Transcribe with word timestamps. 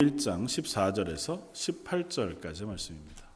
1장 0.00 0.44
14절에서 0.44 1.52
18절까지 1.52 2.66
말씀입니다. 2.66 3.26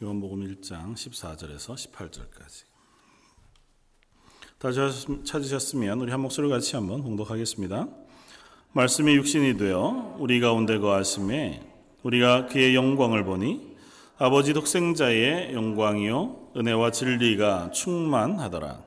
요한복음 0.00 0.40
1장 0.40 0.94
14절에서 0.94 1.74
18절까지. 1.74 2.77
다 4.58 4.70
찾으셨으면 5.24 6.00
우리 6.00 6.10
한 6.10 6.20
목소리를 6.20 6.52
같이 6.52 6.74
한번 6.74 7.04
봉독하겠습니다. 7.04 7.86
말씀이 8.72 9.14
육신이 9.14 9.56
되어 9.56 10.16
우리 10.18 10.40
가운데 10.40 10.78
거하심에 10.78 11.62
우리가 12.02 12.46
그의 12.46 12.74
영광을 12.74 13.22
보니 13.22 13.76
아버지 14.18 14.52
독생자의 14.54 15.54
영광이요 15.54 16.54
은혜와 16.56 16.90
진리가 16.90 17.70
충만하더라. 17.70 18.82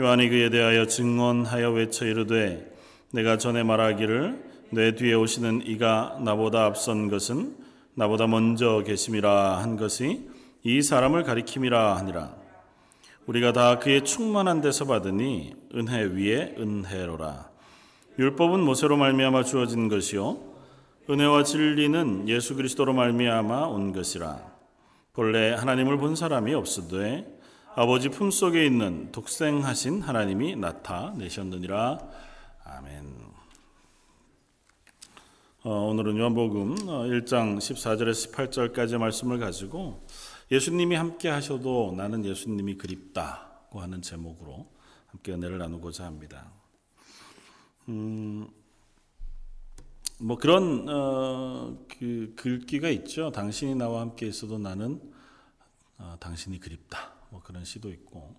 요한이 0.00 0.28
그에 0.28 0.50
대하여 0.50 0.88
증언하여 0.88 1.70
외쳐 1.70 2.04
이르되 2.04 2.68
내가 3.12 3.38
전에 3.38 3.62
말하기를 3.62 4.44
내 4.70 4.96
뒤에 4.96 5.14
오시는 5.14 5.62
이가 5.66 6.18
나보다 6.24 6.64
앞선 6.64 7.08
것은 7.08 7.54
나보다 7.94 8.26
먼저 8.26 8.82
계심이라 8.84 9.58
한 9.58 9.76
것이 9.76 10.28
이 10.64 10.82
사람을 10.82 11.22
가리킴이라 11.22 11.96
하니라. 11.96 12.45
우리가 13.26 13.52
다 13.52 13.78
그의 13.78 14.04
충만한 14.04 14.60
데서 14.60 14.84
받으니 14.84 15.54
은혜 15.74 16.04
위에 16.04 16.54
은혜로라. 16.58 17.50
율법은 18.18 18.60
모세로 18.60 18.96
말미암아 18.96 19.42
주어진 19.42 19.88
것이요 19.88 20.38
은혜와 21.10 21.42
진리는 21.42 22.28
예수 22.28 22.54
그리스도로 22.54 22.92
말미암아 22.92 23.66
온 23.66 23.92
것이라. 23.92 24.56
본래 25.12 25.52
하나님을 25.54 25.98
본 25.98 26.14
사람이 26.14 26.54
없으되 26.54 27.26
아버지 27.74 28.08
품 28.10 28.30
속에 28.30 28.64
있는 28.64 29.10
독생하신 29.12 30.02
하나님이 30.02 30.56
나타내셨느니라. 30.56 31.98
아멘. 32.64 33.26
어, 35.64 35.70
오늘은 35.90 36.16
요한복음 36.16 36.76
1장 36.76 37.58
14절에서 37.58 38.32
18절까지 38.32 38.98
말씀을 38.98 39.40
가지고 39.40 40.05
예수님이 40.50 40.94
함께 40.94 41.28
하셔도 41.28 41.92
나는 41.96 42.24
예수님이 42.24 42.76
그립다고 42.76 43.80
하는 43.80 44.00
제목으로 44.00 44.70
함께 45.08 45.32
은혜를 45.32 45.58
나누고자 45.58 46.04
합니다. 46.04 46.52
음, 47.88 48.48
뭐 50.20 50.38
그런 50.38 50.88
어, 50.88 51.76
그 51.88 52.32
글귀가 52.36 52.88
있죠. 52.90 53.32
당신이 53.32 53.74
나와 53.74 54.00
함께 54.02 54.26
있어도 54.28 54.58
나는 54.58 55.00
어, 55.98 56.16
당신이 56.20 56.60
그립다. 56.60 57.12
뭐 57.30 57.42
그런 57.42 57.64
시도 57.64 57.90
있고 57.90 58.36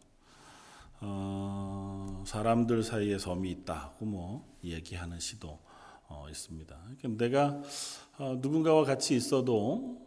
어, 1.01 2.23
사람들 2.25 2.83
사이에 2.83 3.19
섬이 3.19 3.51
있다고 3.51 4.05
뭐 4.05 4.57
얘기하는 4.63 5.19
시도 5.19 5.59
어, 6.07 6.27
있습니다. 6.29 6.73
그러니까 6.99 7.25
내가 7.25 7.61
어, 8.17 8.37
누군가와 8.41 8.85
같이 8.85 9.13
있어도 9.13 10.06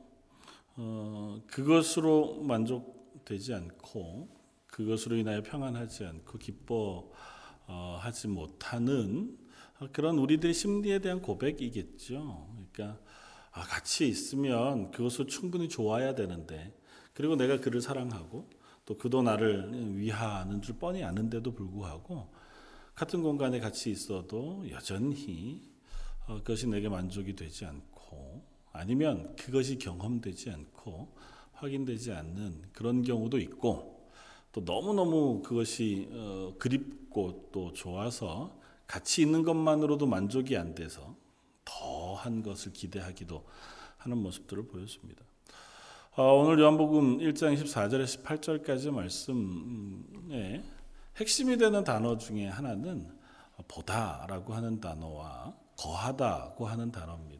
어, 0.76 1.40
그것으로 1.46 2.42
만족되지 2.42 3.54
않고 3.54 4.28
그것으로 4.66 5.16
인하여 5.16 5.42
평안하지 5.42 6.04
않고 6.04 6.38
기뻐하지 6.38 8.28
못하는 8.28 9.36
그런 9.92 10.18
우리들의 10.18 10.52
심리에 10.54 10.98
대한 10.98 11.22
고백이겠죠. 11.22 12.48
그러니까 12.74 13.00
아, 13.52 13.62
같이 13.62 14.06
있으면 14.06 14.90
그것을 14.90 15.26
충분히 15.26 15.68
좋아야 15.68 16.14
되는데 16.14 16.72
그리고 17.14 17.36
내가 17.36 17.60
그를 17.60 17.80
사랑하고 17.80 18.48
또 18.86 18.96
그도 18.96 19.22
나를 19.22 19.96
위하는 19.98 20.62
줄 20.62 20.76
뻔히 20.78 21.02
아는데도 21.04 21.52
불구하고 21.52 22.32
같은 22.94 23.22
공간에 23.22 23.58
같이 23.60 23.90
있어도 23.90 24.64
여전히 24.70 25.70
어, 26.26 26.36
그것이 26.38 26.68
내게 26.68 26.88
만족이 26.88 27.34
되지 27.34 27.64
않고 27.64 28.49
아니면 28.72 29.34
그것이 29.36 29.78
경험되지 29.78 30.50
않고 30.50 31.08
확인되지 31.52 32.12
않는 32.12 32.62
그런 32.72 33.02
경우도 33.02 33.38
있고 33.38 34.08
또 34.52 34.62
너무너무 34.62 35.42
그것이 35.42 36.08
어, 36.12 36.54
그립고 36.58 37.48
또 37.52 37.72
좋아서 37.72 38.58
같이 38.86 39.22
있는 39.22 39.42
것만으로도 39.42 40.06
만족이 40.06 40.56
안 40.56 40.74
돼서 40.74 41.14
더한 41.64 42.42
것을 42.42 42.72
기대하기도 42.72 43.44
하는 43.98 44.18
모습들을 44.18 44.66
보여줍니다. 44.66 45.24
어, 46.16 46.34
오늘 46.34 46.58
요한복음 46.58 47.18
1장 47.18 47.56
14절에서 47.56 48.24
18절까지 48.24 48.90
말씀에 48.90 50.64
핵심이 51.16 51.56
되는 51.56 51.84
단어 51.84 52.16
중에 52.16 52.48
하나는 52.48 53.08
보다라고 53.68 54.54
하는 54.54 54.80
단어와 54.80 55.54
거하다고 55.78 56.66
하는 56.66 56.90
단어입니다. 56.90 57.39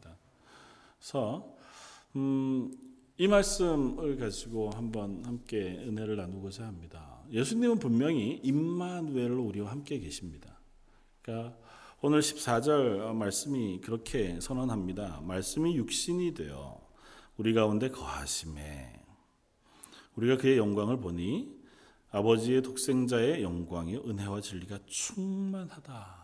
그래서 1.01 1.57
음, 2.15 2.71
이 3.17 3.27
말씀을 3.27 4.17
가지고 4.17 4.69
한번 4.69 5.25
함께 5.25 5.57
은혜를 5.79 6.15
나누고자 6.15 6.65
합니다. 6.65 7.23
예수님은 7.31 7.79
분명히 7.79 8.39
임마누엘로 8.43 9.43
우리와 9.43 9.71
함께 9.71 9.99
계십니다. 9.99 10.59
그러니까 11.21 11.57
오늘 12.01 12.19
14절 12.19 13.13
말씀이 13.15 13.81
그렇게 13.81 14.39
선언합니다. 14.39 15.21
말씀이 15.23 15.75
육신이 15.75 16.35
되어 16.35 16.79
우리 17.37 17.53
가운데 17.55 17.89
거하심에 17.89 19.01
우리가 20.15 20.37
그의 20.37 20.57
영광을 20.57 20.99
보니 20.99 21.59
아버지의 22.11 22.61
독생자의 22.61 23.41
영광이 23.41 23.95
은혜와 23.97 24.41
진리가 24.41 24.79
충만하다. 24.85 26.21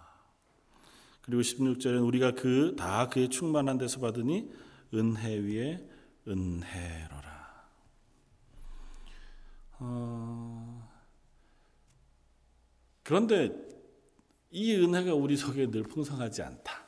그리고 1.21 1.41
16절에는 1.41 2.05
우리가 2.05 2.31
그 2.33 2.75
다 2.75 3.07
그의 3.09 3.29
충만한 3.29 3.77
데서 3.77 3.99
받으니 3.99 4.49
은혜 4.93 5.37
위에 5.37 5.87
은혜로라. 6.27 7.37
어, 9.79 10.89
그런데 13.03 13.51
이 14.51 14.75
은혜가 14.75 15.13
우리 15.13 15.37
속에 15.37 15.69
늘 15.69 15.83
풍성하지 15.83 16.41
않다. 16.41 16.85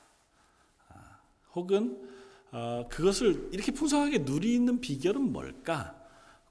아, 0.90 1.20
혹은 1.54 2.10
어, 2.52 2.88
그것을 2.90 3.50
이렇게 3.52 3.72
풍성하게 3.72 4.20
누리는 4.20 4.80
비결은 4.82 5.32
뭘까? 5.32 5.96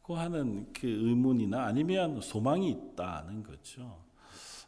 고 0.02 0.16
하는 0.16 0.72
그 0.72 0.86
의문이나 0.86 1.66
아니면 1.66 2.22
소망이 2.22 2.70
있다는 2.70 3.42
거죠. 3.42 4.02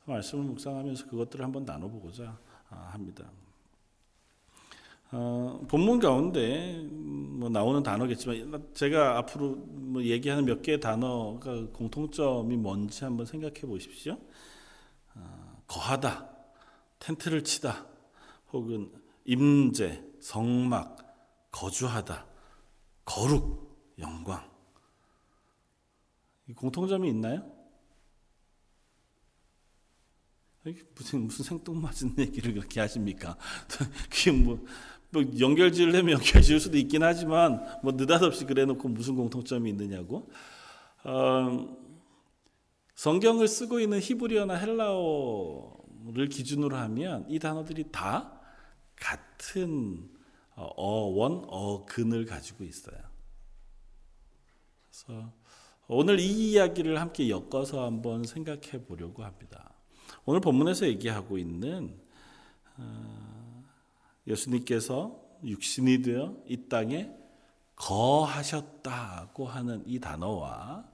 말씀을 0.04 0.44
묵상하면서 0.44 1.06
그것들을 1.06 1.42
한번 1.42 1.64
나눠보고자 1.64 2.38
아, 2.68 2.76
합니다. 2.92 3.30
어, 5.12 5.60
본문 5.68 5.98
가운데 5.98 6.86
뭐 6.90 7.48
나오는 7.48 7.82
단어겠지만 7.82 8.68
제가 8.74 9.18
앞으로 9.18 9.56
뭐 9.56 10.04
얘기하는 10.04 10.44
몇 10.44 10.62
개의 10.62 10.78
단어가 10.78 11.66
공통점이 11.72 12.56
뭔지 12.56 13.02
한번 13.04 13.26
생각해 13.26 13.62
보십시오. 13.62 14.16
어, 15.14 15.62
거하다, 15.66 16.30
텐트를 17.00 17.42
치다, 17.42 17.86
혹은 18.52 18.92
임재, 19.24 20.04
성막, 20.20 20.96
거주하다, 21.50 22.26
거룩, 23.04 23.96
영광. 23.98 24.48
공통점이 26.54 27.08
있나요? 27.08 27.60
무슨 30.94 31.22
무슨 31.22 31.44
생뚱맞은 31.44 32.16
얘기를 32.18 32.52
그렇게 32.52 32.80
하십니까? 32.80 33.36
그게 34.10 34.30
뭐, 34.30 34.64
뭐 35.10 35.24
연결 35.40 35.72
지으려면 35.72 36.14
연결 36.18 36.42
지을 36.42 36.60
수도 36.60 36.78
있긴 36.78 37.02
하지만 37.02 37.64
뭐 37.82 37.92
느닷없이 37.92 38.44
그래놓고 38.44 38.88
무슨 38.88 39.16
공통점이 39.16 39.68
있느냐고. 39.70 40.30
어, 41.04 41.76
성경을 42.94 43.48
쓰고 43.48 43.80
있는 43.80 43.98
히브리어나 44.00 44.54
헬라어를 44.54 46.28
기준으로 46.30 46.76
하면 46.76 47.24
이 47.28 47.38
단어들이 47.38 47.90
다 47.90 48.40
같은 48.96 50.10
어, 50.54 50.68
어원, 50.76 51.44
어근을 51.48 52.26
가지고 52.26 52.64
있어요. 52.64 52.98
그래서 54.90 55.32
오늘 55.86 56.20
이 56.20 56.52
이야기를 56.52 57.00
함께 57.00 57.30
엮어서 57.30 57.84
한번 57.84 58.24
생각해 58.24 58.84
보려고 58.86 59.24
합니다. 59.24 59.72
오늘 60.26 60.40
본문에서 60.40 60.86
얘기하고 60.86 61.38
있는 61.38 61.98
어, 62.76 63.29
예수님께서 64.26 65.18
육신이 65.44 66.02
되어 66.02 66.36
이 66.46 66.68
땅에 66.68 67.10
거하셨다고 67.76 69.46
하는 69.46 69.82
이 69.86 69.98
단어와 70.00 70.84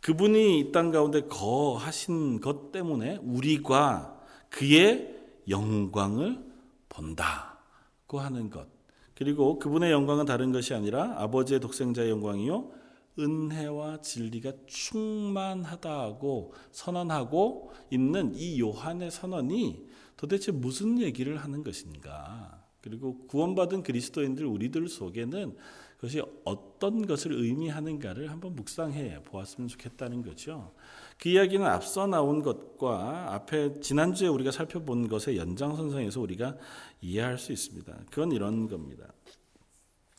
그분이 0.00 0.58
이 0.58 0.72
땅 0.72 0.90
가운데 0.90 1.22
거하신 1.22 2.40
것 2.40 2.72
때문에 2.72 3.18
우리가 3.22 4.20
그의 4.48 5.16
영광을 5.48 6.44
본다고 6.88 8.20
하는 8.20 8.50
것. 8.50 8.66
그리고 9.14 9.58
그분의 9.58 9.92
영광은 9.92 10.26
다른 10.26 10.50
것이 10.52 10.74
아니라 10.74 11.14
아버지의 11.22 11.60
독생자의 11.60 12.10
영광이요. 12.10 12.70
은혜와 13.18 14.00
진리가 14.00 14.52
충만하다고 14.66 16.54
선언하고 16.72 17.72
있는 17.90 18.32
이 18.34 18.58
요한의 18.60 19.10
선언이 19.10 19.86
도대체 20.22 20.52
무슨 20.52 21.00
얘기를 21.00 21.36
하는 21.38 21.64
것인가? 21.64 22.62
그리고 22.80 23.26
구원받은 23.26 23.82
그리스도인들 23.82 24.46
우리들 24.46 24.88
속에는 24.88 25.56
그것이 25.96 26.22
어떤 26.44 27.04
것을 27.08 27.32
의미하는가를 27.32 28.30
한번 28.30 28.54
묵상해 28.54 29.24
보았으면 29.24 29.66
좋겠다는 29.66 30.22
거죠. 30.22 30.74
그 31.18 31.28
이야기는 31.28 31.66
앞서 31.66 32.06
나온 32.06 32.40
것과 32.40 33.34
앞에 33.34 33.80
지난주에 33.80 34.28
우리가 34.28 34.52
살펴본 34.52 35.08
것의 35.08 35.38
연장선상에서 35.38 36.20
우리가 36.20 36.56
이해할 37.00 37.36
수 37.36 37.50
있습니다. 37.50 37.92
그건 38.08 38.30
이런 38.30 38.68
겁니다. 38.68 39.12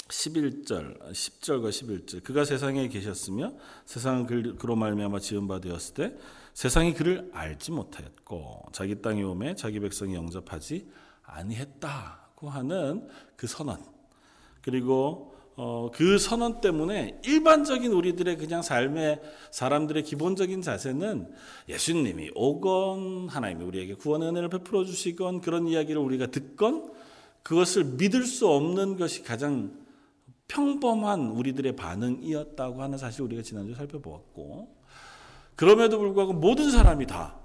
11절, 0.09 0.99
10절과 1.11 1.69
11절. 1.69 2.23
그가 2.23 2.43
세상에 2.43 2.89
계셨으며 2.89 3.53
세상은 3.85 4.57
그로 4.57 4.75
말미암아 4.75 5.19
지은 5.19 5.47
바 5.47 5.61
되었을 5.61 5.93
때 5.93 6.17
세상이 6.53 6.93
그를 6.93 7.29
알지 7.33 7.71
못하였고 7.71 8.67
자기 8.71 9.01
땅에 9.01 9.23
오매 9.23 9.55
자기 9.55 9.79
백성이 9.79 10.15
영접하지 10.15 10.87
아니했다고 11.23 12.49
하는 12.49 13.07
그 13.35 13.47
선언. 13.47 13.77
그리고 14.61 15.33
어, 15.55 15.91
그 15.93 16.17
선언 16.17 16.61
때문에 16.61 17.19
일반적인 17.23 17.91
우리들의 17.91 18.37
그냥 18.37 18.63
삶의 18.63 19.21
사람들의 19.51 20.03
기본적인 20.03 20.61
자세는 20.61 21.31
예수님이 21.69 22.31
오건 22.33 23.29
하나님이 23.29 23.63
우리에게 23.63 23.93
구원의 23.95 24.29
은혜를 24.29 24.49
베풀어 24.49 24.83
주시건 24.83 25.41
그런 25.41 25.67
이야기를 25.67 26.01
우리가 26.01 26.27
듣건 26.27 26.91
그것을 27.43 27.83
믿을 27.83 28.25
수 28.25 28.47
없는 28.47 28.97
것이 28.97 29.21
가장 29.21 29.83
평범한 30.47 31.31
우리들의 31.31 31.75
반응이었다고 31.75 32.81
하는 32.81 32.97
사실 32.97 33.21
우리가 33.21 33.43
지난주 33.43 33.75
살펴보았고 33.75 34.72
그럼에도 35.55 35.99
불구하고 35.99 36.33
모든 36.33 36.71
사람이 36.71 37.07
다 37.07 37.39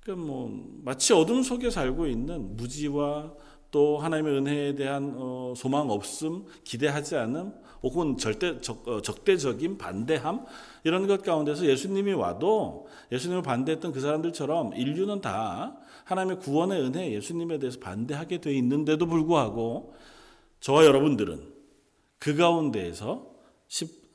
그러니까 0.00 0.26
뭐 0.26 0.50
마치 0.82 1.12
어둠 1.12 1.42
속에 1.42 1.70
살고 1.70 2.06
있는 2.06 2.56
무지와 2.56 3.32
또 3.70 3.98
하나님의 3.98 4.38
은혜에 4.38 4.74
대한 4.76 5.14
어, 5.16 5.52
소망 5.56 5.90
없음, 5.90 6.44
기대하지 6.62 7.16
않음, 7.16 7.52
혹은 7.82 8.16
절대 8.16 8.60
적, 8.60 8.86
어, 8.86 9.02
적대적인 9.02 9.78
반대함 9.78 10.44
이런 10.84 11.08
것 11.08 11.24
가운데서 11.24 11.66
예수님이 11.66 12.12
와도 12.12 12.86
예수님을 13.10 13.42
반대했던 13.42 13.90
그 13.90 13.98
사람들처럼 13.98 14.74
인류는 14.74 15.20
다 15.20 15.76
하나님의 16.04 16.38
구원의 16.38 16.80
은혜, 16.82 17.12
예수님에 17.14 17.58
대해서 17.58 17.80
반대하게 17.80 18.40
돼 18.40 18.54
있는데도 18.54 19.06
불구하고 19.06 19.94
저와 20.60 20.84
여러분들은 20.84 21.52
그 22.20 22.36
가운데에서 22.36 23.26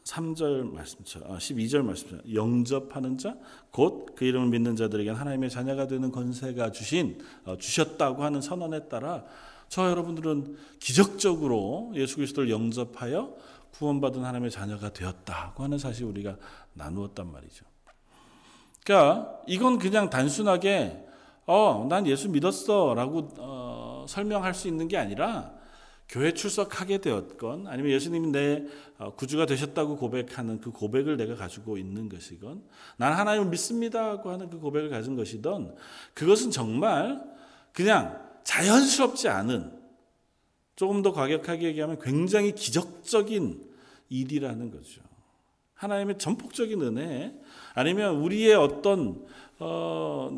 13절 0.09 0.73
말씀처럼, 0.73 1.37
12절 1.37 1.79
아, 1.79 1.83
말씀처럼 1.83 2.33
영접하는 2.33 3.17
자, 3.17 3.35
곧 3.71 4.15
그 4.15 4.25
이름을 4.25 4.49
믿는 4.49 4.75
자들에게 4.75 5.11
하나님의 5.11 5.49
자녀가 5.49 5.87
되는 5.87 6.11
권세가 6.11 6.71
주신, 6.71 7.19
어, 7.45 7.57
주셨다고 7.57 8.23
하는 8.23 8.41
선언에 8.41 8.87
따라 8.87 9.23
저 9.67 9.89
여러분들은 9.89 10.57
기적적으로 10.79 11.91
예수 11.93 12.15
그리스도를 12.15 12.49
영접하여 12.49 13.35
구원받은 13.73 14.25
하나님의 14.25 14.51
자녀가 14.51 14.91
되었다고 14.91 15.63
하는 15.63 15.77
사실 15.77 16.05
우리가 16.05 16.37
나누었단 16.73 17.31
말이죠. 17.31 17.65
그러니까 18.83 19.39
이건 19.47 19.77
그냥 19.77 20.09
단순하게 20.09 21.05
어, 21.45 21.87
난 21.89 22.07
예수 22.07 22.29
믿었어라고 22.29 23.29
어, 23.37 24.05
설명할 24.07 24.53
수 24.53 24.67
있는 24.67 24.87
게 24.87 24.97
아니라 24.97 25.58
교회 26.09 26.33
출석하게 26.33 27.01
되었건 27.01 27.67
아니면 27.67 27.91
예수님이 27.91 28.27
내 28.29 28.65
어, 28.97 29.13
구주가 29.13 29.45
되셨다고 29.45 29.95
고백하는 29.97 30.59
그 30.59 30.71
고백을 30.71 31.17
내가 31.17 31.35
가지고 31.35 31.77
있는 31.77 32.09
것이건 32.09 32.63
난 32.97 33.13
하나님을 33.13 33.49
믿습니다고 33.49 34.31
하는 34.31 34.49
그 34.49 34.59
고백을 34.59 34.89
가진 34.89 35.15
것이든 35.15 35.75
그것은 36.15 36.49
정말 36.49 37.23
그냥 37.73 38.19
자연스럽지 38.43 39.29
않은 39.29 39.79
조금 40.75 41.03
더 41.03 41.13
과격하게 41.13 41.67
얘기하면 41.67 41.99
굉장히 41.99 42.53
기적적인 42.53 43.69
일이라는 44.09 44.71
거죠. 44.71 45.01
하나님의 45.75 46.17
전폭적인 46.17 46.81
은혜 46.81 47.39
아니면 47.75 48.15
우리의 48.15 48.55
어떤 48.55 49.27
어, 49.59 50.31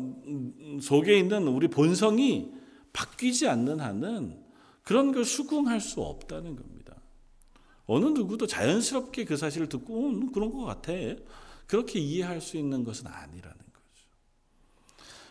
속에 0.82 1.18
있는 1.18 1.48
우리 1.48 1.68
본성이 1.68 2.52
바뀌지 2.92 3.48
않는 3.48 3.80
한은 3.80 4.41
그런 4.82 5.12
걸 5.12 5.24
수긍할 5.24 5.80
수 5.80 6.00
없다는 6.00 6.56
겁니다. 6.56 6.96
어느 7.86 8.06
누구도 8.06 8.46
자연스럽게 8.46 9.24
그 9.24 9.36
사실을 9.36 9.68
듣고 9.68 10.08
음, 10.08 10.32
그런 10.32 10.52
것 10.52 10.64
같아. 10.64 10.92
그렇게 11.66 11.98
이해할 11.98 12.40
수 12.40 12.56
있는 12.56 12.84
것은 12.84 13.06
아니라는 13.06 13.58
거죠. 13.58 14.06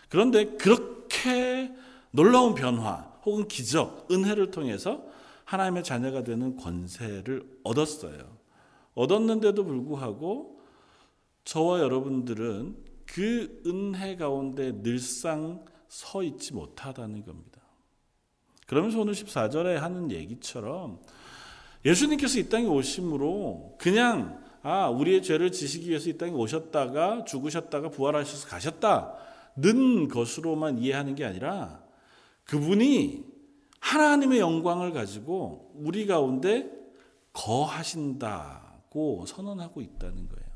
그런데 0.09 0.45
그렇게 0.57 1.71
놀라운 2.11 2.55
변화 2.55 3.11
혹은 3.23 3.47
기적, 3.47 4.11
은혜를 4.11 4.51
통해서 4.51 5.05
하나님의 5.45 5.83
자녀가 5.83 6.23
되는 6.23 6.55
권세를 6.55 7.59
얻었어요. 7.63 8.37
얻었는데도 8.93 9.63
불구하고 9.63 10.61
저와 11.43 11.79
여러분들은 11.79 12.77
그 13.05 13.61
은혜 13.65 14.15
가운데 14.15 14.71
늘상 14.81 15.65
서 15.87 16.23
있지 16.23 16.53
못하다는 16.53 17.25
겁니다. 17.25 17.50
그러면서 18.71 19.01
오늘 19.01 19.13
14절에 19.15 19.73
하는 19.73 20.11
얘기처럼 20.11 21.01
예수님께서 21.83 22.39
이 22.39 22.47
땅에 22.47 22.67
오심으로 22.67 23.75
그냥 23.77 24.41
아, 24.63 24.87
우리의 24.87 25.23
죄를 25.23 25.51
지시기 25.51 25.89
위해서 25.89 26.09
이 26.09 26.17
땅에 26.17 26.31
오셨다가 26.31 27.25
죽으셨다가 27.25 27.89
부활하셔서 27.89 28.47
가셨다는 28.47 30.07
것으로만 30.07 30.77
이해하는 30.77 31.15
게 31.15 31.25
아니라 31.25 31.83
그분이 32.45 33.25
하나님의 33.81 34.39
영광을 34.39 34.93
가지고 34.93 35.73
우리 35.75 36.07
가운데 36.07 36.71
거하신다고 37.33 39.25
선언하고 39.25 39.81
있다는 39.81 40.29
거예요. 40.29 40.49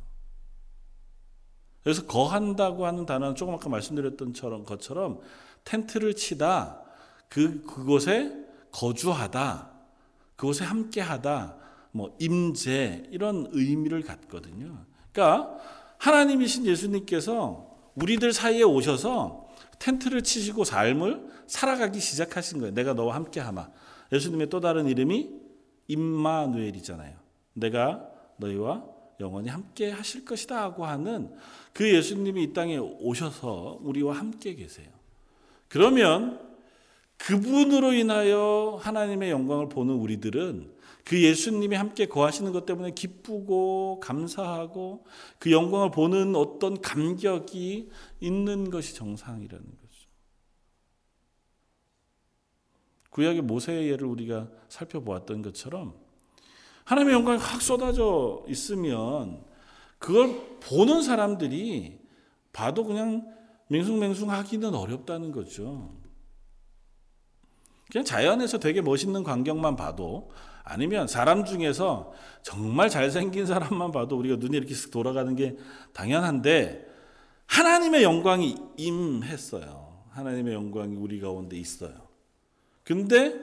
그래서 1.84 2.06
거한다고 2.06 2.86
하는 2.86 3.06
단어는 3.06 3.36
조금 3.36 3.56
아까 3.56 3.68
말씀드렸던 3.68 4.32
것처럼 4.64 5.20
텐트를 5.66 6.16
치다, 6.16 6.85
그, 7.30 7.64
그곳에 7.64 8.34
거주하다, 8.72 9.72
그곳에 10.36 10.64
함께하다, 10.66 11.58
뭐, 11.92 12.16
임재, 12.20 13.04
이런 13.12 13.48
의미를 13.52 14.02
갖거든요. 14.02 14.86
그러니까 15.12 15.58
하나님이신 15.98 16.66
예수님께서 16.66 17.74
우리들 17.96 18.34
사이에 18.34 18.64
오셔서 18.64 19.48
텐트를 19.80 20.24
치시고 20.24 20.64
삶을 20.64 21.28
살아가기 21.48 22.00
시작하신 22.00 22.60
거예요. 22.60 22.74
내가 22.74 22.94
너와 22.94 23.16
함께 23.16 23.40
하마. 23.40 23.70
예수님의 24.12 24.50
또 24.50 24.60
다른 24.60 24.88
이름이 24.88 25.30
임마누엘이잖아요. 25.88 27.16
내가 27.54 28.10
너희와 28.38 28.84
영원히 29.20 29.50
함께 29.50 29.92
하실 29.92 30.26
것이다 30.26 30.62
하고 30.62 30.86
하는 30.86 31.34
그 31.74 31.94
예수님이 31.94 32.44
이 32.44 32.54
땅에 32.54 32.78
오셔서 32.78 33.80
우리와 33.82 34.18
함께 34.18 34.56
계세요. 34.56 34.88
그러면 35.70 36.40
그분으로 37.18 37.94
인하여 37.94 38.80
하나님의 38.82 39.32
영광을 39.32 39.70
보는 39.70 39.94
우리들은 39.96 40.76
그 41.06 41.22
예수님이 41.22 41.76
함께 41.76 42.08
거하시는 42.08 42.52
것 42.52 42.66
때문에 42.66 42.92
기쁘고 42.92 44.00
감사하고 44.00 45.06
그 45.38 45.52
영광을 45.52 45.92
보는 45.92 46.36
어떤 46.36 46.82
감격이 46.82 47.90
있는 48.20 48.70
것이 48.72 48.96
정상이라는 48.96 49.66
거죠. 49.66 49.86
구약의 53.12 53.44
모세의 53.44 53.90
예를 53.92 54.08
우리가 54.08 54.50
살펴보았던 54.68 55.44
것처럼 55.44 55.94
하나님의 56.86 57.14
영광이 57.16 57.38
확 57.38 57.62
쏟아져 57.62 58.44
있으면 58.48 59.44
그걸 60.00 60.60
보는 60.60 61.02
사람들이 61.02 62.00
봐도 62.52 62.84
그냥 62.84 63.32
맹숭맹숭하기는 63.68 64.74
어렵다는 64.74 65.32
거죠. 65.32 66.05
그냥 67.92 68.04
자연에서 68.06 68.60
되게 68.60 68.82
멋있는 68.82 69.24
광경만 69.24 69.76
봐도 69.76 70.32
아니면 70.64 71.08
사람 71.08 71.46
중에서 71.46 72.12
정말 72.42 72.90
잘생긴 72.90 73.46
사람만 73.46 73.92
봐도 73.92 74.18
우리가 74.18 74.38
눈이 74.38 74.58
이렇게 74.58 74.74
돌아가는 74.92 75.36
게 75.36 75.58
당연한데 75.94 76.86
하나님의 77.46 78.04
영광이 78.04 78.58
임했어요. 78.78 80.04
하나님의 80.10 80.54
영광이 80.56 80.96
우리 80.96 81.20
가운데 81.20 81.58
있어요. 81.58 82.08
근데 82.84 83.40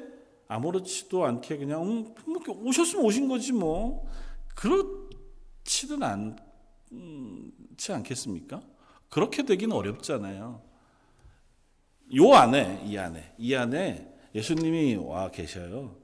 아무렇지도 0.49 1.25
않게 1.25 1.59
그냥 1.59 1.83
음, 1.83 2.15
뭐 2.27 2.43
오셨으면 2.65 3.05
오신 3.05 3.29
거지 3.29 3.53
뭐 3.53 4.09
그렇지는 4.55 6.03
않, 6.03 6.37
음, 6.93 7.53
않겠습니까? 7.89 8.61
그렇게 9.09 9.45
되기는 9.45 9.75
어렵잖아요. 9.75 10.63
요 12.17 12.35
안에, 12.35 12.83
이 12.85 12.97
안에, 12.99 13.35
이 13.39 13.55
안에 13.55 14.12
예수님이 14.35 14.97
와 14.97 15.31
계셔요. 15.31 15.97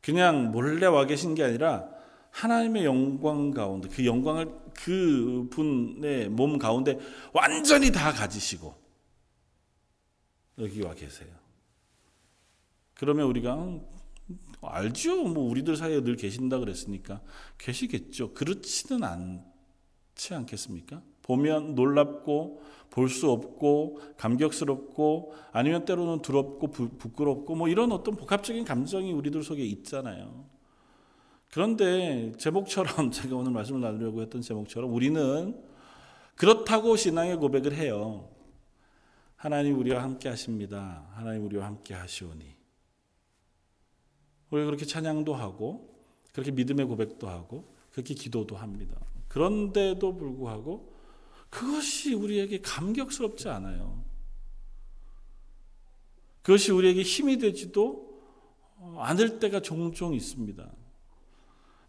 그냥 0.00 0.50
몰래 0.50 0.86
와 0.86 1.04
계신 1.04 1.34
게 1.34 1.44
아니라 1.44 1.88
하나님의 2.30 2.84
영광 2.84 3.50
가운데 3.50 3.88
그 3.88 4.06
영광을 4.06 4.50
그 4.74 5.48
분의 5.50 6.28
몸 6.30 6.58
가운데 6.58 6.98
완전히 7.32 7.90
다 7.90 8.12
가지시고 8.12 8.74
여기 10.58 10.80
와 10.82 10.94
계세요. 10.94 11.28
그러면 12.94 13.26
우리가 13.26 13.54
음, 13.54 13.86
알죠. 14.62 15.24
뭐 15.24 15.50
우리들 15.50 15.76
사이에 15.76 16.02
늘 16.02 16.16
계신다 16.16 16.58
그랬으니까 16.58 17.20
계시겠죠. 17.58 18.34
그렇지는 18.34 19.02
않지 19.04 20.34
않겠습니까? 20.34 21.02
보면 21.22 21.74
놀랍고 21.74 22.62
볼 22.90 23.08
수 23.08 23.30
없고 23.30 24.00
감격스럽고 24.16 25.34
아니면 25.52 25.84
때로는 25.84 26.22
두렵고 26.22 26.68
부, 26.68 26.88
부끄럽고 26.90 27.54
뭐 27.54 27.68
이런 27.68 27.92
어떤 27.92 28.16
복합적인 28.16 28.64
감정이 28.64 29.12
우리들 29.12 29.42
속에 29.42 29.64
있잖아요. 29.64 30.44
그런데 31.50 32.32
제목처럼 32.38 33.10
제가 33.12 33.36
오늘 33.36 33.52
말씀을 33.52 33.80
나누려고 33.80 34.22
했던 34.22 34.42
제목처럼 34.42 34.92
우리는 34.92 35.60
그렇다고 36.34 36.96
신앙의 36.96 37.36
고백을 37.36 37.74
해요. 37.74 38.28
하나님 39.36 39.78
우리와 39.78 40.02
함께 40.02 40.28
하십니다. 40.28 41.06
하나님 41.12 41.44
우리와 41.46 41.66
함께 41.66 41.94
하시오니. 41.94 42.44
우리 44.50 44.64
그렇게 44.64 44.84
찬양도 44.84 45.34
하고 45.34 45.96
그렇게 46.32 46.50
믿음의 46.50 46.86
고백도 46.86 47.28
하고 47.28 47.72
그렇게 47.92 48.14
기도도 48.14 48.56
합니다. 48.56 48.96
그런데도 49.28 50.16
불구하고 50.16 50.89
그것이 51.50 52.14
우리에게 52.14 52.60
감격스럽지 52.60 53.48
않아요. 53.48 54.02
그것이 56.42 56.72
우리에게 56.72 57.02
힘이 57.02 57.38
되지도 57.38 58.08
않을 58.98 59.38
때가 59.40 59.60
종종 59.60 60.14
있습니다. 60.14 60.66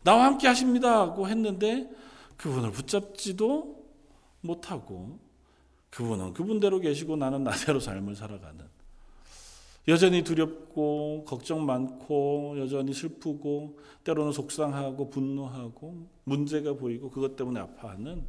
나와 0.04 0.26
함께 0.26 0.48
하십니다고 0.48 1.28
했는데 1.28 1.90
그분을 2.38 2.72
붙잡지도 2.72 3.86
못하고 4.42 5.20
그분은 5.92 6.34
그분대로 6.34 6.80
계시고 6.80 7.16
나는 7.16 7.44
나대로 7.44 7.80
삶을 7.80 8.16
살아가는 8.16 8.66
여전히 9.88 10.24
두렵고 10.24 11.26
걱정 11.26 11.66
많고 11.66 12.56
여전히 12.58 12.94
슬프고 12.94 13.80
때로는 14.04 14.32
속상하고 14.32 15.10
분노하고 15.10 16.08
문제가 16.24 16.74
보이고 16.74 17.10
그것 17.10 17.36
때문에 17.36 17.60
아파하는 17.60 18.26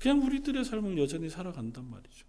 그냥 0.00 0.22
우리들의 0.22 0.64
삶을 0.64 0.98
여전히 0.98 1.28
살아간단 1.28 1.88
말이죠. 1.90 2.26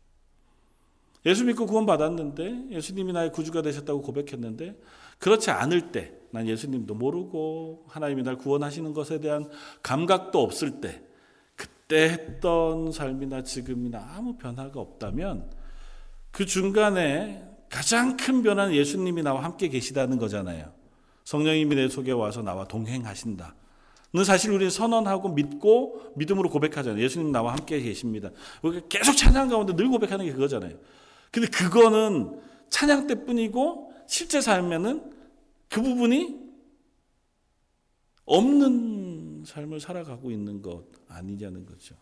예수 1.25 1.43
믿고 1.43 1.65
구원 1.65 1.85
받았는데 1.85 2.67
예수님이 2.71 3.13
나의 3.13 3.31
구주가 3.31 3.61
되셨다고 3.61 4.01
고백했는데 4.01 4.79
그렇지 5.19 5.51
않을 5.51 5.91
때 5.91 6.17
난 6.31 6.47
예수님도 6.47 6.93
모르고 6.95 7.85
하나님이 7.87 8.23
날 8.23 8.37
구원하시는 8.37 8.93
것에 8.93 9.19
대한 9.19 9.49
감각도 9.81 10.41
없을 10.41 10.81
때 10.81 11.01
그때 11.55 12.09
했던 12.09 12.91
삶이나 12.91 13.43
지금이나 13.43 14.13
아무 14.15 14.37
변화가 14.37 14.79
없다면 14.79 15.49
그 16.31 16.45
중간에 16.45 17.43
가장 17.69 18.17
큰 18.17 18.43
변화는 18.43 18.75
예수님이 18.75 19.23
나와 19.23 19.43
함께 19.43 19.67
계시다는 19.69 20.17
거잖아요. 20.17 20.71
성령님이 21.23 21.75
내 21.75 21.89
속에 21.89 22.11
와서 22.11 22.41
나와 22.41 22.65
동행하신다. 22.65 23.55
는 24.13 24.23
사실 24.23 24.51
우리는 24.51 24.69
선언하고 24.69 25.29
믿고 25.29 26.13
믿음으로 26.15 26.49
고백하잖아요. 26.49 27.03
예수님 27.03 27.31
나와 27.31 27.51
함께 27.53 27.81
계십니다. 27.81 28.31
계속 28.87 29.15
찬양 29.15 29.49
가운데 29.49 29.75
늘 29.75 29.89
고백하는 29.89 30.25
게 30.25 30.31
그거잖아요. 30.31 30.77
근데 31.31 31.49
그거는 31.49 32.39
찬양 32.69 33.07
때뿐이고 33.07 33.93
실제 34.07 34.39
삶에는 34.39 35.11
그 35.69 35.81
부분이 35.81 36.47
없는 38.25 39.43
삶을 39.45 39.79
살아가고 39.81 40.31
있는 40.31 40.61
것 40.61 40.85
아니냐는 41.09 41.65
거죠. 41.65 41.95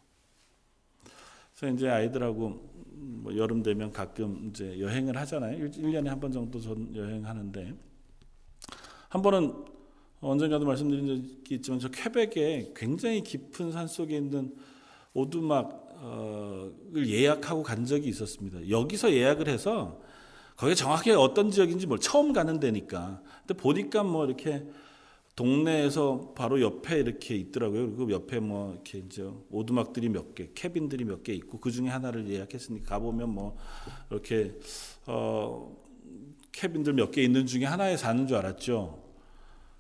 그래서 1.57 1.75
이제 1.75 1.89
아이들하고 1.89 2.49
뭐 2.97 3.35
여름 3.35 3.63
되면 3.63 3.91
가끔 3.91 4.49
이제 4.49 4.79
여행을 4.79 5.17
하잖아요. 5.17 5.69
1년에 5.69 6.05
한 6.05 6.19
번 6.19 6.31
정도 6.31 6.59
전 6.59 6.95
여행하는데 6.95 7.73
한 9.09 9.21
번은 9.21 9.65
언젠가도 10.29 10.65
말씀드린 10.65 11.07
적이 11.07 11.55
있지만 11.55 11.79
저 11.79 11.89
퀘벡에 11.89 12.73
굉장히 12.75 13.21
깊은 13.21 13.71
산 13.71 13.87
속에 13.87 14.17
있는 14.17 14.55
오두막을 15.13 17.07
예약하고 17.07 17.63
간 17.63 17.85
적이 17.85 18.09
있었습니다. 18.09 18.69
여기서 18.69 19.13
예약을 19.13 19.47
해서 19.47 20.01
거기 20.55 20.75
정확히 20.75 21.11
어떤 21.11 21.51
지역인지 21.51 21.87
뭘 21.87 21.99
처음 21.99 22.33
가는 22.33 22.59
데니까. 22.59 23.21
근데 23.45 23.53
보니까 23.53 24.03
뭐 24.03 24.25
이렇게 24.25 24.65
동네에서 25.35 26.33
바로 26.35 26.61
옆에 26.61 26.99
이렇게 26.99 27.35
있더라고요. 27.35 27.93
그리고 27.95 28.11
옆에 28.11 28.39
뭐 28.39 28.71
이렇게 28.73 28.99
이제 28.99 29.29
오두막들이 29.51 30.09
몇 30.09 30.33
개, 30.33 30.49
캐빈들이 30.55 31.03
몇 31.03 31.23
개 31.23 31.33
있고 31.33 31.59
그 31.59 31.71
중에 31.71 31.89
하나를 31.89 32.29
예약했으니까 32.29 32.85
가보면 32.89 33.29
뭐 33.29 33.57
이렇게 34.09 34.57
어 35.07 35.75
캐빈들 36.53 36.93
몇 36.93 37.11
개 37.11 37.21
있는 37.21 37.45
중에 37.45 37.65
하나에 37.65 37.97
사는 37.97 38.25
줄 38.27 38.37
알았죠. 38.37 39.04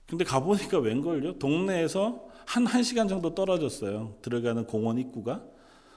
근데 0.07 0.23
가보니까 0.23 0.79
웬걸요? 0.79 1.39
동네에서 1.39 2.27
한 2.45 2.65
1시간 2.65 3.09
정도 3.09 3.33
떨어졌어요. 3.33 4.17
들어가는 4.21 4.65
공원 4.65 4.97
입구가. 4.99 5.43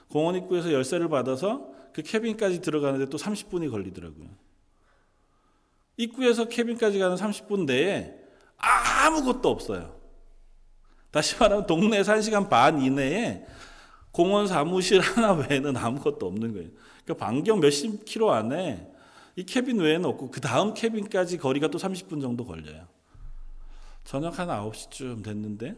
공원 0.09 0.35
입구에서 0.35 0.73
열쇠를 0.73 1.09
받아서 1.09 1.69
그 1.93 2.01
cabin까지 2.01 2.61
들어가는데 2.61 3.07
또 3.09 3.17
30분이 3.17 3.69
걸리더라고요. 3.69 4.27
입구에서 5.97 6.45
cabin까지 6.45 6.97
가는 6.97 7.15
30분 7.15 7.65
내에 7.65 8.15
아무것도 8.57 9.49
없어요. 9.49 9.99
다시 11.11 11.35
말하면 11.39 11.65
동네에서 11.67 12.13
1시간 12.13 12.49
반 12.49 12.81
이내에 12.81 13.45
공원 14.11 14.47
사무실 14.47 14.99
하나 15.01 15.33
외에는 15.33 15.77
아무것도 15.77 16.25
없는 16.25 16.53
거예요. 16.53 16.69
그러니까 17.03 17.25
반경 17.25 17.59
몇십 17.59 18.05
킬로 18.05 18.31
안에 18.31 18.91
이 19.35 19.43
cabin 19.43 19.79
외에는 19.79 20.05
없고 20.05 20.31
그 20.31 20.41
다음 20.41 20.73
cabin까지 20.73 21.37
거리가 21.37 21.67
또 21.67 21.77
30분 21.77 22.21
정도 22.21 22.45
걸려요. 22.45 22.87
저녁 24.09 24.39
한 24.39 24.47
9시쯤 24.47 25.23
됐는데 25.23 25.75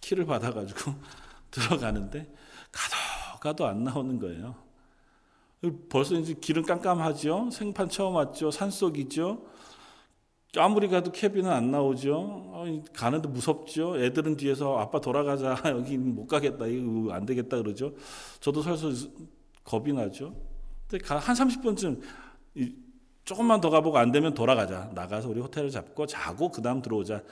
키를 0.00 0.24
받아가지고 0.24 0.94
들어가는데 1.52 2.32
가도 2.72 3.38
가도 3.40 3.66
안 3.66 3.84
나오는 3.84 4.18
거예요. 4.18 4.54
벌써 5.90 6.14
이제 6.14 6.32
길은 6.32 6.62
깜깜하죠. 6.62 7.50
생판 7.52 7.90
처음 7.90 8.14
왔죠. 8.14 8.50
산속이죠. 8.50 9.44
아무리 10.56 10.88
가도 10.88 11.12
캐비는 11.12 11.50
안 11.50 11.70
나오죠. 11.70 12.64
가는데 12.94 13.28
무섭죠. 13.28 14.02
애들은 14.02 14.38
뒤에서 14.38 14.78
아빠 14.78 14.98
돌아가자. 14.98 15.60
여기 15.68 15.98
못 15.98 16.26
가겠다. 16.26 16.64
이거 16.64 17.12
안 17.12 17.26
되겠다 17.26 17.58
그러죠. 17.58 17.92
저도 18.40 18.62
설서 18.62 19.10
겁이 19.62 19.92
나죠. 19.92 20.34
근데 20.88 21.04
한 21.06 21.34
30분쯤 21.34 22.00
조금만 23.26 23.60
더 23.60 23.68
가보고 23.68 23.98
안 23.98 24.10
되면 24.10 24.32
돌아가자. 24.32 24.90
나가서 24.94 25.28
우리 25.28 25.40
호텔을 25.40 25.68
잡고 25.68 26.06
자고 26.06 26.50
그 26.50 26.62
다음 26.62 26.80
들어오자. 26.80 27.22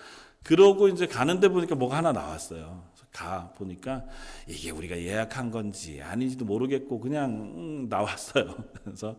그러고 0.43 0.89
이제 0.89 1.07
가는데 1.07 1.49
보니까 1.49 1.75
뭐가 1.75 1.99
하나 1.99 2.13
나왔어요. 2.13 2.91
가 3.13 3.53
보니까 3.57 4.05
이게 4.49 4.71
우리가 4.71 4.97
예약한 4.99 5.51
건지 5.51 6.01
아닌지도 6.03 6.45
모르겠고 6.45 6.99
그냥 6.99 7.31
음, 7.55 7.89
나왔어요. 7.89 8.55
그래서 8.83 9.17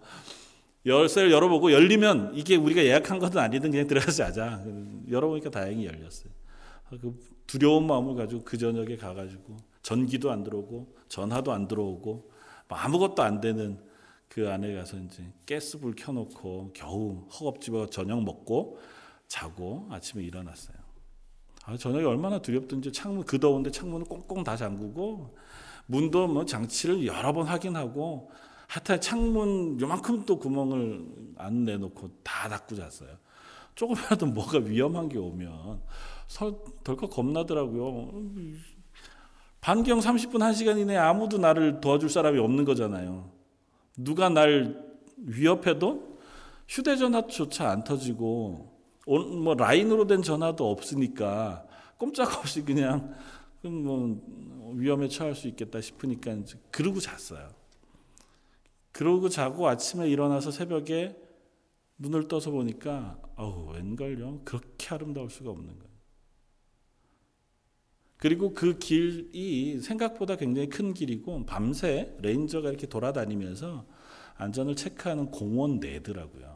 열쇠를 0.85 1.31
열어보고 1.31 1.71
열리면 1.71 2.33
이게 2.35 2.55
우리가 2.55 2.83
예약한 2.83 3.19
것은 3.19 3.37
아니든 3.37 3.71
그냥 3.71 3.87
들어가서 3.87 4.11
자자. 4.11 4.63
열어보니까 5.09 5.49
다행히 5.49 5.85
열렸어요. 5.85 6.31
그 6.89 7.17
두려운 7.47 7.87
마음을 7.87 8.15
가지고 8.15 8.43
그 8.43 8.57
저녁에 8.57 8.97
가가지고 8.97 9.57
전기도 9.81 10.31
안 10.31 10.43
들어오고 10.43 10.95
전화도 11.07 11.51
안 11.51 11.67
들어오고 11.67 12.31
뭐 12.67 12.77
아무것도 12.77 13.21
안 13.23 13.41
되는 13.41 13.79
그 14.27 14.49
안에 14.49 14.73
가서 14.73 14.97
이제 14.97 15.23
가스불 15.47 15.95
켜놓고 15.95 16.71
겨우 16.73 17.27
허겁지겁 17.29 17.91
저녁 17.91 18.23
먹고 18.23 18.79
자고 19.27 19.87
아침에 19.91 20.23
일어났어요. 20.23 20.82
아, 21.65 21.77
저녁에 21.77 22.03
얼마나 22.03 22.39
두렵든지 22.39 22.91
창문 22.91 23.23
그 23.23 23.39
더운데 23.39 23.71
창문을 23.71 24.05
꽁꽁 24.07 24.43
다 24.43 24.55
잠그고 24.55 25.35
문도 25.85 26.27
뭐 26.27 26.45
장치를 26.45 27.05
여러 27.05 27.31
번 27.31 27.47
확인하고 27.47 28.29
하여튼 28.67 28.99
창문 28.99 29.79
요만큼 29.79 30.25
또 30.25 30.39
구멍을 30.39 31.05
안 31.37 31.63
내놓고 31.63 32.09
다 32.23 32.49
닫고 32.49 32.75
잤어요. 32.75 33.11
조금이라도 33.75 34.27
뭐가 34.27 34.59
위험한 34.59 35.09
게 35.09 35.17
오면 35.17 35.81
덜컥 36.83 37.09
겁나더라고요. 37.09 38.11
반경 39.61 39.99
30분 39.99 40.39
1시간 40.39 40.77
이내에 40.79 40.97
아무도 40.97 41.37
나를 41.37 41.79
도와줄 41.79 42.09
사람이 42.09 42.39
없는 42.39 42.65
거잖아요. 42.65 43.31
누가 43.95 44.27
날 44.29 44.83
위협해도 45.17 46.17
휴대전화조차 46.67 47.69
안 47.69 47.83
터지고 47.83 48.72
뭐 49.05 49.53
라인으로 49.55 50.07
된 50.07 50.21
전화도 50.21 50.69
없으니까 50.69 51.65
꼼짝없이 51.97 52.63
그냥 52.63 53.15
뭐 53.61 54.21
위험에 54.75 55.07
처할 55.07 55.35
수 55.35 55.47
있겠다 55.47 55.81
싶으니까 55.81 56.35
그러고 56.71 56.99
잤어요. 56.99 57.49
그러고 58.91 59.29
자고 59.29 59.67
아침에 59.67 60.09
일어나서 60.09 60.51
새벽에 60.51 61.15
눈을 61.97 62.27
떠서 62.27 62.51
보니까 62.51 63.19
어우 63.35 63.73
웬걸요 63.73 64.41
그렇게 64.45 64.93
아름다울 64.93 65.29
수가 65.29 65.49
없는 65.51 65.67
거예요. 65.67 65.93
그리고 68.17 68.53
그 68.53 68.77
길이 68.77 69.81
생각보다 69.81 70.37
굉장히 70.37 70.69
큰 70.69 70.93
길이고 70.93 71.45
밤새 71.45 72.15
ranger가 72.21 72.69
이렇게 72.69 72.87
돌아다니면서 72.87 73.85
안전을 74.37 74.75
체크하는 74.75 75.29
공원 75.29 75.79
내더라고요. 75.79 76.52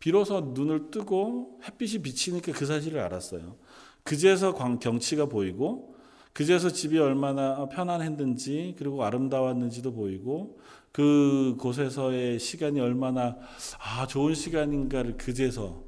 비로소 0.00 0.40
눈을 0.40 0.90
뜨고 0.90 1.60
햇빛이 1.62 2.02
비치니까 2.02 2.52
그 2.52 2.66
사실을 2.66 3.00
알았어요. 3.00 3.56
그제서 4.02 4.54
경치가 4.54 5.26
보이고 5.26 5.94
그제서 6.32 6.70
집이 6.70 6.98
얼마나 6.98 7.68
편안했는지 7.68 8.74
그리고 8.78 9.04
아름다웠는지도 9.04 9.92
보이고 9.92 10.58
그 10.90 11.56
곳에서의 11.60 12.38
시간이 12.38 12.80
얼마나 12.80 13.36
아 13.78 14.06
좋은 14.06 14.34
시간인가를 14.34 15.16
그제서 15.16 15.84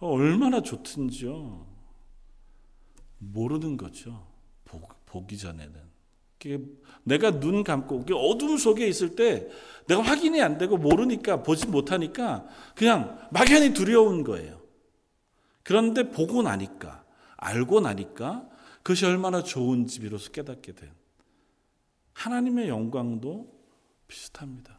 얼마나 0.00 0.60
좋든지요. 0.60 1.66
모르는 3.18 3.76
거죠. 3.76 4.26
보기 5.06 5.38
전에는 5.38 5.93
내가 7.04 7.38
눈 7.40 7.64
감고 7.64 8.04
어둠 8.14 8.56
속에 8.56 8.86
있을 8.86 9.14
때 9.16 9.48
내가 9.86 10.02
확인이 10.02 10.40
안 10.40 10.58
되고 10.58 10.76
모르니까 10.76 11.42
보지 11.42 11.66
못하니까 11.66 12.46
그냥 12.74 13.18
막연히 13.30 13.74
두려운 13.74 14.24
거예요. 14.24 14.62
그런데 15.62 16.10
보고 16.10 16.42
나니까 16.42 17.04
알고 17.36 17.80
나니까 17.80 18.48
그것이 18.82 19.06
얼마나 19.06 19.42
좋은지 19.42 20.00
비로소 20.00 20.30
깨닫게 20.32 20.72
된 20.72 20.90
하나님의 22.12 22.68
영광도 22.68 23.52
비슷합니다. 24.06 24.78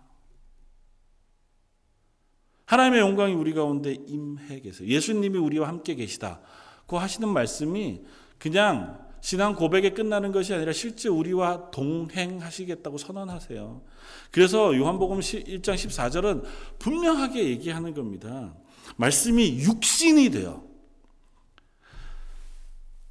하나님의 2.66 3.00
영광이 3.00 3.34
우리 3.34 3.54
가운데 3.54 3.94
임해 3.94 4.62
계세요. 4.62 4.88
예수님이 4.88 5.38
우리와 5.38 5.68
함께 5.68 5.96
계시다고 5.96 6.98
하시는 6.98 7.30
말씀이 7.30 8.04
그냥 8.40 9.05
신앙 9.26 9.56
고백에 9.56 9.90
끝나는 9.90 10.32
것이 10.32 10.54
아니라 10.54 10.72
실제 10.72 11.10
우리와 11.10 11.72
동행하시겠다고 11.72 13.00
선언하세요. 13.00 13.82
그래서 14.30 14.78
요한복음 14.78 15.20
1장 15.20 15.74
14절은 15.74 16.44
분명하게 16.78 17.44
얘기하는 17.46 17.96
겁니다. 17.96 18.56
말씀이 18.98 19.62
육신이 19.62 20.30
되어 20.30 20.64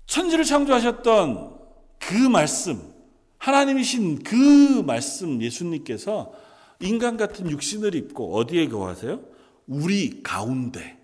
천지를 0.06 0.44
창조하셨던 0.44 1.58
그 1.98 2.14
말씀, 2.28 2.94
하나님이신 3.38 4.22
그 4.22 4.84
말씀 4.86 5.42
예수님께서 5.42 6.32
인간 6.78 7.16
같은 7.16 7.50
육신을 7.50 7.96
입고 7.96 8.36
어디에 8.36 8.68
거하세요? 8.68 9.20
우리 9.66 10.22
가운데 10.22 10.96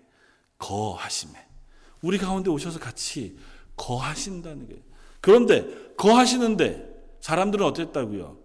거하심에. 0.57 1.33
우리 2.01 2.17
가운데 2.17 2.49
오셔서 2.49 2.79
같이 2.79 3.37
거하신다는 3.75 4.67
거예요. 4.69 4.90
그런데 5.21 5.93
거하시는데 5.95 6.89
사람들은 7.21 7.65
어땠다고요? 7.65 8.39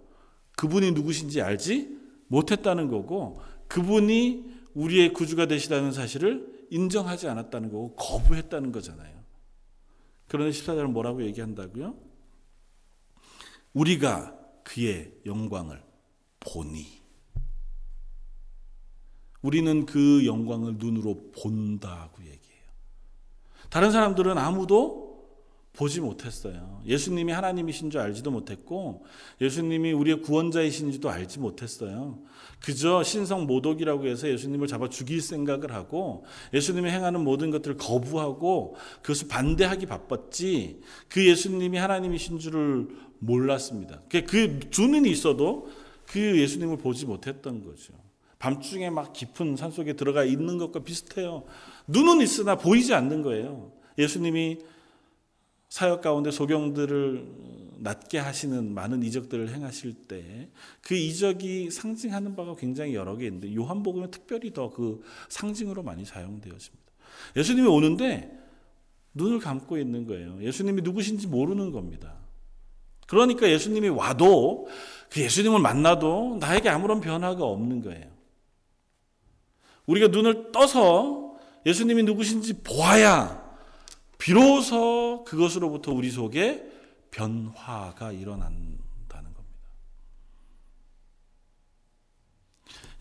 그분이 0.57 0.93
누구신지 0.93 1.41
알지 1.41 1.99
못했다는 2.29 2.89
거고 2.89 3.41
그분이 3.69 4.45
우리의 4.75 5.13
구주가 5.13 5.47
되시다는 5.47 5.93
사실을 5.93 6.67
인정하지 6.71 7.29
않았다는 7.29 7.71
거고 7.71 7.95
거부했다는 7.97 8.73
거잖아요. 8.73 9.17
그런데 10.29 10.57
14절은 10.57 10.91
뭐라고 10.91 11.23
얘기한다고요? 11.25 11.95
우리가 13.73 14.37
그의 14.65 15.13
영광을 15.25 15.83
보니 16.41 16.85
우리는 19.43 19.87
그 19.87 20.27
영광을 20.27 20.77
눈으로 20.77 21.31
본다고 21.41 22.23
얘기해요. 22.23 22.65
다른 23.71 23.93
사람들은 23.93 24.37
아무도 24.39 25.06
보지 25.77 26.01
못했어요. 26.01 26.81
예수님이 26.87 27.33
하나님이신 27.33 27.91
줄 27.91 28.01
알지도 28.01 28.31
못했고 28.31 29.05
예수님이 29.41 29.93
우리의 29.93 30.23
구원자이신지도 30.23 31.11
알지 31.11 31.39
못했어요. 31.39 32.19
그저 32.65 33.03
신성 33.03 33.47
모독이라고 33.47 34.07
해서 34.07 34.29
예수님을 34.29 34.69
잡아 34.69 34.89
죽일 34.89 35.21
생각을 35.21 35.73
하고 35.73 36.25
예수님이 36.55 36.91
행하는 36.91 37.23
모든 37.23 37.51
것들을 37.51 37.77
거부하고 37.77 38.77
그것을 39.03 39.29
반대하기 39.29 39.87
바빴지 39.87 40.81
그 41.09 41.27
예수님이 41.27 41.77
하나님이신 41.77 42.39
줄을 42.39 42.89
몰랐습니다. 43.19 44.01
그 44.27 44.61
주는 44.71 45.05
있어도 45.05 45.69
그 46.07 46.41
예수님을 46.41 46.79
보지 46.79 47.05
못했던 47.05 47.63
거죠. 47.63 47.93
밤중에 48.39 48.91
막 48.91 49.13
깊은 49.13 49.57
산 49.57 49.71
속에 49.71 49.95
들어가 49.95 50.25
있는 50.25 50.57
것과 50.57 50.81
비슷해요. 50.85 51.45
눈은 51.87 52.23
있으나 52.23 52.57
보이지 52.57 52.95
않는 52.95 53.23
거예요. 53.23 53.73
예수님이 53.99 54.59
사역 55.77 56.01
가운데 56.01 56.31
소경들을 56.31 57.27
낫게 57.81 58.17
하시는 58.19 58.73
많은 58.73 59.03
이적들을 59.03 59.53
행하실 59.53 59.93
때 60.09 60.49
그 60.81 60.95
이적이 60.95 61.71
상징하는 61.71 62.35
바가 62.35 62.57
굉장히 62.57 62.95
여러 62.95 63.15
개 63.15 63.27
있는데 63.27 63.55
요한복음은 63.55 64.11
특별히 64.11 64.55
더 64.55 64.71
그 64.71 65.03
상징으로 65.29 65.83
많이 65.83 66.07
사용되었습니다. 66.07 66.85
예수님이 67.37 67.69
오는데 67.69 68.39
눈을 69.13 69.39
감고 69.39 69.77
있는 69.77 70.07
거예요. 70.07 70.43
예수님이 70.43 70.81
누구신지 70.81 71.27
모르는 71.27 71.73
겁니다. 71.73 72.15
그러니까 73.07 73.47
예수님이 73.47 73.91
와도 73.91 74.69
그 75.11 75.21
예수님을 75.21 75.61
만나도 75.61 76.39
나에게 76.41 76.71
아무런 76.71 77.03
변화가 77.03 77.45
없는 77.45 77.83
거예요. 77.83 78.07
우리가 79.85 80.09
눈을 80.09 80.53
떠서 80.53 81.37
예수님이 81.67 82.03
누구신지 82.05 82.63
보아야 82.63 83.46
비로소 84.19 85.25
그것으로부터 85.27 85.93
우리 85.93 86.11
속에 86.11 86.65
변화가 87.11 88.13
일어난다는 88.13 89.35
겁니다. 89.35 89.71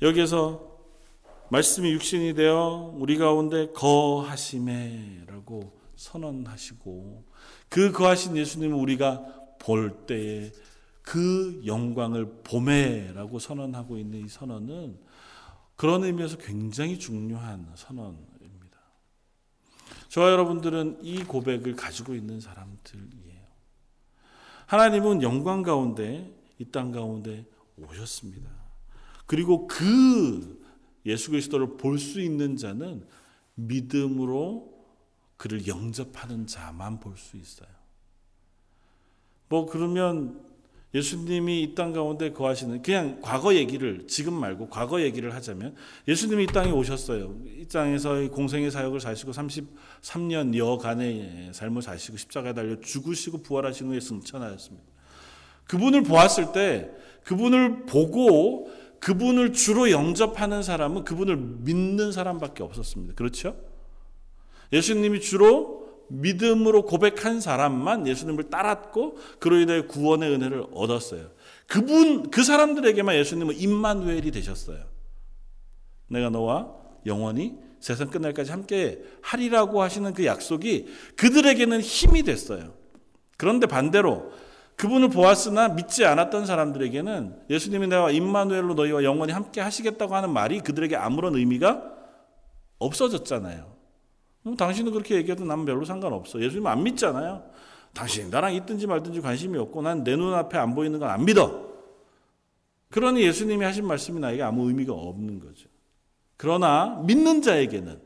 여기에서 0.02 0.76
말씀이 1.50 1.92
육신이 1.92 2.34
되어 2.34 2.94
우리 2.96 3.18
가운데 3.18 3.72
거하심에라고 3.72 5.80
선언하시고 5.96 7.24
그 7.70 7.92
거하신 7.92 8.38
예수님을 8.38 8.76
우리가 8.76 9.24
볼 9.60 10.06
때에 10.06 10.52
그 11.02 11.62
영광을 11.66 12.42
봄에라고 12.44 13.40
선언하고 13.40 13.98
있는 13.98 14.26
이 14.26 14.28
선언은 14.28 15.00
그런 15.76 16.04
의미에서 16.04 16.38
굉장히 16.38 16.98
중요한 16.98 17.70
선언 17.76 18.18
저와 20.16 20.32
여러분들은 20.32 21.00
이 21.02 21.26
고백을 21.26 21.76
가지고 21.76 22.16
있는 22.16 22.40
사람들이에요. 22.40 23.42
하나님은 24.66 25.22
영광 25.22 25.62
가운데 25.62 26.34
이 26.58 26.72
땅 26.72 26.94
가운데 26.94 27.46
오셨습니다. 27.76 28.50
그리고 29.26 29.68
그 29.68 30.64
예수 31.06 31.32
그리스도를 31.32 31.76
볼 31.76 32.00
수 32.00 32.22
있는 32.22 32.56
자는 32.56 33.06
믿음으로 33.56 34.74
그를 35.36 35.68
영접하는 35.68 36.48
자만 36.48 37.02
볼 37.02 37.18
수 37.18 37.36
있어요. 37.36 37.68
뭐 39.50 39.66
그러면 39.66 40.45
예수님이 40.96 41.62
이 41.62 41.76
땅 41.76 41.92
가운데 41.92 42.32
거하시는 42.32 42.82
그냥 42.82 43.20
과거 43.22 43.54
얘기를 43.54 44.08
지금 44.08 44.34
말고 44.34 44.70
과거 44.70 45.02
얘기를 45.02 45.36
하자면 45.36 45.76
예수님이 46.08 46.46
이 46.46 46.48
땅에 46.48 46.72
오셨어요. 46.72 47.36
이 47.60 47.66
땅에서 47.68 48.30
공생의 48.30 48.72
사역을 48.72 49.02
사시고 49.02 49.34
33년 49.34 50.56
여간의 50.56 51.50
삶을 51.52 51.82
사시고 51.82 52.16
십자가에 52.16 52.54
달려 52.54 52.80
죽으시고 52.80 53.44
부활하신 53.44 53.88
후에 53.88 54.00
승천하였습니다. 54.00 54.88
그분을 55.66 56.04
보았을 56.04 56.54
때 56.54 56.90
그분을 57.26 57.86
보고 57.88 58.72
그분을 59.02 59.52
주로 59.52 59.92
영접하는 59.92 60.64
사람은 60.64 61.04
그분을 61.04 61.36
믿는 61.36 62.14
사람밖에 62.14 62.64
없었습니다. 62.64 63.16
그렇죠? 63.16 63.58
예수님이 64.72 65.20
주로 65.20 65.85
믿음으로 66.10 66.86
고백한 66.86 67.42
사람만 67.42 68.08
예수님을 68.08 68.50
따랐고 68.50 69.18
그로 69.40 69.58
인해 69.58 69.82
구원의 69.82 70.32
은혜를 70.34 70.66
얻었어요. 70.74 71.30
그분 71.68 72.30
그 72.30 72.44
사람들에게만 72.44 73.16
예수님은 73.16 73.56
임마누엘이 73.58 74.32
되셨어요. 74.32 74.80
내가 76.08 76.30
너와 76.30 76.72
영원히 77.06 77.56
세상 77.80 78.10
끝날까지 78.10 78.52
함께 78.52 79.04
하리라고 79.22 79.82
하시는 79.82 80.14
그 80.14 80.26
약속이 80.26 80.88
그들에게는 81.18 81.82
힘이 81.82 82.24
됐어요. 82.24 82.74
그런데 83.38 83.68
반대로 83.68 84.32
그분을 84.76 85.10
보았으나 85.10 85.70
믿지 85.70 86.06
않았던 86.06 86.46
사람들에게는 86.46 87.44
예수님이 87.50 87.88
내가 87.88 88.12
임마누엘로 88.12 88.74
너희와 88.74 89.04
영원히 89.04 89.32
함께 89.34 89.62
하시겠다고 89.62 90.16
하는 90.16 90.32
말이 90.32 90.60
그들에게 90.60 90.96
아무런 90.96 91.36
의미가 91.36 91.84
없어졌잖아요. 92.80 93.75
당신은 94.56 94.92
그렇게 94.92 95.16
얘기해도 95.16 95.44
난 95.46 95.66
별로 95.66 95.84
상관없어. 95.86 96.40
예수님 96.40 96.68
안 96.68 96.84
믿잖아요. 96.84 97.44
당신이 97.94 98.30
나랑 98.30 98.54
있든지 98.54 98.86
말든지 98.86 99.22
관심이 99.22 99.58
없고 99.58 99.82
난 99.82 100.04
내 100.04 100.16
눈앞에 100.16 100.58
안 100.58 100.76
보이는 100.76 101.00
건 101.00 101.10
안 101.10 101.26
믿어. 101.26 101.66
그러니 102.92 103.24
예수님이 103.24 103.66
하신 103.66 103.88
말씀이 103.88 104.20
나에게 104.20 104.44
아무 104.44 104.68
의미가 104.68 104.94
없는 104.94 105.40
거죠. 105.40 105.68
그러나 106.38 107.02
믿는 107.06 107.42
자에게는 107.42 108.00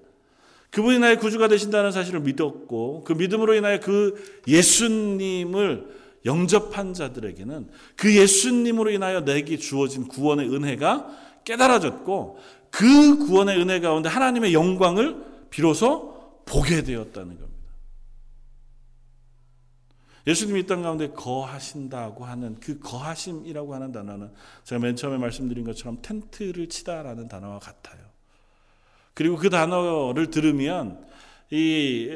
그분이 0.71 0.99
나의 0.99 1.17
구주가 1.19 1.47
되신다는 1.47 1.91
사실을 1.91 2.21
믿었고 2.21 3.03
그 3.03 3.13
믿음으로 3.13 3.55
인하여 3.55 3.79
그 3.79 4.15
예수님을 4.47 5.97
영접한 6.25 6.93
자들에게는 6.93 7.69
그 7.95 8.15
예수님으로 8.15 8.91
인하여 8.91 9.25
내게 9.25 9.57
주어진 9.57 10.07
구원의 10.07 10.53
은혜가 10.53 11.07
깨달아졌고 11.43 12.37
그 12.69 13.17
구원의 13.25 13.59
은혜 13.59 13.79
가운데 13.79 14.09
하나님의 14.09 14.53
영광을 14.53 15.23
비로소 15.49 16.18
보게 16.49 16.81
되었다는 16.83 17.39
겁니다. 17.39 17.59
예수님이 20.27 20.61
이 20.61 20.63
땅 20.67 20.81
가운데 20.81 21.09
거하신다고 21.09 22.25
하는 22.25 22.59
그 22.59 22.79
거하심이라고 22.79 23.73
하는 23.73 23.91
단어는 23.91 24.31
제가 24.63 24.79
맨 24.79 24.95
처음에 24.95 25.17
말씀드린 25.17 25.63
것처럼 25.63 25.99
텐트를 26.01 26.67
치다라는 26.67 27.27
단어와 27.27 27.59
같아요. 27.59 28.03
그리고 29.13 29.37
그 29.37 29.49
단어를 29.49 30.29
들으면 30.29 31.07
이 31.51 32.07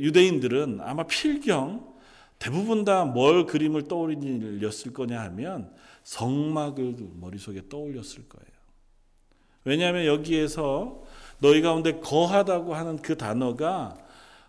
유대인들은 0.00 0.80
아마 0.80 1.04
필경 1.04 1.96
대부분 2.38 2.84
다 2.84 3.04
뭘 3.04 3.46
그림을 3.46 3.88
떠올렸을 3.88 4.92
거냐 4.92 5.20
하면 5.24 5.74
성막을 6.04 6.96
머릿속에 7.14 7.68
떠올렸을 7.68 8.28
거예요. 8.28 8.58
왜냐하면 9.64 10.06
여기에서 10.06 11.02
너희 11.40 11.62
가운데 11.62 12.00
거하다고 12.00 12.74
하는 12.74 12.96
그 12.96 13.16
단어가 13.16 13.96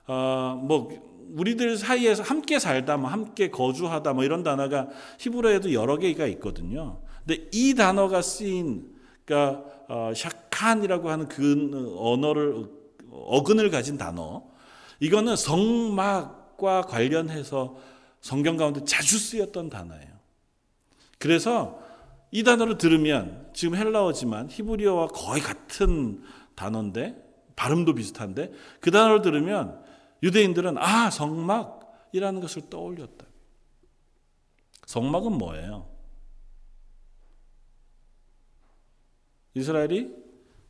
어 0.08 0.58
뭐 0.62 1.10
우리들 1.36 1.78
사이에서 1.78 2.24
함께 2.24 2.60
살다, 2.60 2.98
뭐 2.98 3.10
함께 3.10 3.50
거주하다, 3.50 4.14
뭐 4.14 4.24
이런 4.24 4.44
단어가 4.44 4.88
히브리어에도 5.20 5.74
여러 5.74 5.98
개가 5.98 6.26
있거든요. 6.28 7.00
근데 7.26 7.48
이 7.52 7.76
단어가 7.76 8.22
쓰인 8.22 8.96
그러니까 9.26 9.64
어, 9.88 10.12
샤칸이라고 10.16 11.10
하는 11.10 11.28
그 11.28 11.96
언어를 11.98 12.68
어근을 13.12 13.70
가진 13.70 13.98
단어, 13.98 14.44
이거는 15.00 15.36
성막과 15.36 16.84
관련해서 16.84 17.78
성경 18.22 18.58
가운데 18.58 18.84
자주 18.84 19.18
쓰였던 19.18 19.70
단어예요. 19.70 20.10
그래서 21.18 21.80
이 22.32 22.44
단어를 22.44 22.78
들으면 22.78 23.50
지금 23.54 23.76
헬라어지만 23.76 24.50
히브리어와 24.50 25.08
거의 25.08 25.42
같은 25.42 26.22
단어인데 26.60 27.16
발음도 27.56 27.96
비슷한데 27.96 28.52
그 28.82 28.92
단어를 28.92 29.22
들으면 29.22 29.82
유대인들은 30.22 30.78
아 30.78 31.10
성막이라는 31.10 32.42
것을 32.42 32.70
떠올렸다. 32.70 33.26
성막은 34.86 35.38
뭐예요? 35.38 35.88
이스라엘이 39.54 40.16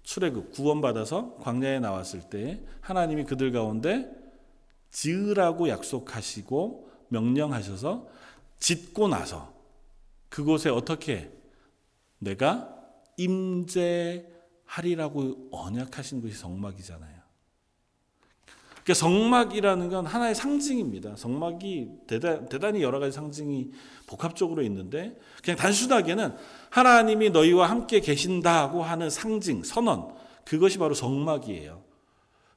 출애굽 0.04 0.52
구원받아서 0.52 1.38
광야에 1.38 1.80
나왔을 1.80 2.30
때 2.30 2.62
하나님이 2.82 3.26
그들 3.26 3.52
가운데 3.52 4.10
지으라고 4.92 5.70
약속하시고 5.70 6.90
명령하셔서 7.10 8.08
짓고 8.60 9.08
나서 9.08 9.54
그곳에 10.30 10.70
어떻게 10.70 11.32
내가 12.20 12.76
임재 13.18 14.29
하리라고 14.70 15.50
언약하신 15.52 16.22
것이 16.22 16.36
성막이잖아요. 16.36 17.20
그러니까 18.84 18.94
성막이라는 18.94 19.90
건 19.90 20.06
하나의 20.06 20.36
상징입니다. 20.36 21.16
성막이 21.16 21.90
대단, 22.08 22.76
히 22.76 22.82
여러 22.82 23.00
가지 23.00 23.12
상징이 23.12 23.72
복합적으로 24.08 24.62
있는데 24.64 25.18
그냥 25.44 25.58
단순하게는 25.58 26.36
하나님이 26.70 27.32
너희와 27.32 27.70
함께 27.70 28.00
계신다고 28.00 28.84
하는 28.84 29.10
상징, 29.10 29.64
선언 29.64 30.14
그것이 30.46 30.78
바로 30.78 30.94
성막이에요. 30.94 31.89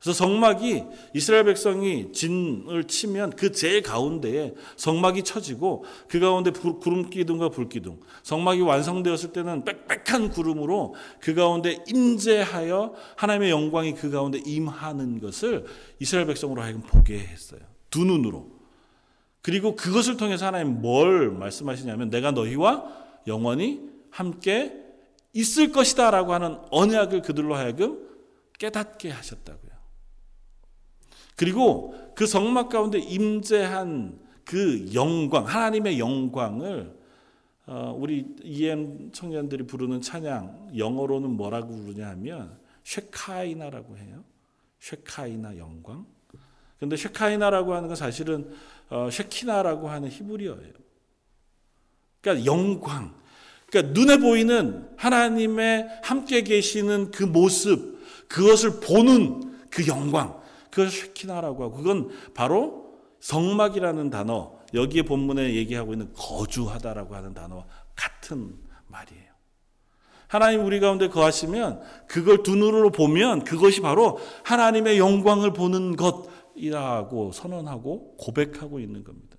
그래서 0.02 0.24
성막이 0.24 0.82
이스라엘 1.14 1.44
백성이 1.44 2.10
진을 2.10 2.88
치면 2.88 3.30
그 3.36 3.52
제일 3.52 3.82
가운데에 3.82 4.52
성막이 4.74 5.22
쳐지고 5.22 5.84
그 6.08 6.18
가운데 6.18 6.50
구름 6.50 7.08
기둥과 7.08 7.50
불 7.50 7.68
기둥. 7.68 8.00
성막이 8.24 8.62
완성되었을 8.62 9.32
때는 9.32 9.64
빽빽한 9.64 10.30
구름으로 10.30 10.96
그 11.20 11.34
가운데 11.34 11.84
임재하여 11.86 12.94
하나님의 13.16 13.50
영광이 13.50 13.94
그 13.94 14.10
가운데 14.10 14.42
임하는 14.44 15.20
것을 15.20 15.66
이스라엘 16.00 16.26
백성으로 16.26 16.62
하여금 16.62 16.82
보게 16.82 17.20
했어요. 17.20 17.60
두 17.88 18.04
눈으로. 18.04 18.50
그리고 19.40 19.76
그것을 19.76 20.16
통해서 20.16 20.46
하나님 20.46 20.82
뭘 20.82 21.30
말씀하시냐면 21.30 22.10
내가 22.10 22.32
너희와 22.32 22.84
영원히 23.28 23.80
함께 24.10 24.72
있을 25.32 25.70
것이다라고 25.70 26.34
하는 26.34 26.58
언약을 26.72 27.22
그들로 27.22 27.54
하여금 27.54 28.04
깨닫게 28.58 29.08
하셨다고요. 29.10 29.71
그리고 31.36 31.94
그 32.14 32.26
성막 32.26 32.68
가운데 32.68 32.98
임재한 32.98 34.18
그 34.44 34.92
영광, 34.94 35.46
하나님의 35.46 35.98
영광을 35.98 36.94
어, 37.66 37.96
우리 37.96 38.26
EM 38.42 39.10
청년들이 39.12 39.66
부르는 39.66 40.00
찬양 40.00 40.72
영어로는 40.76 41.30
뭐라고 41.30 41.68
부르냐 41.68 42.08
하면 42.10 42.58
쉐카이나라고 42.84 43.96
해요. 43.96 44.24
쉐카이나 44.80 45.56
영광. 45.58 46.04
근데 46.80 46.96
쉐카이나라고 46.96 47.74
하는 47.74 47.86
건 47.86 47.96
사실은 47.96 48.52
어, 48.90 49.08
쉐키나라고 49.10 49.88
하는 49.88 50.10
히브리어예요. 50.10 50.72
그러니까 52.20 52.44
영광. 52.44 53.14
그러니까 53.70 53.98
눈에 53.98 54.18
보이는 54.18 54.88
하나님의 54.96 55.88
함께 56.02 56.42
계시는 56.42 57.12
그 57.12 57.22
모습, 57.22 58.00
그것을 58.28 58.80
보는 58.80 59.68
그 59.70 59.86
영광. 59.86 60.41
그걸 60.72 60.88
쉐키나라고 60.88 61.64
하고 61.64 61.76
그건 61.76 62.08
바로 62.32 62.94
성막이라는 63.20 64.08
단어 64.08 64.54
여기에 64.72 65.02
본문에 65.02 65.54
얘기하고 65.54 65.92
있는 65.92 66.12
거주하다라고 66.14 67.14
하는 67.14 67.34
단어와 67.34 67.66
같은 67.94 68.56
말이에요. 68.86 69.32
하나님 70.28 70.64
우리 70.64 70.80
가운데 70.80 71.08
거하시면 71.08 71.82
그걸 72.08 72.42
두 72.42 72.56
눈으로 72.56 72.90
보면 72.90 73.44
그것이 73.44 73.82
바로 73.82 74.18
하나님의 74.44 74.98
영광을 74.98 75.52
보는 75.52 75.94
것이라고 75.96 77.32
선언하고 77.32 78.16
고백하고 78.16 78.80
있는 78.80 79.04
겁니다. 79.04 79.36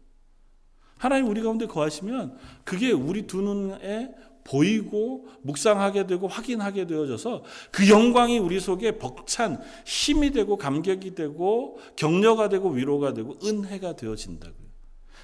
하나님 1.00 1.28
우리 1.30 1.42
가운데 1.42 1.66
거하시면 1.66 2.38
그게 2.64 2.92
우리 2.92 3.26
두 3.26 3.42
눈에 3.42 4.14
보이고 4.44 5.28
묵상하게 5.42 6.08
되고 6.08 6.28
확인하게 6.28 6.86
되어져서 6.88 7.44
그 7.72 7.90
영광이 7.90 8.40
우리 8.40 8.60
속에 8.60 8.98
벅찬 8.98 9.62
힘이 9.86 10.32
되고 10.32 10.58
감격이 10.58 11.16
되고 11.16 11.80
격려가 11.96 12.50
되고 12.50 12.70
위로가 12.70 13.14
되고 13.14 13.38
은혜가 13.44 13.96
되어진다고요. 13.96 14.64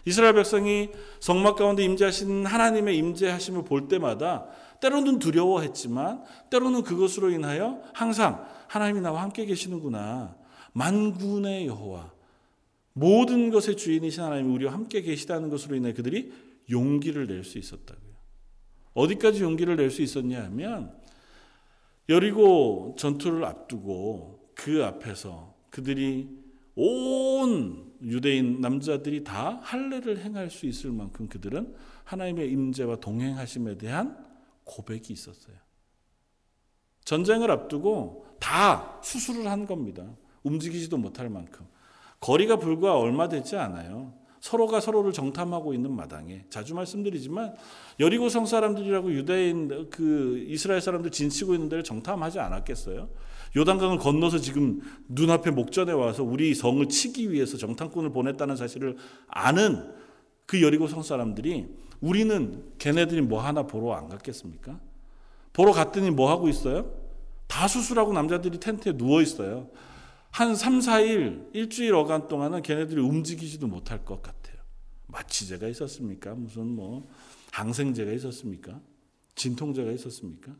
이스라엘 0.05 0.33
백성이 0.33 0.89
성막 1.19 1.57
가운데 1.57 1.83
임재하신 1.83 2.45
하나님의 2.45 2.97
임재하심을 2.97 3.63
볼 3.63 3.87
때마다 3.87 4.47
때로는 4.81 5.19
두려워했지만 5.19 6.23
때로는 6.49 6.83
그것으로 6.83 7.31
인하여 7.31 7.81
항상 7.93 8.47
하나님이 8.67 9.01
나와 9.01 9.21
함께 9.21 9.45
계시는구나. 9.45 10.35
만군의 10.73 11.67
여호와 11.67 12.13
모든 12.93 13.49
것의 13.49 13.75
주인이신 13.77 14.23
하나님이 14.23 14.53
우리와 14.53 14.73
함께 14.73 15.01
계시다는 15.01 15.49
것으로 15.49 15.75
인해 15.75 15.93
그들이 15.93 16.31
용기를 16.69 17.27
낼 17.27 17.43
수 17.43 17.57
있었다고요. 17.57 18.08
어디까지 18.99 19.43
용기를 19.43 19.77
낼 19.77 19.89
수 19.89 20.01
있었냐 20.01 20.43
하면 20.45 20.93
여리고 22.09 22.95
전투를 22.97 23.45
앞두고 23.45 24.51
그 24.55 24.83
앞에서 24.83 25.55
그들이 25.69 26.29
온 26.75 27.93
유대인 28.01 28.59
남자들이 28.61 29.23
다 29.23 29.59
할례를 29.61 30.19
행할 30.19 30.49
수 30.49 30.65
있을 30.65 30.91
만큼 30.91 31.27
그들은 31.27 31.75
하나님의 32.03 32.51
임재와 32.51 32.97
동행하심에 32.97 33.77
대한 33.77 34.17
고백이 34.65 35.13
있었어요. 35.13 35.55
전쟁을 37.05 37.51
앞두고 37.51 38.27
다 38.39 38.99
수술을 39.01 39.47
한 39.47 39.65
겁니다. 39.65 40.05
움직이지도 40.43 40.97
못할 40.97 41.29
만큼. 41.29 41.65
거리가 42.19 42.57
불과 42.57 42.97
얼마 42.97 43.29
되지 43.29 43.55
않아요. 43.55 44.13
서로가 44.39 44.79
서로를 44.79 45.11
정탐하고 45.13 45.73
있는 45.73 45.91
마당에 45.91 46.45
자주 46.49 46.73
말씀드리지만 46.75 47.53
여리고 47.99 48.29
성 48.29 48.45
사람들이라고 48.45 49.11
유대인 49.13 49.89
그 49.89 50.43
이스라엘 50.47 50.81
사람들 50.81 51.11
진치고 51.11 51.53
있는 51.53 51.69
데를 51.69 51.83
정탐하지 51.83 52.39
않았겠어요? 52.39 53.09
요단강을 53.55 53.97
건너서 53.97 54.37
지금 54.37 54.81
눈앞에 55.07 55.51
목전에 55.51 55.91
와서 55.91 56.23
우리 56.23 56.53
성을 56.53 56.87
치기 56.87 57.31
위해서 57.31 57.57
정탐꾼을 57.57 58.11
보냈다는 58.11 58.55
사실을 58.55 58.97
아는 59.27 59.93
그 60.45 60.61
여리고 60.61 60.87
성 60.87 61.03
사람들이 61.03 61.67
우리는 61.99 62.63
걔네들이 62.77 63.21
뭐 63.21 63.41
하나 63.41 63.63
보러 63.63 63.93
안 63.93 64.07
갔겠습니까? 64.07 64.79
보러 65.51 65.71
갔더니 65.73 66.11
뭐 66.11 66.29
하고 66.29 66.47
있어요? 66.47 66.93
다 67.47 67.67
수술하고 67.67 68.13
남자들이 68.13 68.59
텐트에 68.59 68.95
누워 68.95 69.21
있어요. 69.21 69.69
한 70.31 70.55
3, 70.55 70.79
4일, 70.79 71.49
일주일 71.53 71.93
어간 71.95 72.27
동안은 72.27 72.61
걔네들이 72.61 73.01
움직이지도 73.01 73.67
못할 73.67 74.05
것 74.05 74.21
같아요. 74.21 74.57
마취제가 75.07 75.67
있었습니까? 75.67 76.35
무슨 76.35 76.67
뭐 76.67 77.09
항생제가 77.51 78.11
있었습니까? 78.13 78.79
진통제가 79.35 79.91
있었습니까? 79.91 80.55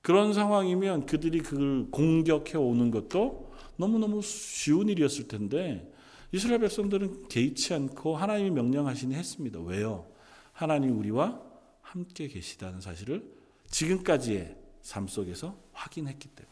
그런 0.00 0.32
상황이면 0.32 1.06
그들이 1.06 1.40
그걸 1.40 1.90
공격해 1.90 2.56
오는 2.56 2.90
것도 2.90 3.52
너무너무 3.76 4.20
쉬운 4.22 4.88
일이었을 4.88 5.28
텐데 5.28 5.90
이스라엘 6.32 6.60
백성들은 6.60 7.28
개의치 7.28 7.74
않고 7.74 8.16
하나님이 8.16 8.50
명령하시니 8.50 9.14
했습니다. 9.14 9.60
왜요? 9.60 10.10
하나님 10.52 10.98
우리와 10.98 11.40
함께 11.80 12.26
계시다는 12.26 12.80
사실을 12.80 13.24
지금까지의 13.68 14.56
삶 14.80 15.06
속에서 15.06 15.56
확인했기 15.72 16.28
때문에. 16.28 16.51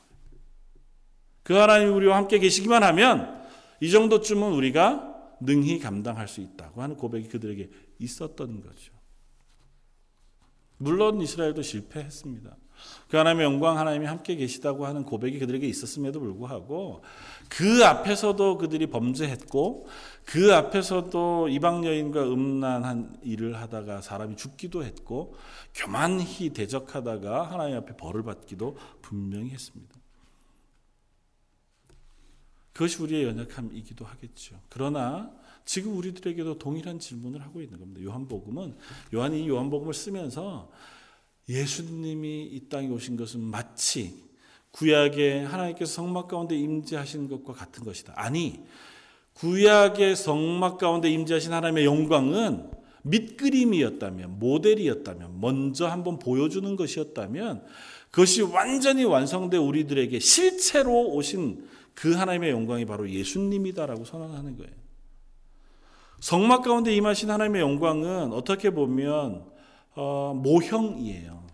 그 1.50 1.56
하나님 1.56 1.92
우리와 1.96 2.16
함께 2.16 2.38
계시기만 2.38 2.84
하면 2.84 3.44
이 3.80 3.90
정도쯤은 3.90 4.52
우리가 4.52 5.16
능히 5.40 5.80
감당할 5.80 6.28
수 6.28 6.40
있다고 6.40 6.80
하는 6.80 6.96
고백이 6.96 7.26
그들에게 7.26 7.68
있었던 7.98 8.60
거죠. 8.60 8.92
물론 10.76 11.20
이스라엘도 11.20 11.62
실패했습니다. 11.62 12.56
그 13.08 13.16
하나님의 13.16 13.46
영광 13.46 13.78
하나님이 13.78 14.06
함께 14.06 14.36
계시다고 14.36 14.86
하는 14.86 15.02
고백이 15.02 15.40
그들에게 15.40 15.66
있었음에도 15.66 16.20
불구하고 16.20 17.02
그 17.48 17.84
앞에서도 17.84 18.56
그들이 18.56 18.86
범죄했고 18.86 19.88
그 20.26 20.54
앞에서도 20.54 21.48
이방 21.48 21.84
여인과 21.84 22.32
음란한 22.32 23.18
일을 23.24 23.56
하다가 23.56 24.02
사람이 24.02 24.36
죽기도 24.36 24.84
했고 24.84 25.34
교만히 25.74 26.50
대적하다가 26.50 27.50
하나님 27.50 27.76
앞에 27.78 27.96
벌을 27.96 28.22
받기도 28.22 28.76
분명히 29.02 29.50
했습니다. 29.50 29.99
그것이 32.80 33.02
우리의 33.02 33.24
연약함이기도 33.24 34.06
하겠죠. 34.06 34.58
그러나 34.70 35.30
지금 35.66 35.98
우리들에게도 35.98 36.58
동일한 36.58 36.98
질문을 36.98 37.42
하고 37.42 37.60
있는 37.60 37.78
겁니다. 37.78 38.02
요한복음은 38.02 38.74
요한이 39.12 39.46
요한복음을 39.46 39.92
쓰면서 39.92 40.72
예수님이 41.46 42.44
이 42.44 42.68
땅에 42.70 42.88
오신 42.88 43.18
것은 43.18 43.38
마치 43.42 44.14
구약의 44.70 45.44
하나님께서 45.44 45.92
성막 45.92 46.28
가운데 46.28 46.56
임재하신 46.56 47.28
것과 47.28 47.52
같은 47.52 47.84
것이다. 47.84 48.14
아니, 48.16 48.60
구약의 49.34 50.16
성막 50.16 50.78
가운데 50.78 51.10
임재하신 51.10 51.52
하나님의 51.52 51.84
영광은 51.84 52.70
밑그림이었다면, 53.02 54.38
모델이었다면, 54.38 55.38
먼저 55.38 55.86
한번 55.86 56.18
보여주는 56.18 56.76
것이었다면, 56.76 57.62
그것이 58.10 58.40
완전히 58.40 59.04
완성돼 59.04 59.58
우리들에게 59.58 60.18
실체로 60.18 61.10
오신 61.10 61.68
그 61.94 62.12
하나님의 62.14 62.50
영광이 62.50 62.84
바로 62.86 63.08
예수님이다라고 63.10 64.04
선언하는 64.04 64.56
거예요. 64.56 64.72
성막 66.20 66.62
가운데 66.62 66.94
임하신 66.94 67.30
하나님의 67.30 67.62
영광은 67.62 68.32
어떻게 68.32 68.70
보면 68.70 69.44
어, 69.94 70.34
모형이에요. 70.34 71.46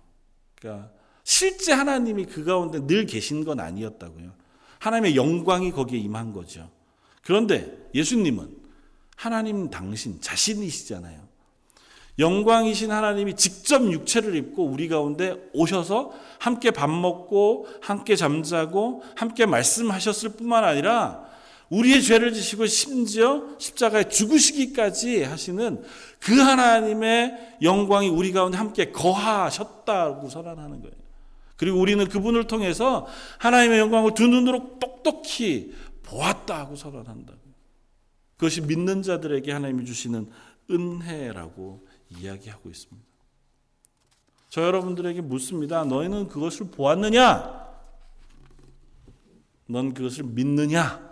그러니까 0.56 0.90
실제 1.24 1.72
하나님이 1.72 2.26
그 2.26 2.44
가운데 2.44 2.86
늘 2.86 3.06
계신 3.06 3.44
건 3.44 3.60
아니었다고요. 3.60 4.32
하나님의 4.78 5.16
영광이 5.16 5.72
거기에 5.72 5.98
임한 5.98 6.32
거죠. 6.32 6.70
그런데 7.22 7.88
예수님은 7.94 8.56
하나님 9.16 9.70
당신 9.70 10.20
자신이시잖아요. 10.20 11.25
영광이신 12.18 12.90
하나님이 12.90 13.36
직접 13.36 13.82
육체를 13.82 14.34
입고 14.36 14.64
우리 14.64 14.88
가운데 14.88 15.36
오셔서 15.52 16.12
함께 16.38 16.70
밥 16.70 16.88
먹고 16.88 17.66
함께 17.82 18.16
잠자고 18.16 19.02
함께 19.14 19.44
말씀하셨을 19.44 20.30
뿐만 20.30 20.64
아니라 20.64 21.26
우리의 21.68 22.02
죄를 22.02 22.32
지시고 22.32 22.66
심지어 22.66 23.42
십자가에 23.58 24.08
죽으시기까지 24.08 25.24
하시는 25.24 25.82
그 26.20 26.34
하나님의 26.34 27.56
영광이 27.62 28.08
우리 28.08 28.32
가운데 28.32 28.56
함께 28.56 28.92
거하셨다고 28.92 30.28
선언하는 30.28 30.80
거예요. 30.80 30.94
그리고 31.56 31.80
우리는 31.80 32.06
그분을 32.06 32.46
통해서 32.46 33.06
하나님의 33.38 33.78
영광을 33.78 34.14
두 34.14 34.26
눈으로 34.26 34.78
똑똑히 34.78 35.74
보았다고 36.02 36.76
선언한다고. 36.76 37.38
그것이 38.36 38.60
믿는 38.60 39.02
자들에게 39.02 39.50
하나님이 39.50 39.86
주시는 39.86 40.30
은혜라고 40.70 41.85
이야기하고 42.10 42.68
있습니다. 42.68 43.06
저 44.48 44.62
여러분들에게 44.62 45.20
묻습니다. 45.20 45.84
너희는 45.84 46.28
그것을 46.28 46.70
보았느냐? 46.70 47.66
넌 49.68 49.92
그것을 49.92 50.24
믿느냐? 50.24 51.04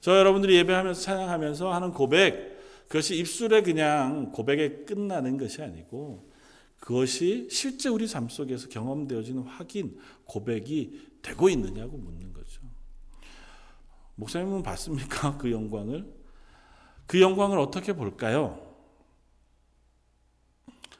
저 0.00 0.18
여러분들이 0.18 0.56
예배하면서 0.56 1.00
찬양하면서 1.00 1.72
하는 1.72 1.92
고백, 1.92 2.54
그것이 2.88 3.16
입술에 3.16 3.62
그냥 3.62 4.32
고백에 4.32 4.84
끝나는 4.84 5.38
것이 5.38 5.62
아니고 5.62 6.30
그것이 6.78 7.48
실제 7.50 7.88
우리 7.88 8.06
삶 8.06 8.28
속에서 8.28 8.68
경험되어지는 8.68 9.44
확인, 9.44 9.98
고백이 10.26 11.12
되고 11.22 11.48
있느냐고 11.48 11.96
묻는 11.96 12.34
거죠. 12.34 12.60
목사님은 14.16 14.62
봤습니까? 14.62 15.36
그 15.38 15.50
영광을? 15.50 16.12
그 17.06 17.20
영광을 17.20 17.58
어떻게 17.58 17.92
볼까요? 17.92 18.60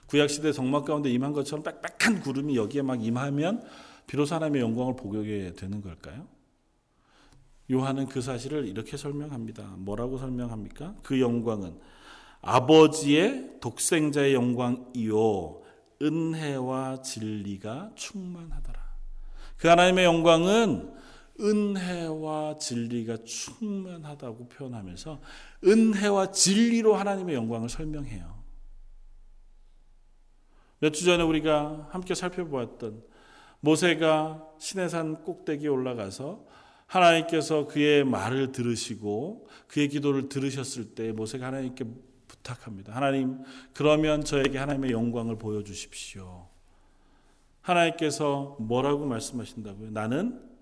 구약시대 0.06 0.52
성막 0.52 0.84
가운데 0.84 1.10
임한 1.10 1.32
것처럼 1.32 1.64
빽빽한 1.64 2.20
구름이 2.20 2.56
여기에 2.56 2.82
막 2.82 3.02
임하면 3.02 3.66
비로소 4.06 4.34
하나님의 4.34 4.60
영광을 4.62 4.96
보게 4.96 5.52
되는 5.54 5.80
걸까요? 5.80 6.26
요한은 7.72 8.06
그 8.06 8.20
사실을 8.20 8.66
이렇게 8.68 8.96
설명합니다. 8.96 9.62
뭐라고 9.78 10.18
설명합니까? 10.18 10.96
그 11.02 11.20
영광은 11.20 11.78
아버지의 12.42 13.58
독생자의 13.60 14.34
영광이요 14.34 15.62
은혜와 16.02 17.00
진리가 17.00 17.92
충만하더라. 17.94 18.84
그 19.56 19.68
하나님의 19.68 20.04
영광은 20.04 20.92
은혜와 21.40 22.58
진리가 22.58 23.18
충만하다고 23.24 24.48
표현하면서 24.48 25.20
은혜와 25.64 26.30
진리로 26.30 26.94
하나님의 26.94 27.34
영광을 27.34 27.68
설명해요. 27.68 28.42
몇 30.80 30.92
주 30.92 31.04
전에 31.04 31.22
우리가 31.22 31.88
함께 31.90 32.14
살펴보았던 32.14 33.02
모세가 33.60 34.46
시내산 34.58 35.24
꼭대기에 35.24 35.68
올라가서 35.68 36.44
하나님께서 36.86 37.66
그의 37.66 38.04
말을 38.04 38.52
들으시고 38.52 39.48
그의 39.66 39.88
기도를 39.88 40.28
들으셨을 40.28 40.94
때 40.94 41.12
모세가 41.12 41.46
하나님께 41.46 41.84
부탁합니다. 42.28 42.94
하나님, 42.94 43.38
그러면 43.72 44.22
저에게 44.22 44.58
하나님의 44.58 44.90
영광을 44.90 45.38
보여주십시오. 45.38 46.48
하나님께서 47.62 48.56
뭐라고 48.60 49.06
말씀하신다고요? 49.06 49.90
나는 49.90 50.53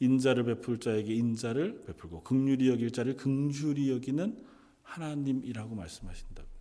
인자를 0.00 0.44
베풀 0.44 0.78
자에게 0.78 1.14
인자를 1.14 1.84
베풀고 1.86 2.22
극률이 2.22 2.68
여길 2.68 2.90
자를 2.92 3.16
극률이 3.16 3.90
여기는 3.90 4.44
하나님이라고 4.82 5.74
말씀하신다고요. 5.74 6.56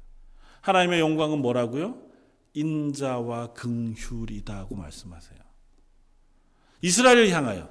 하나님의 0.62 1.00
영광은 1.00 1.42
뭐라고요? 1.42 2.02
인자와 2.54 3.54
긍휼이다고 3.54 4.76
말씀하세요. 4.76 5.40
이스라엘을 6.82 7.30
향하여 7.30 7.70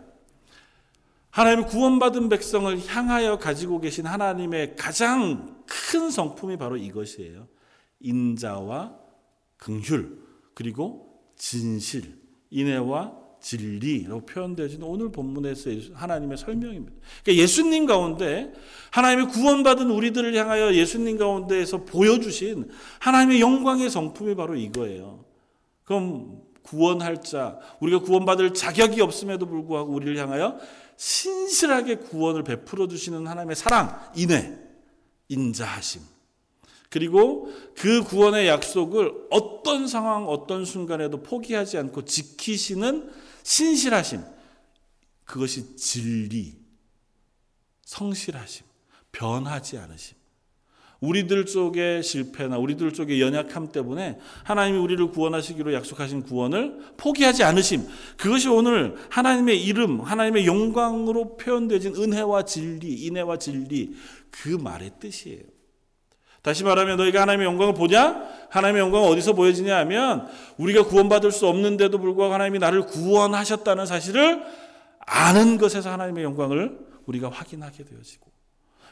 하나님의 1.31 1.66
구원받은 1.66 2.29
백성을 2.29 2.87
향하여 2.87 3.38
가지고 3.38 3.81
계신 3.81 4.07
하나님의 4.07 4.77
가장 4.77 5.64
큰 5.66 6.11
성품이 6.11 6.59
바로 6.59 6.77
이것이에요. 6.77 7.48
인자와 8.00 8.96
긍휼 9.57 10.18
그리고 10.55 11.24
진실, 11.37 12.20
인애와 12.50 13.24
진리라고 13.44 14.24
표현되어지는 14.24 14.87
오늘 14.87 15.12
본문에서 15.12 15.70
하나님의 15.92 16.38
설명입니다. 16.38 16.92
그러니까 17.22 17.42
예수님 17.42 17.85
가운데 17.85 18.52
하나님의 18.90 19.28
구원받은 19.28 19.90
우리들을 19.90 20.35
향하여 20.35 20.72
예수님 20.72 21.18
가운데에서 21.18 21.85
보여주신 21.85 22.70
하나님의 23.00 23.42
영광의 23.42 23.90
성품이 23.90 24.35
바로 24.35 24.57
이거예요. 24.57 25.26
그럼 25.85 26.40
구원할 26.62 27.20
자, 27.22 27.59
우리가 27.80 28.00
구원받을 28.00 28.54
자격이 28.54 29.02
없음에도 29.02 29.46
불구하고 29.46 29.92
우리를 29.92 30.16
향하여 30.16 30.59
신실하게 30.96 31.96
구원을 31.96 32.44
베풀어 32.44 32.88
주시는 32.88 33.26
하나님의 33.26 33.57
사랑, 33.57 34.00
인애, 34.16 34.59
인자하심. 35.28 36.13
그리고 36.94 37.52
그 37.76 38.04
구원의 38.04 38.46
약속을 38.46 39.26
어떤 39.28 39.88
상황, 39.88 40.28
어떤 40.28 40.64
순간에도 40.64 41.24
포기하지 41.24 41.76
않고 41.76 42.04
지키시는 42.04 43.11
신실하심. 43.42 44.22
그것이 45.24 45.74
진리, 45.74 46.54
성실하심, 47.83 48.64
변하지 49.11 49.78
않으심. 49.78 50.16
우리들 51.00 51.46
쪽의 51.46 52.04
실패나 52.04 52.59
우리들 52.59 52.92
쪽의 52.92 53.20
연약함 53.20 53.72
때문에 53.72 54.20
하나님이 54.44 54.78
우리를 54.78 55.04
구원하시기로 55.11 55.74
약속하신 55.74 56.22
구원을 56.22 56.78
포기하지 56.96 57.42
않으심. 57.42 57.88
그것이 58.16 58.46
오늘 58.46 58.94
하나님의 59.11 59.64
이름, 59.64 60.00
하나님의 60.00 60.46
영광으로 60.46 61.38
표현되진 61.38 61.96
은혜와 61.96 62.44
진리, 62.44 62.94
인혜와 63.04 63.38
진리 63.38 63.96
그 64.30 64.50
말의 64.50 64.92
뜻이에요. 65.00 65.54
다시 66.44 66.62
말하면 66.62 66.98
너희가 66.98 67.22
하나님의 67.22 67.46
영광을 67.46 67.72
보냐? 67.72 68.22
하나님의 68.50 68.83
영광은 68.83 69.09
어디서 69.09 69.33
보여지냐 69.33 69.78
하면 69.78 70.28
우리가 70.59 70.85
구원받을 70.85 71.33
수 71.33 71.46
없는데도 71.46 71.96
불구하고 71.96 72.35
하나님이 72.35 72.59
나를 72.59 72.83
구원하셨다는 72.83 73.87
사실을 73.87 74.42
아는 75.07 75.57
것에서 75.57 75.90
하나님의 75.90 76.22
영광을 76.22 76.78
우리가 77.07 77.30
확인하게 77.30 77.85
되어지고 77.85 78.26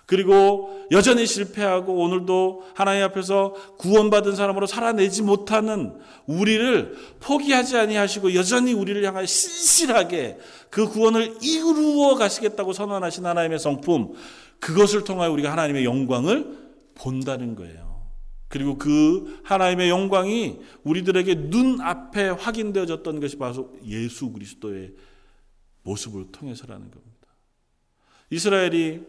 그리고 0.06 0.86
여전히 0.92 1.26
실패하고 1.26 1.94
오늘도 1.94 2.68
하나님 2.74 3.04
앞에서 3.04 3.52
구원받은 3.76 4.34
사람으로 4.34 4.66
살아내지 4.66 5.20
못하는 5.20 5.92
우리를 6.24 6.96
포기하지 7.20 7.76
아니하시고 7.76 8.34
여전히 8.34 8.72
우리를 8.72 9.04
향하여 9.04 9.26
신실하게 9.26 10.38
그 10.70 10.88
구원을 10.88 11.34
이루어 11.42 12.14
가시겠다고 12.14 12.72
선언하신 12.72 13.26
하나님의 13.26 13.58
성품 13.58 14.14
그것을 14.58 15.04
통하여 15.04 15.30
우리가 15.30 15.52
하나님의 15.52 15.84
영광을 15.84 16.61
본다는 16.94 17.54
거예요. 17.54 18.02
그리고 18.48 18.76
그 18.76 19.40
하나님의 19.44 19.88
영광이 19.88 20.60
우리들에게 20.84 21.34
눈앞에 21.34 22.28
확인되어졌던 22.28 23.20
것이 23.20 23.36
바로 23.38 23.74
예수 23.84 24.30
그리스도의 24.30 24.94
모습을 25.84 26.30
통해서라는 26.30 26.90
겁니다. 26.90 27.12
이스라엘이 28.30 29.02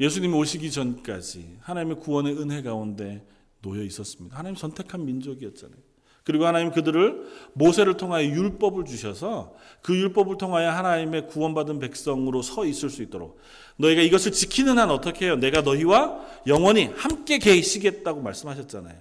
예수님 0.00 0.34
오시기 0.34 0.72
전까지 0.72 1.58
하나님의 1.60 2.00
구원의 2.00 2.36
은혜 2.36 2.62
가운데 2.62 3.24
놓여 3.60 3.82
있었습니다. 3.84 4.36
하나님 4.36 4.56
선택한 4.56 5.04
민족이었잖아요. 5.04 5.91
그리고 6.24 6.46
하나님 6.46 6.70
그들을 6.70 7.26
모세를 7.54 7.96
통하여 7.96 8.24
율법을 8.24 8.84
주셔서 8.84 9.54
그 9.82 9.96
율법을 9.96 10.38
통하여 10.38 10.70
하나님의 10.70 11.26
구원받은 11.26 11.80
백성으로 11.80 12.42
서 12.42 12.64
있을 12.64 12.90
수 12.90 13.02
있도록 13.02 13.40
너희가 13.76 14.02
이것을 14.02 14.32
지키는 14.32 14.78
한 14.78 14.90
어떻게 14.90 15.26
해요? 15.26 15.36
내가 15.36 15.62
너희와 15.62 16.20
영원히 16.46 16.84
함께 16.94 17.38
계시겠다고 17.38 18.20
말씀하셨잖아요. 18.22 18.96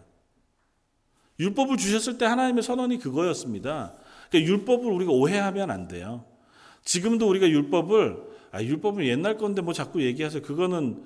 율법을 1.39 1.77
주셨을 1.77 2.17
때 2.17 2.25
하나님의 2.25 2.63
선언이 2.63 2.99
그거였습니다. 2.99 3.93
그러니까 4.29 4.51
율법을 4.51 4.91
우리가 4.91 5.12
오해하면 5.12 5.71
안 5.71 5.88
돼요. 5.88 6.25
지금도 6.84 7.27
우리가 7.29 7.49
율법을 7.49 8.31
아, 8.51 8.62
율법은 8.62 9.05
옛날 9.05 9.38
건데 9.38 9.62
뭐 9.62 9.73
자꾸 9.73 10.03
얘기하세요. 10.03 10.41
그거는 10.41 11.05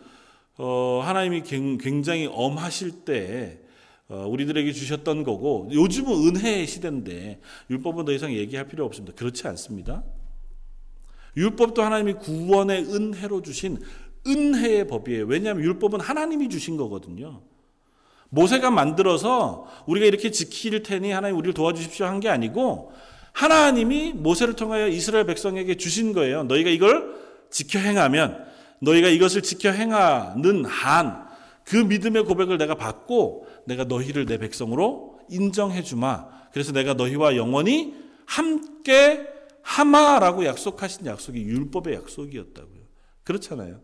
어, 0.58 1.02
하나님이 1.04 1.44
굉장히 1.44 2.28
엄하실 2.32 3.04
때 3.06 3.60
어, 3.60 3.65
우리들에게 4.08 4.72
주셨던 4.72 5.24
거고 5.24 5.68
요즘은 5.72 6.28
은혜의 6.28 6.68
시대인데 6.68 7.40
율법은 7.70 8.06
더 8.06 8.12
이상 8.12 8.32
얘기할 8.34 8.68
필요 8.68 8.86
없습니다. 8.86 9.16
그렇지 9.16 9.48
않습니다. 9.48 10.04
율법도 11.36 11.82
하나님이 11.82 12.14
구원의 12.14 12.84
은혜로 12.94 13.42
주신 13.42 13.80
은혜의 14.28 14.88
법이에요. 14.88 15.26
왜냐하면 15.26 15.64
율법은 15.64 16.00
하나님이 16.00 16.50
주신 16.50 16.78
거거든요. 16.78 17.42
모세가 18.30 18.72
만들어서 18.72 19.68
우리가 19.86 20.06
이렇게 20.06 20.32
지킬 20.32 20.82
테니 20.84 21.12
하나님 21.12 21.38
우리를 21.38 21.54
도와주십시오 21.54 22.06
한 22.06 22.20
게 22.20 22.30
아니고 22.30 22.92
하나님이 23.34 24.14
모세를 24.14 24.56
통하여 24.56 24.88
이스라엘 24.88 25.26
백성에게 25.26 25.76
주신 25.76 26.14
거예요. 26.14 26.44
너희가 26.44 26.70
이걸 26.70 27.16
지켜 27.50 27.80
행하면 27.80 28.46
너희가 28.80 29.10
이것을 29.10 29.42
지켜 29.42 29.72
행하는 29.72 30.64
한 30.66 31.26
그 31.66 31.76
믿음의 31.78 32.26
고백을 32.26 32.58
내가 32.60 32.76
받고 32.76 33.48
내가 33.66 33.84
너희를 33.86 34.26
내 34.26 34.38
백성으로 34.38 35.20
인정해 35.30 35.84
주마. 35.84 36.28
그래서 36.52 36.72
내가 36.72 36.94
너희와 36.94 37.36
영원히 37.36 37.96
함께 38.26 39.28
하마라고 39.62 40.46
약속하신 40.46 41.06
약속이 41.06 41.42
율법의 41.42 41.96
약속이었다고요. 41.96 42.82
그렇잖아요. 43.24 43.82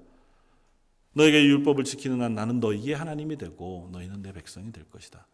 너희가 1.14 1.38
율법을 1.38 1.84
지키는 1.84 2.22
한 2.22 2.36
나는 2.36 2.60
너희의 2.60 2.94
하나님이 2.94 3.38
되고 3.38 3.90
너희는 3.92 4.22
내 4.22 4.32
백성이 4.32 4.72
될 4.72 4.86
것이다. 4.90 5.28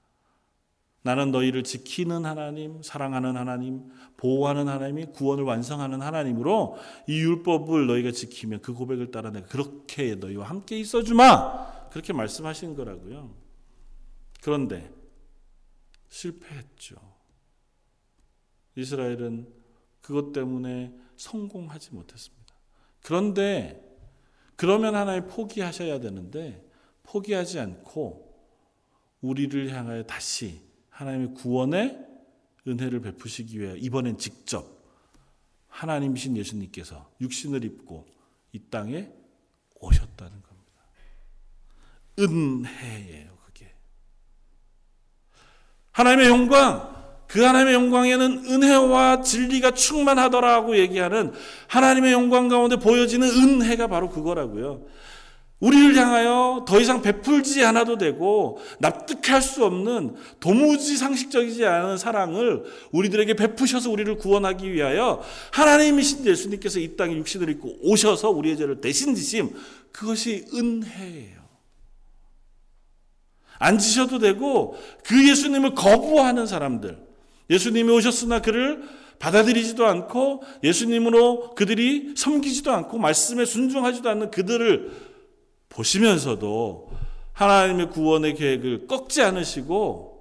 나는 1.03 1.31
너희를 1.31 1.63
지키는 1.63 2.25
하나님, 2.25 2.81
사랑하는 2.81 3.37
하나님, 3.37 3.83
보호하는 4.17 4.67
하나님이 4.67 5.07
구원을 5.13 5.43
완성하는 5.43 6.01
하나님으로 6.01 6.77
이 7.07 7.19
율법을 7.19 7.87
너희가 7.87 8.11
지키면 8.11 8.61
그 8.61 8.73
고백을 8.73 9.11
따라 9.11 9.31
내가 9.31 9.47
그렇게 9.47 10.15
너희와 10.15 10.49
함께 10.49 10.77
있어 10.79 11.03
주마. 11.03 11.89
그렇게 11.91 12.11
말씀하신 12.13 12.75
거라고요. 12.75 13.46
그런데 14.47 14.89
실패했죠. 16.07 16.95
이스라엘은 18.77 19.53
그것 19.99 20.31
때문에 20.31 20.97
성공하지 21.17 21.93
못했습니다. 21.93 22.55
그런데 23.01 23.83
그러면 24.55 24.95
하나님 24.95 25.27
포기하셔야 25.27 25.99
되는데 25.99 26.65
포기하지 27.03 27.59
않고 27.59 28.41
우리를 29.19 29.69
향하여 29.69 30.03
다시 30.03 30.61
하나님의 30.91 31.33
구원의 31.33 32.07
은혜를 32.65 33.01
베푸시기 33.01 33.59
위해 33.59 33.75
이번엔 33.77 34.17
직접 34.17 34.65
하나님이신 35.67 36.37
예수님께서 36.37 37.11
육신을 37.19 37.65
입고 37.65 38.05
이 38.53 38.59
땅에 38.69 39.11
오셨다는 39.81 40.41
겁니다. 40.41 40.83
은혜예요. 42.17 43.36
하나님의 45.97 46.27
영광, 46.27 46.87
그 47.27 47.41
하나님의 47.41 47.73
영광에는 47.73 48.43
은혜와 48.45 49.21
진리가 49.21 49.71
충만하더라고 49.71 50.77
얘기하는 50.77 51.33
하나님의 51.65 52.11
영광 52.11 52.49
가운데 52.49 52.75
보여지는 52.75 53.27
은혜가 53.27 53.87
바로 53.87 54.11
그거라고요. 54.11 54.83
우리를 55.59 55.95
향하여 55.95 56.65
더 56.67 56.79
이상 56.79 57.01
베풀지 57.01 57.65
않아도 57.65 57.97
되고 57.97 58.59
납득할 58.77 59.41
수 59.41 59.65
없는 59.65 60.15
도무지 60.39 60.97
상식적이지 60.97 61.65
않은 61.65 61.97
사랑을 61.97 62.65
우리들에게 62.91 63.33
베푸셔서 63.33 63.89
우리를 63.89 64.17
구원하기 64.17 64.71
위하여 64.71 65.23
하나님이신 65.51 66.27
예수님께서 66.27 66.79
이 66.79 66.95
땅에 66.95 67.15
육신을 67.15 67.49
입고 67.49 67.75
오셔서 67.81 68.29
우리의 68.29 68.57
죄를 68.57 68.81
대신 68.81 69.15
지심 69.15 69.49
그것이 69.91 70.45
은혜예요. 70.53 71.36
안 73.59 73.77
지셔도 73.77 74.19
되고 74.19 74.77
그 75.03 75.29
예수님을 75.29 75.75
거부하는 75.75 76.47
사람들 76.47 76.97
예수님이 77.49 77.91
오셨으나 77.91 78.41
그를 78.41 78.83
받아들이지도 79.19 79.85
않고 79.85 80.43
예수님으로 80.63 81.55
그들이 81.55 82.13
섬기지도 82.15 82.71
않고 82.71 82.97
말씀에 82.97 83.45
순종하지도 83.45 84.09
않는 84.09 84.31
그들을 84.31 84.91
보시면서도 85.69 86.91
하나님의 87.33 87.89
구원의 87.91 88.35
계획을 88.35 88.87
꺾지 88.87 89.21
않으시고 89.21 90.17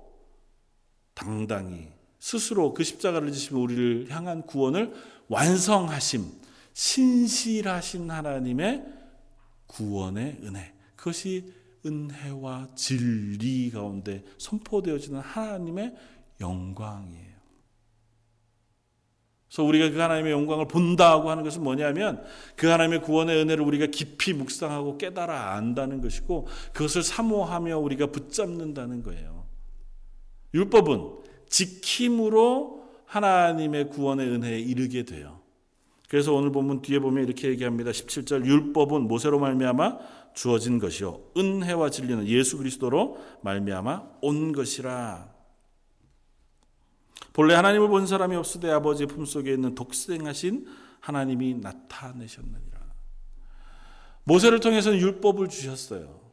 당당히 1.15 1.89
스스로 2.19 2.75
그 2.75 2.85
십자가를 2.85 3.33
지시며 3.33 3.61
우리를 3.61 4.07
향한 4.11 4.43
구원을 4.43 4.93
완성하심, 5.29 6.25
신실하신 6.73 8.11
하나님의 8.11 8.85
구원의 9.67 10.39
은혜. 10.43 10.73
그것이 10.95 11.53
은혜와 11.87 12.71
진리 12.75 13.71
가운데 13.71 14.25
선포되어지는 14.39 15.21
하나님의 15.21 15.95
영광이에요. 16.41 17.37
그래서 19.49 19.63
우리가 19.63 19.91
그 19.91 19.99
하나님의 19.99 20.33
영광을 20.33 20.67
본다고 20.67 21.31
하는 21.31 21.43
것은 21.43 21.63
뭐냐면 21.63 22.23
그 22.57 22.67
하나님의 22.67 23.03
구원의 23.03 23.37
은혜를 23.43 23.65
우리가 23.65 23.87
깊이 23.87 24.35
묵상하고 24.35 24.99
깨달아 24.99 25.55
안다는 25.55 26.01
것이고 26.01 26.47
그것을 26.73 27.03
사모하며 27.03 27.79
우리가 27.79 28.09
붙잡는다는 28.09 29.03
거예요. 29.03 29.47
율법은 30.53 31.25
지킴으로 31.49 32.85
하나님의 33.07 33.89
구원의 33.91 34.29
은혜에 34.29 34.59
이르게 34.59 35.05
돼요. 35.05 35.36
그래서 36.09 36.33
오늘 36.33 36.53
본문 36.53 36.83
뒤에 36.83 36.99
보면 37.01 37.25
이렇게 37.25 37.49
얘기합니다. 37.49 37.91
17절 37.91 38.45
율법은 38.47 39.03
모세로 39.03 39.39
말미암아 39.39 39.99
주어진 40.35 40.79
것이요 40.79 41.21
은혜와 41.37 41.91
진리는 41.91 42.27
예수 42.29 42.59
그리스도로 42.59 43.19
말미암아 43.43 44.19
온 44.23 44.53
것이라. 44.53 45.35
본래 47.33 47.55
하나님을 47.55 47.89
본 47.89 48.07
사람이 48.07 48.35
없으되 48.37 48.71
아버지의 48.71 49.09
품속에 49.09 49.53
있는 49.53 49.75
독생하신 49.75 50.67
하나님이 51.01 51.55
나타내셨느니라. 51.55 52.77
모세를 54.25 54.61
통해서는 54.61 54.99
율법을 54.99 55.49
주셨어요. 55.49 56.26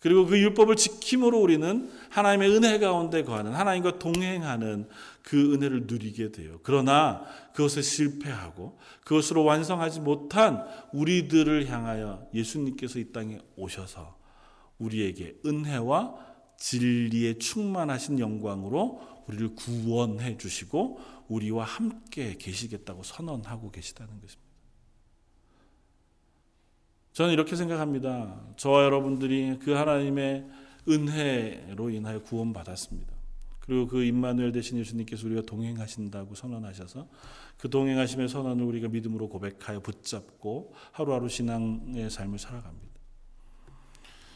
그리고 0.00 0.26
그 0.26 0.38
율법을 0.38 0.76
지킴으로 0.76 1.40
우리는 1.40 1.90
하나님의 2.10 2.50
은혜 2.50 2.78
가운데 2.78 3.24
거하는 3.24 3.52
하나님과 3.52 3.98
동행하는 3.98 4.88
그 5.22 5.54
은혜를 5.54 5.86
누리게 5.86 6.30
돼요. 6.30 6.60
그러나 6.62 7.24
그것에 7.52 7.82
실패하고 7.82 8.78
그것으로 9.04 9.44
완성하지 9.44 10.00
못한 10.00 10.64
우리들을 10.92 11.68
향하여 11.68 12.28
예수님께서 12.32 13.00
이 13.00 13.12
땅에 13.12 13.40
오셔서 13.56 14.16
우리에게 14.78 15.38
은혜와 15.44 16.14
진리에 16.58 17.38
충만하신 17.38 18.20
영광으로 18.20 19.00
우리를 19.26 19.54
구원해 19.56 20.38
주시고 20.38 21.00
우리와 21.28 21.64
함께 21.64 22.36
계시겠다고 22.38 23.02
선언하고 23.02 23.70
계시다는 23.70 24.20
것입니다. 24.20 24.47
저는 27.18 27.32
이렇게 27.32 27.56
생각합니다. 27.56 28.40
저와 28.54 28.84
여러분들이 28.84 29.58
그 29.58 29.72
하나님의 29.72 30.46
은혜로 30.88 31.90
인하여 31.90 32.22
구원받았습니다. 32.22 33.12
그리고 33.58 33.88
그 33.88 34.04
임마누엘 34.04 34.52
대신 34.52 34.78
예수님께서 34.78 35.26
우리가 35.26 35.42
동행하신다고 35.42 36.36
선언하셔서 36.36 37.08
그 37.56 37.68
동행하심의 37.70 38.28
선언을 38.28 38.64
우리가 38.64 38.86
믿음으로 38.86 39.28
고백하여 39.30 39.80
붙잡고 39.80 40.72
하루하루 40.92 41.28
신앙의 41.28 42.08
삶을 42.08 42.38
살아갑니다. 42.38 42.86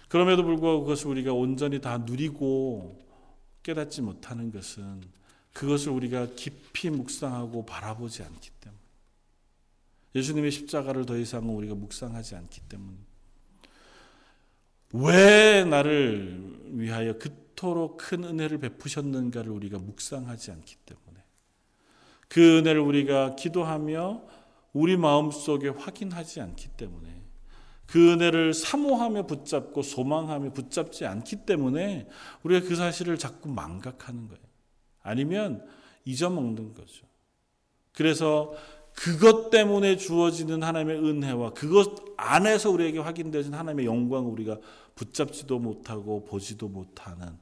그럼에도 0.09 0.43
불구하고 0.43 0.81
그것을 0.81 1.07
우리가 1.07 1.33
온전히 1.33 1.81
다 1.81 1.99
누리고 1.99 2.99
깨닫지 3.63 4.03
못하는 4.03 4.51
것은 4.51 5.03
그것을 5.53 5.93
우리가 5.93 6.31
깊이 6.35 6.91
묵상하고 6.91 7.65
바라보지 7.65 8.25
않기 8.25 8.51
때문에 8.61 8.72
예수님의 10.15 10.51
십자가를 10.51 11.07
더 11.07 11.17
이상은 11.17 11.51
우리가 11.51 11.75
묵상하지 11.75 12.37
않기 12.37 12.61
때문에 12.69 12.99
왜 14.95 15.65
나를 15.65 16.61
위하여 16.67 17.17
그토록 17.19 17.97
큰 17.97 18.25
은혜를 18.25 18.59
베푸셨는가를 18.59 19.51
우리가 19.51 19.79
묵상하지 19.79 20.51
않기 20.51 20.77
때문에 20.85 21.25
그 22.29 22.59
은혜를 22.59 22.81
우리가 22.81 23.37
기도하며 23.37 24.23
우리 24.73 24.97
마음속에 24.97 25.69
확인하지 25.69 26.41
않기 26.41 26.69
때문에 26.77 27.23
그 27.87 28.13
은혜를 28.13 28.55
사모하며 28.55 29.27
붙잡고 29.27 29.83
소망하며 29.83 30.53
붙잡지 30.53 31.05
않기 31.05 31.45
때문에 31.45 32.09
우리가 32.43 32.67
그 32.67 32.75
사실을 32.75 33.19
자꾸 33.19 33.51
망각하는 33.51 34.29
거예요. 34.29 34.43
아니면 35.03 35.67
잊어먹는 36.05 36.73
거죠. 36.75 37.07
그래서 37.93 38.55
그것 38.95 39.51
때문에 39.51 39.97
주어지는 39.97 40.63
하나님의 40.63 40.99
은혜와 40.99 41.55
그것 41.55 42.05
안에서 42.17 42.71
우리에게 42.71 42.99
확인되는 42.99 43.55
하나님의 43.55 43.87
영광을 43.87 44.31
우리가 44.31 44.59
붙잡지도 44.95 45.59
못하고 45.59 46.25
보지도 46.25 46.69
못하는 46.69 47.39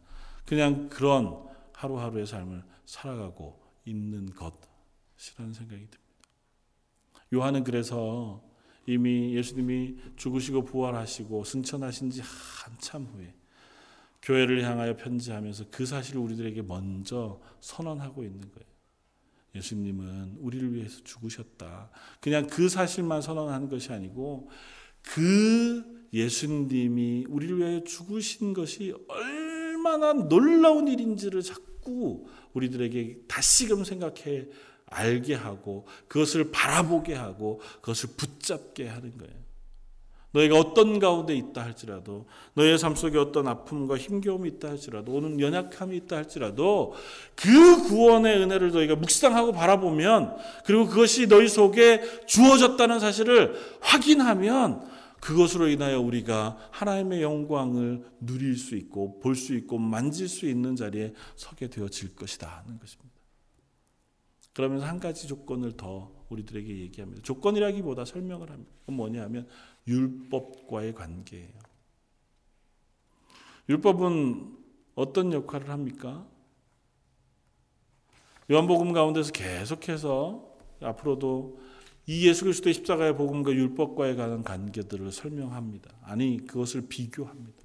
그냥 0.46 0.88
그런 0.88 1.44
하루하루의 1.72 2.26
삶을 2.26 2.62
살아가고 2.84 3.60
있는 3.84 4.26
것이라는 4.26 5.52
생각이 5.52 5.88
듭니다. 5.90 5.98
요한은 7.32 7.64
그래서 7.64 8.42
이미 8.86 9.36
예수님이 9.36 9.96
죽으시고 10.16 10.64
부활하시고 10.64 11.44
승천하신 11.44 12.10
지 12.10 12.22
한참 12.22 13.04
후에 13.06 13.34
교회를 14.22 14.64
향하여 14.64 14.96
편지하면서 14.96 15.66
그 15.70 15.86
사실을 15.86 16.20
우리들에게 16.20 16.62
먼저 16.62 17.40
선언하고 17.60 18.24
있는 18.24 18.40
거예요. 18.40 18.69
예수님은 19.54 20.36
우리를 20.38 20.74
위해서 20.74 21.00
죽으셨다. 21.02 21.90
그냥 22.20 22.46
그 22.46 22.68
사실만 22.68 23.22
선언하는 23.22 23.68
것이 23.68 23.92
아니고 23.92 24.48
그 25.02 25.84
예수님이 26.12 27.26
우리를 27.28 27.58
위하여 27.58 27.84
죽으신 27.84 28.52
것이 28.52 28.94
얼마나 29.08 30.12
놀라운 30.12 30.88
일인지를 30.88 31.42
자꾸 31.42 32.26
우리들에게 32.52 33.22
다시금 33.28 33.84
생각해 33.84 34.48
알게 34.86 35.34
하고 35.34 35.86
그것을 36.08 36.50
바라보게 36.50 37.14
하고 37.14 37.60
그것을 37.80 38.10
붙잡게 38.16 38.88
하는 38.88 39.16
거예요. 39.16 39.49
너희가 40.32 40.56
어떤 40.58 40.98
가운데 40.98 41.34
있다 41.34 41.62
할지라도 41.62 42.26
너희의 42.54 42.78
삶 42.78 42.94
속에 42.94 43.18
어떤 43.18 43.48
아픔과 43.48 43.96
힘겨움이 43.96 44.48
있다 44.50 44.68
할지라도 44.68 45.12
오는 45.12 45.40
연약함이 45.40 45.96
있다 45.96 46.16
할지라도 46.16 46.94
그 47.34 47.82
구원의 47.88 48.38
은혜를 48.38 48.70
너희가 48.70 48.96
묵상하고 48.96 49.52
바라보면 49.52 50.36
그리고 50.64 50.86
그것이 50.86 51.26
너희 51.26 51.48
속에 51.48 52.02
주어졌다는 52.26 53.00
사실을 53.00 53.54
확인하면 53.80 54.88
그것으로 55.20 55.68
인하여 55.68 56.00
우리가 56.00 56.56
하나님의 56.70 57.22
영광을 57.22 58.06
누릴 58.20 58.56
수 58.56 58.74
있고 58.76 59.18
볼 59.20 59.34
수 59.34 59.54
있고 59.54 59.78
만질 59.78 60.28
수 60.28 60.46
있는 60.48 60.76
자리에 60.76 61.12
서게 61.36 61.68
되어질 61.68 62.14
것이다 62.14 62.62
하는 62.64 62.78
것입니다. 62.78 63.10
그러면서 64.54 64.86
한 64.86 64.98
가지 64.98 65.26
조건을 65.28 65.76
더 65.76 66.10
우리들에게 66.30 66.78
얘기합니다. 66.80 67.22
조건이라기보다 67.22 68.04
설명을 68.04 68.50
합니다. 68.50 68.70
뭐냐 68.86 69.22
하면 69.24 69.46
율법과의 69.90 70.94
관계예요. 70.94 71.60
율법은 73.68 74.56
어떤 74.94 75.32
역할을 75.32 75.68
합니까? 75.68 76.26
요한복음 78.50 78.92
가운데서 78.92 79.32
계속해서 79.32 80.44
앞으로도 80.82 81.58
이 82.06 82.26
예수 82.26 82.44
그리스도의 82.44 82.74
십자가의 82.74 83.16
복음과 83.16 83.52
율법과에 83.52 84.16
관한 84.16 84.42
관계들을 84.42 85.12
설명합니다. 85.12 85.90
아니 86.02 86.44
그것을 86.44 86.86
비교합니다. 86.88 87.60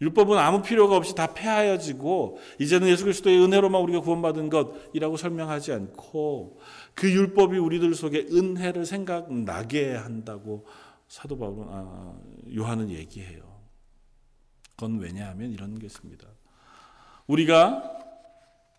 율법은 0.00 0.38
아무 0.38 0.62
필요가 0.62 0.96
없이 0.96 1.14
다 1.14 1.34
폐하여지고 1.34 2.38
이제는 2.60 2.88
예수 2.88 3.02
그리스도의 3.04 3.42
은혜로만 3.42 3.82
우리가 3.82 4.00
구원받은 4.00 4.48
것이라고 4.48 5.16
설명하지 5.16 5.72
않고 5.72 6.60
그 6.94 7.10
율법이 7.10 7.58
우리들 7.58 7.94
속에 7.94 8.26
은혜를 8.32 8.86
생각나게 8.86 9.94
한다고 9.94 10.64
사도 11.08 11.38
바울은 11.38 11.66
아, 11.68 12.14
요한은 12.54 12.90
얘기해요. 12.90 13.58
그건 14.76 14.98
왜냐하면 14.98 15.50
이런 15.50 15.78
것입니다. 15.78 16.28
우리가 17.26 17.98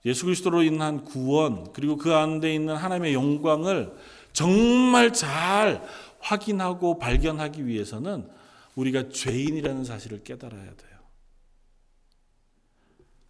예수 0.05 0.25
그리스도로 0.25 0.63
인한 0.63 1.03
구원 1.03 1.73
그리고 1.73 1.97
그 1.97 2.13
안에 2.13 2.53
있는 2.53 2.75
하나님의 2.75 3.13
영광을 3.13 3.93
정말 4.31 5.11
잘 5.11 5.83
확인하고 6.19 6.99
발견하기 6.99 7.65
위해서는 7.65 8.29
우리가 8.75 9.09
죄인이라는 9.09 9.83
사실을 9.83 10.23
깨달아야 10.23 10.63
돼요. 10.63 10.99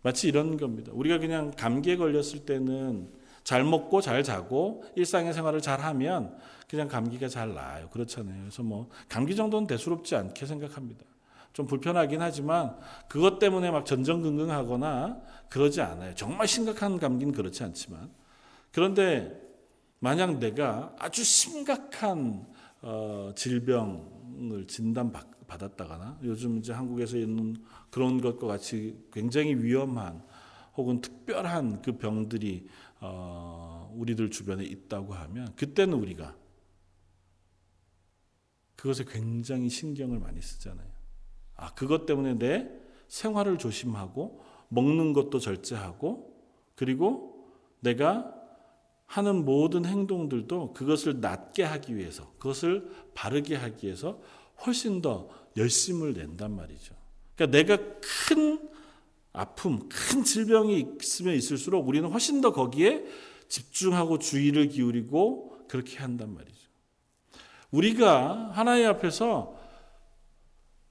마치 0.02 0.28
이런 0.28 0.58
겁니다. 0.58 0.91
우리가 0.93 1.18
그냥 1.18 1.52
감기에 1.52 1.97
걸렸을 1.97 2.45
때는 2.45 3.12
잘 3.43 3.63
먹고 3.63 4.01
잘 4.01 4.23
자고 4.23 4.83
일상의 4.95 5.33
생활을 5.33 5.61
잘 5.61 5.79
하면 5.81 6.37
그냥 6.69 6.87
감기가 6.87 7.27
잘 7.27 7.53
나아요. 7.53 7.89
그렇잖아요. 7.89 8.41
그래서 8.41 8.63
뭐 8.63 8.89
감기 9.07 9.35
정도는 9.35 9.67
대수롭지 9.67 10.15
않게 10.15 10.45
생각합니다. 10.45 11.03
좀 11.53 11.65
불편하긴 11.65 12.21
하지만 12.21 12.77
그것 13.07 13.39
때문에 13.39 13.71
막 13.71 13.85
전전긍긍하거나 13.85 15.21
그러지 15.49 15.81
않아요. 15.81 16.13
정말 16.15 16.47
심각한 16.47 16.99
감기는 16.99 17.33
그렇지 17.33 17.63
않지만 17.63 18.09
그런데 18.71 19.49
만약 19.99 20.37
내가 20.39 20.95
아주 20.99 21.23
심각한 21.23 22.45
어, 22.81 23.31
질병을 23.35 24.67
진단 24.67 25.11
받았다거나 25.47 26.19
요즘 26.23 26.59
이제 26.59 26.71
한국에서 26.71 27.17
있는 27.17 27.57
그런 27.89 28.21
것과 28.21 28.47
같이 28.47 28.97
굉장히 29.11 29.55
위험한 29.55 30.21
혹은 30.77 31.01
특별한 31.01 31.81
그 31.81 31.97
병들이 31.97 32.67
어, 33.02 33.91
우리들 33.95 34.30
주변에 34.30 34.64
있다고 34.64 35.14
하면 35.14 35.56
그때는 35.56 35.93
우리가 35.97 36.36
그것에 38.76 39.06
굉장히 39.06 39.70
신경을 39.70 40.20
많이 40.20 40.41
쓰잖아요. 40.41 40.88
아, 41.56 41.74
그것 41.74 42.06
때문에 42.06 42.36
내 42.36 42.70
생활을 43.08 43.58
조심하고 43.58 44.43
먹는 44.70 45.14
것도 45.14 45.39
절제하고 45.39 46.34
그리고 46.76 47.52
내가 47.82 48.34
하는 49.06 49.43
모든 49.43 49.86
행동들도 49.86 50.74
그것을 50.74 51.20
낫게 51.20 51.64
하기 51.64 51.97
위해서 51.97 52.32
그것을 52.34 52.89
바르게 53.16 53.56
하기 53.56 53.88
위해서 53.88 54.22
훨씬 54.66 55.02
더 55.02 55.30
열심을 55.58 56.14
낸단 56.14 56.56
말이죠. 56.56 56.95
그러니까 57.36 57.58
내가 57.58 58.00
큰 58.28 58.68
아픔, 59.34 59.88
큰 59.89 60.23
질병이 60.23 60.95
있으면 61.01 61.36
있을수록 61.36 61.88
우리는 61.88 62.09
훨씬 62.09 62.41
더 62.41 62.51
거기에 62.51 63.05
집중하고 63.47 64.19
주의를 64.19 64.69
기울이고 64.69 65.65
그렇게 65.67 65.97
한단 65.97 66.34
말이죠. 66.34 66.59
우리가 67.71 68.51
하나님 68.53 68.88
앞에서 68.88 69.57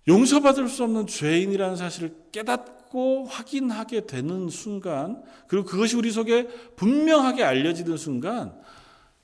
용서받을 0.06 0.68
수 0.68 0.84
없는 0.84 1.06
죄인이라는 1.06 1.76
사실을 1.76 2.14
깨닫고 2.32 3.26
확인하게 3.26 4.06
되는 4.06 4.48
순간, 4.48 5.22
그리고 5.48 5.66
그것이 5.66 5.96
우리 5.96 6.10
속에 6.10 6.46
분명하게 6.76 7.44
알려지는 7.44 7.96
순간, 7.96 8.58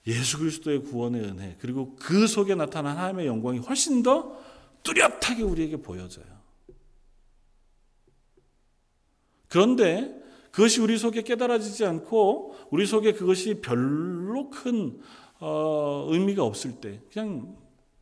예수 0.06 0.38
그리스도의 0.38 0.82
구원의 0.82 1.22
은혜, 1.22 1.56
그리고 1.58 1.96
그 1.96 2.26
속에 2.26 2.54
나타난 2.54 2.98
하나님의 2.98 3.26
영광이 3.26 3.60
훨씬 3.60 4.02
더 4.02 4.36
뚜렷하게 4.82 5.42
우리에게 5.42 5.78
보여져요. 5.78 6.33
그런데 9.54 10.12
그것이 10.50 10.80
우리 10.80 10.98
속에 10.98 11.22
깨달아지지 11.22 11.84
않고 11.84 12.56
우리 12.72 12.86
속에 12.86 13.12
그것이 13.12 13.60
별로 13.60 14.50
큰 14.50 15.00
어, 15.38 16.08
의미가 16.10 16.42
없을 16.42 16.80
때 16.80 17.00
그냥 17.12 17.56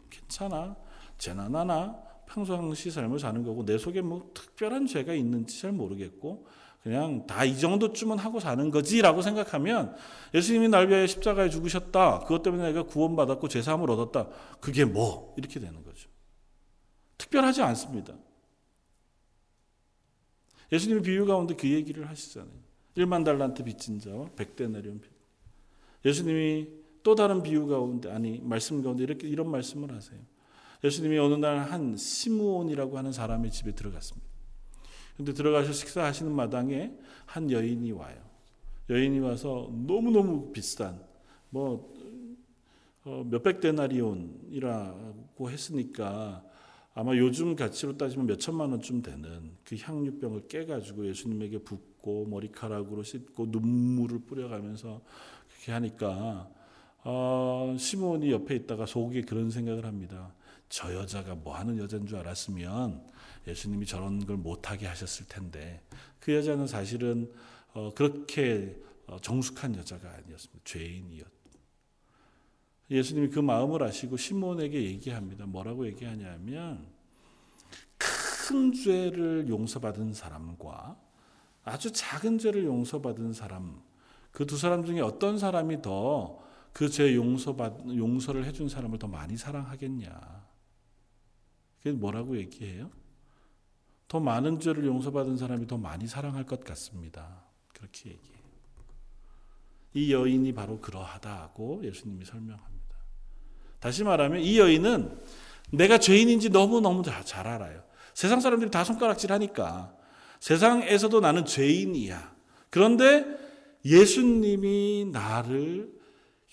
괜찮아 0.08 0.74
재난하나 1.18 1.94
평상시 2.24 2.90
삶을 2.90 3.18
사는 3.18 3.42
거고 3.44 3.66
내 3.66 3.76
속에 3.76 4.00
뭐 4.00 4.30
특별한 4.32 4.86
죄가 4.86 5.12
있는지 5.12 5.60
잘 5.60 5.72
모르겠고 5.72 6.46
그냥 6.82 7.26
다 7.26 7.44
이 7.44 7.58
정도쯤은 7.58 8.16
하고 8.16 8.40
사는 8.40 8.70
거지라고 8.70 9.20
생각하면 9.20 9.94
예수님이 10.32 10.70
날 10.70 10.88
위하여 10.88 11.06
십자가에 11.06 11.50
죽으셨다. 11.50 12.20
그것 12.20 12.42
때문에 12.42 12.62
내가 12.68 12.84
구원받았고 12.84 13.48
죄사함을 13.48 13.90
얻었다. 13.90 14.26
그게 14.58 14.86
뭐 14.86 15.34
이렇게 15.36 15.60
되는 15.60 15.84
거죠. 15.84 16.08
특별하지 17.18 17.60
않습니다. 17.60 18.14
예수님이 20.72 21.02
비유 21.02 21.26
가운데 21.26 21.54
그 21.54 21.68
얘기를 21.68 22.08
하시잖아요. 22.08 22.62
1만 22.96 23.24
달란트 23.24 23.64
빚진 23.64 23.98
자와 24.00 24.30
100대 24.36 24.70
내려온 24.70 25.00
빚. 25.00 25.10
예수님이 26.04 26.68
또 27.02 27.14
다른 27.14 27.42
비유 27.42 27.66
가운데 27.66 28.10
아니 28.10 28.40
말씀 28.40 28.82
가운데 28.82 29.02
이렇게 29.02 29.28
이런 29.28 29.50
말씀을 29.50 29.92
하세요. 29.92 30.18
예수님이 30.82 31.18
어느 31.18 31.34
날 31.34 31.70
한 31.70 31.96
시므온이라고 31.96 32.98
하는 32.98 33.12
사람의 33.12 33.50
집에 33.50 33.72
들어갔습니다. 33.72 34.28
근데 35.16 35.32
들어가서 35.32 35.72
식사하시는 35.72 36.32
마당에 36.32 36.92
한 37.26 37.50
여인이 37.50 37.92
와요. 37.92 38.16
여인이 38.90 39.20
와서 39.20 39.70
너무너무 39.86 40.52
비싼 40.52 41.00
뭐 41.50 41.92
어, 43.04 43.24
몇백 43.28 43.60
데나리온이라고 43.60 45.50
했으니까 45.50 46.44
아마 46.94 47.16
요즘 47.16 47.56
가치로 47.56 47.96
따지면 47.96 48.26
몇 48.26 48.38
천만 48.38 48.70
원쯤 48.70 49.02
되는 49.02 49.56
그 49.64 49.76
향유병을 49.76 50.48
깨가지고 50.48 51.06
예수님에게 51.06 51.58
붓고 51.58 52.26
머리카락으로 52.26 53.02
씻고 53.02 53.46
눈물을 53.46 54.20
뿌려가면서 54.26 55.00
그렇게 55.48 55.72
하니까 55.72 56.50
어, 57.04 57.74
시몬이 57.78 58.30
옆에 58.30 58.54
있다가 58.56 58.86
속에 58.86 59.22
그런 59.22 59.50
생각을 59.50 59.86
합니다. 59.86 60.34
저 60.68 60.94
여자가 60.94 61.34
뭐 61.34 61.54
하는 61.54 61.78
여자인 61.78 62.06
줄 62.06 62.18
알았으면 62.18 63.06
예수님이 63.46 63.86
저런 63.86 64.24
걸 64.24 64.36
못하게 64.36 64.86
하셨을 64.86 65.26
텐데 65.28 65.82
그 66.20 66.34
여자는 66.34 66.66
사실은 66.66 67.32
어, 67.72 67.92
그렇게 67.94 68.78
어, 69.06 69.18
정숙한 69.20 69.76
여자가 69.76 70.10
아니었습니다. 70.10 70.60
죄인이었. 70.64 71.31
예수님이 72.92 73.28
그 73.30 73.40
마음을 73.40 73.82
아시고 73.82 74.16
시몬에게 74.16 74.82
얘기합니다. 74.84 75.46
뭐라고 75.46 75.86
얘기하냐면 75.86 76.86
큰 77.98 78.72
죄를 78.72 79.48
용서받은 79.48 80.12
사람과 80.14 80.96
아주 81.64 81.92
작은 81.92 82.38
죄를 82.38 82.64
용서받은 82.64 83.32
사람 83.32 83.80
그 84.32 84.46
두 84.46 84.56
사람 84.56 84.84
중에 84.84 85.00
어떤 85.00 85.38
사람이 85.38 85.82
더 85.82 86.42
그 86.72 86.88
죄 86.88 87.14
용서받 87.14 87.86
용서를 87.96 88.44
해준 88.46 88.68
사람을 88.68 88.98
더 88.98 89.06
많이 89.06 89.36
사랑하겠냐? 89.36 90.48
그게 91.78 91.92
뭐라고 91.92 92.36
얘기해요? 92.38 92.90
더 94.08 94.20
많은 94.20 94.58
죄를 94.58 94.86
용서받은 94.86 95.36
사람이 95.36 95.66
더 95.66 95.76
많이 95.76 96.06
사랑할 96.06 96.44
것 96.46 96.64
같습니다. 96.64 97.44
그렇게 97.74 98.10
얘기해요. 98.10 98.42
이 99.94 100.12
여인이 100.14 100.52
바로 100.54 100.80
그러하다고 100.80 101.84
예수님이 101.84 102.24
설명합니다. 102.24 102.71
다시 103.82 104.04
말하면 104.04 104.40
이 104.40 104.60
여인은 104.60 105.10
내가 105.72 105.98
죄인인지 105.98 106.50
너무너무 106.50 107.02
잘 107.24 107.48
알아요. 107.48 107.82
세상 108.14 108.40
사람들이 108.40 108.70
다 108.70 108.84
손가락질 108.84 109.32
하니까 109.32 109.92
세상에서도 110.38 111.18
나는 111.18 111.44
죄인이야. 111.44 112.32
그런데 112.70 113.26
예수님이 113.84 115.08
나를 115.10 115.90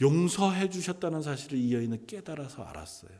용서해 0.01 0.71
주셨다는 0.71 1.21
사실을 1.21 1.59
이 1.59 1.75
여인은 1.75 2.07
깨달아서 2.07 2.63
알았어요. 2.63 3.11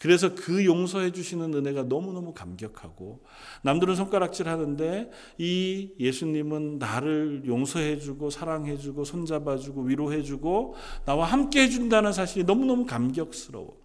그래서 0.00 0.34
그 0.34 0.64
용서해 0.64 1.12
주시는 1.12 1.52
은혜가 1.52 1.82
너무너무 1.82 2.32
감격하고 2.32 3.22
남들은 3.62 3.96
손가락질 3.96 4.48
하는데 4.48 5.10
이 5.36 5.90
예수님은 6.00 6.78
나를 6.78 7.42
용서해 7.44 7.98
주고 7.98 8.30
사랑해 8.30 8.78
주고 8.78 9.04
손잡아 9.04 9.58
주고 9.58 9.82
위로해 9.82 10.22
주고 10.22 10.74
나와 11.04 11.26
함께 11.26 11.64
해 11.64 11.68
준다는 11.68 12.14
사실이 12.14 12.44
너무너무 12.44 12.86
감격스러워. 12.86 13.78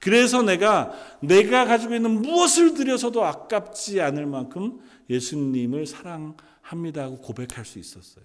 그래서 0.00 0.42
내가 0.42 0.92
내가 1.20 1.66
가지고 1.66 1.94
있는 1.94 2.20
무엇을 2.20 2.74
들여서도 2.74 3.24
아깝지 3.24 4.00
않을 4.00 4.26
만큼 4.26 4.80
예수님을 5.08 5.86
사랑합니다 5.86 7.04
하고 7.04 7.18
고백할 7.18 7.64
수 7.64 7.78
있었어요. 7.78 8.24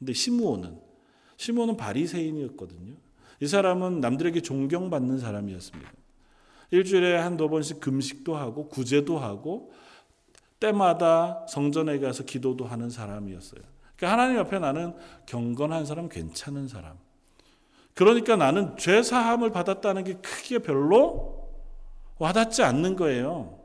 근데 0.00 0.14
시므온은 0.14 0.80
시므온은 1.36 1.76
바리새인이었거든요. 1.76 2.94
이 3.38 3.46
사람은 3.46 4.00
남들에게 4.00 4.40
존경받는 4.40 5.20
사람이었습니다. 5.20 6.01
일주일에 6.72 7.18
한두 7.18 7.48
번씩 7.50 7.80
금식도 7.80 8.34
하고 8.34 8.66
구제도 8.66 9.18
하고 9.18 9.72
때마다 10.58 11.44
성전에 11.46 11.98
가서 11.98 12.24
기도도 12.24 12.64
하는 12.64 12.88
사람이었어요. 12.88 13.60
그러니까 13.94 14.12
하나님 14.12 14.38
앞에 14.40 14.58
나는 14.58 14.94
경건한 15.26 15.84
사람, 15.84 16.08
괜찮은 16.08 16.68
사람. 16.68 16.96
그러니까 17.94 18.36
나는 18.36 18.74
죄 18.78 19.02
사함을 19.02 19.50
받았다는 19.50 20.04
게 20.04 20.14
크게 20.14 20.60
별로 20.60 21.50
와닿지 22.18 22.62
않는 22.62 22.96
거예요. 22.96 23.58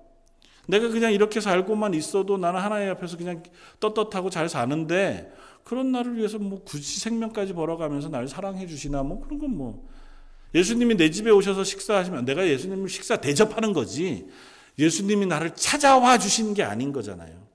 내가 0.68 0.90
그냥 0.90 1.14
이렇게 1.14 1.40
살고만 1.40 1.94
있어도 1.94 2.38
나는 2.38 2.60
하나님 2.60 2.90
앞에서 2.90 3.16
그냥 3.16 3.42
떳떳하고 3.80 4.30
잘 4.30 4.50
사는데 4.50 5.32
그런 5.64 5.94
나를 5.94 6.18
위해서 6.18 6.40
뭐 6.40 6.62
굳이 6.66 7.00
생명까지 7.00 7.54
벌어가면서 7.54 8.10
나를 8.10 8.28
사랑해 8.28 8.68
주시나 8.68 9.04
뭐 9.04 9.22
그런 9.22 9.40
건 9.40 9.50
뭐 9.50 9.88
예수님이 10.58 10.96
내 10.96 11.12
집에 11.12 11.30
오셔서 11.30 11.64
식사하시면 11.64 12.26
내가 12.26 12.48
예수님을 12.48 12.90
식사 12.90 13.18
대접하는 13.18 13.74
거지. 13.74 14.28
예수님이 14.80 15.28
나를 15.28 15.54
찾아와 15.56 16.18
주신 16.18 16.54
게 16.56 16.64
아닌 16.64 16.92
거잖아요. 16.92 17.48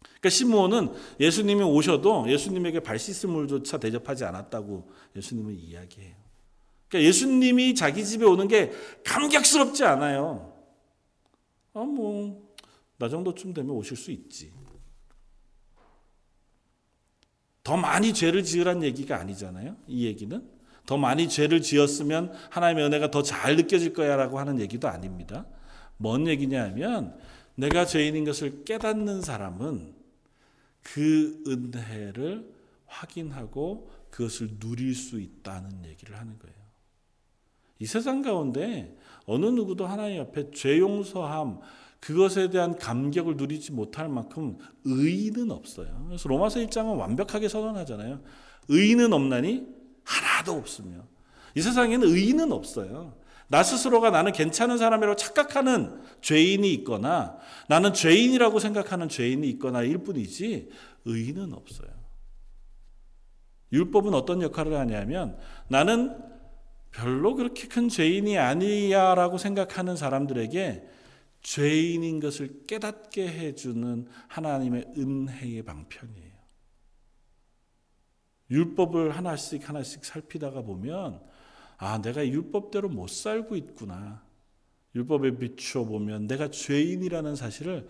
그러니까 0.00 0.30
시므온은 0.30 0.92
예수님이 1.20 1.62
오셔도 1.62 2.28
예수님에게 2.28 2.80
발 2.80 2.98
씻을 2.98 3.28
물조차 3.28 3.78
대접하지 3.78 4.24
않았다고 4.24 4.90
예수님은 5.14 5.56
이야기해요. 5.60 6.16
그러니까 6.88 7.08
예수님이 7.08 7.76
자기 7.76 8.04
집에 8.04 8.24
오는 8.24 8.48
게 8.48 8.72
감격스럽지 9.04 9.84
않아요. 9.84 10.54
아, 11.72 11.80
뭐, 11.80 12.52
나 12.96 13.08
정도쯤 13.08 13.54
되면 13.54 13.70
오실 13.70 13.96
수 13.96 14.10
있지. 14.10 14.52
더 17.62 17.76
많이 17.76 18.12
죄를 18.12 18.42
지으란 18.42 18.82
얘기가 18.82 19.20
아니잖아요. 19.20 19.76
이 19.86 20.06
얘기는. 20.06 20.57
더 20.88 20.96
많이 20.96 21.28
죄를 21.28 21.60
지었으면 21.60 22.32
하나님의 22.48 22.86
은혜가 22.86 23.10
더 23.10 23.22
잘 23.22 23.56
느껴질 23.56 23.92
거야라고 23.92 24.38
하는 24.38 24.58
얘기도 24.58 24.88
아닙니다. 24.88 25.44
뭔 25.98 26.26
얘기냐 26.26 26.64
하면 26.64 27.14
내가 27.56 27.84
죄인인 27.84 28.24
것을 28.24 28.64
깨닫는 28.64 29.20
사람은 29.20 29.92
그 30.82 31.44
은혜를 31.46 32.50
확인하고 32.86 33.90
그것을 34.08 34.58
누릴 34.58 34.94
수 34.94 35.20
있다는 35.20 35.84
얘기를 35.84 36.18
하는 36.18 36.38
거예요. 36.38 36.56
이 37.80 37.84
세상 37.84 38.22
가운데 38.22 38.96
어느 39.26 39.44
누구도 39.44 39.86
하나님 39.86 40.22
앞에 40.22 40.52
죄 40.52 40.78
용서함 40.78 41.60
그것에 42.00 42.48
대한 42.48 42.74
감격을 42.76 43.36
누리지 43.36 43.72
못할 43.72 44.08
만큼 44.08 44.56
의인은 44.84 45.50
없어요. 45.50 46.06
그래서 46.06 46.30
로마서 46.30 46.60
1장은 46.60 46.96
완벽하게 46.98 47.48
선언하잖아요. 47.48 48.22
의인은 48.68 49.12
없나니 49.12 49.77
하나도 50.08 50.52
없으며 50.52 51.04
이 51.54 51.60
세상에는 51.60 52.08
의인은 52.08 52.50
없어요. 52.50 53.14
나 53.48 53.62
스스로가 53.62 54.10
나는 54.10 54.32
괜찮은 54.32 54.78
사람이라고 54.78 55.16
착각하는 55.16 56.02
죄인이 56.20 56.72
있거나 56.74 57.38
나는 57.68 57.92
죄인이라고 57.92 58.58
생각하는 58.58 59.08
죄인이 59.08 59.48
있거나 59.50 59.82
일 59.82 59.98
뿐이지 59.98 60.70
의인은 61.04 61.52
없어요. 61.52 61.88
율법은 63.72 64.14
어떤 64.14 64.40
역할을 64.42 64.78
하냐면 64.78 65.38
나는 65.68 66.18
별로 66.90 67.34
그렇게 67.34 67.68
큰 67.68 67.88
죄인이 67.88 68.38
아니야라고 68.38 69.36
생각하는 69.36 69.94
사람들에게 69.96 70.88
죄인인 71.42 72.20
것을 72.20 72.66
깨닫게 72.66 73.28
해주는 73.28 74.06
하나님의 74.28 74.86
은혜의 74.96 75.62
방편이에요. 75.62 76.27
율법을 78.50 79.16
하나씩 79.16 79.68
하나씩 79.68 80.04
살피다가 80.04 80.62
보면 80.62 81.20
아, 81.76 82.00
내가 82.00 82.26
율법대로 82.26 82.88
못 82.88 83.08
살고 83.08 83.56
있구나. 83.56 84.22
율법에 84.94 85.38
비추어 85.38 85.84
보면 85.84 86.26
내가 86.26 86.50
죄인이라는 86.50 87.36
사실을 87.36 87.88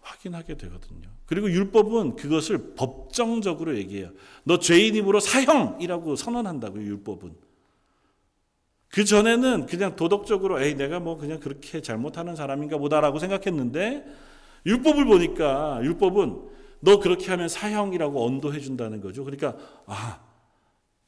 확인하게 0.00 0.56
되거든요. 0.56 1.08
그리고 1.26 1.50
율법은 1.50 2.16
그것을 2.16 2.74
법정적으로 2.74 3.76
얘기해요. 3.76 4.10
너 4.44 4.58
죄인이므로 4.58 5.20
사형이라고 5.20 6.16
선언한다고요, 6.16 6.82
율법은. 6.82 7.34
그 8.88 9.04
전에는 9.04 9.66
그냥 9.66 9.96
도덕적으로 9.96 10.62
에이 10.62 10.74
내가 10.74 11.00
뭐 11.00 11.16
그냥 11.16 11.40
그렇게 11.40 11.82
잘못하는 11.82 12.36
사람인가 12.36 12.78
보다라고 12.78 13.18
생각했는데 13.18 14.06
율법을 14.66 15.04
보니까 15.04 15.80
율법은 15.82 16.53
너 16.84 17.00
그렇게 17.00 17.30
하면 17.30 17.48
사형이라고 17.48 18.24
언도해 18.24 18.60
준다는 18.60 19.00
거죠. 19.00 19.24
그러니까 19.24 19.56
아 19.86 20.20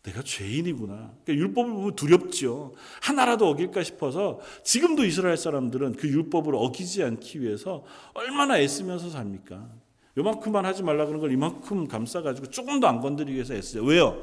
내가 0.03 0.23
죄인이구나. 0.23 0.95
그러니까 1.25 1.33
율법을 1.33 1.73
보면 1.73 1.97
두렵죠. 1.97 2.75
하나라도 3.03 3.49
어길까 3.49 3.83
싶어서 3.83 4.41
지금도 4.65 5.05
이스라엘 5.05 5.37
사람들은 5.37 5.97
그 5.97 6.09
율법을 6.09 6.55
어기지 6.55 7.03
않기 7.03 7.43
위해서 7.43 7.85
얼마나 8.15 8.59
애쓰면서 8.59 9.11
삽니까? 9.11 9.69
요만큼만 10.17 10.65
하지 10.65 10.83
말라 10.83 11.05
그런 11.05 11.21
걸 11.21 11.31
이만큼 11.31 11.87
감싸가지고 11.87 12.51
조금도 12.51 12.89
안 12.89 13.01
건드리기 13.01 13.35
위해서 13.35 13.55
애쓰죠. 13.55 13.85
왜요? 13.85 14.23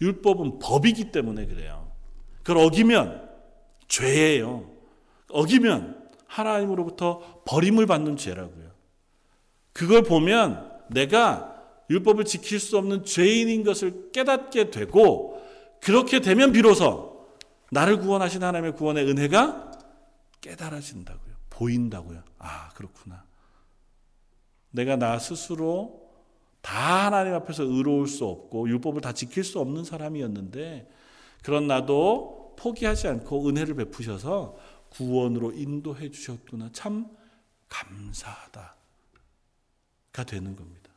율법은 0.00 0.58
법이기 0.58 1.12
때문에 1.12 1.46
그래요. 1.46 1.92
그걸 2.42 2.58
어기면 2.64 3.28
죄예요. 3.88 4.70
어기면 5.30 6.08
하나님으로부터 6.26 7.42
버림을 7.44 7.86
받는 7.86 8.16
죄라고요. 8.16 8.70
그걸 9.72 10.02
보면 10.02 10.73
내가 10.90 11.54
율법을 11.90 12.24
지킬 12.24 12.60
수 12.60 12.78
없는 12.78 13.04
죄인인 13.04 13.64
것을 13.64 14.10
깨닫게 14.12 14.70
되고 14.70 15.42
그렇게 15.80 16.20
되면 16.20 16.52
비로소 16.52 17.26
나를 17.70 17.98
구원하신 17.98 18.42
하나님의 18.42 18.74
구원의 18.76 19.08
은혜가 19.08 19.72
깨달아진다고요. 20.40 21.34
보인다고요. 21.50 22.22
아, 22.38 22.70
그렇구나. 22.70 23.24
내가 24.70 24.96
나 24.96 25.18
스스로 25.18 26.04
다 26.60 27.06
하나님 27.06 27.34
앞에서 27.34 27.62
의로울 27.62 28.08
수 28.08 28.24
없고 28.24 28.68
율법을 28.68 29.00
다 29.00 29.12
지킬 29.12 29.44
수 29.44 29.60
없는 29.60 29.84
사람이었는데 29.84 30.90
그런 31.42 31.66
나도 31.66 32.54
포기하지 32.58 33.08
않고 33.08 33.48
은혜를 33.48 33.74
베푸셔서 33.74 34.56
구원으로 34.88 35.52
인도해 35.52 36.10
주셨구나. 36.10 36.70
참 36.72 37.06
감사하다 37.68 38.76
가 40.14 40.22
되는 40.22 40.54
겁니다. 40.54 40.92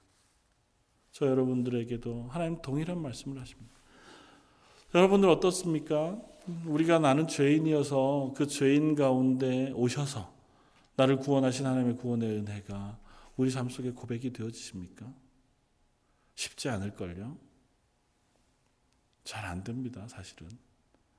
저 1.12 1.26
여러분들에게도 1.26 2.28
하나님 2.30 2.62
동일한 2.62 3.02
말씀을 3.02 3.42
하십니다. 3.42 3.76
여러분들 4.94 5.28
어떻습니까? 5.28 6.22
우리가 6.66 7.00
나는 7.00 7.28
죄인이어서 7.28 8.34
그 8.38 8.46
죄인 8.46 8.94
가운데 8.94 9.72
오셔서 9.72 10.32
나를 10.96 11.18
구원하신 11.18 11.66
하나님의 11.66 11.98
구원의 11.98 12.30
은혜가 12.30 13.00
우리 13.38 13.50
삶 13.50 13.70
속에 13.70 13.92
고백이 13.92 14.32
되어지십니까? 14.34 15.12
쉽지 16.36 16.70
않을걸요? 16.70 17.38
잘 19.24 19.46
안 19.46 19.64
됩니다, 19.64 20.08
사실은. 20.08 20.48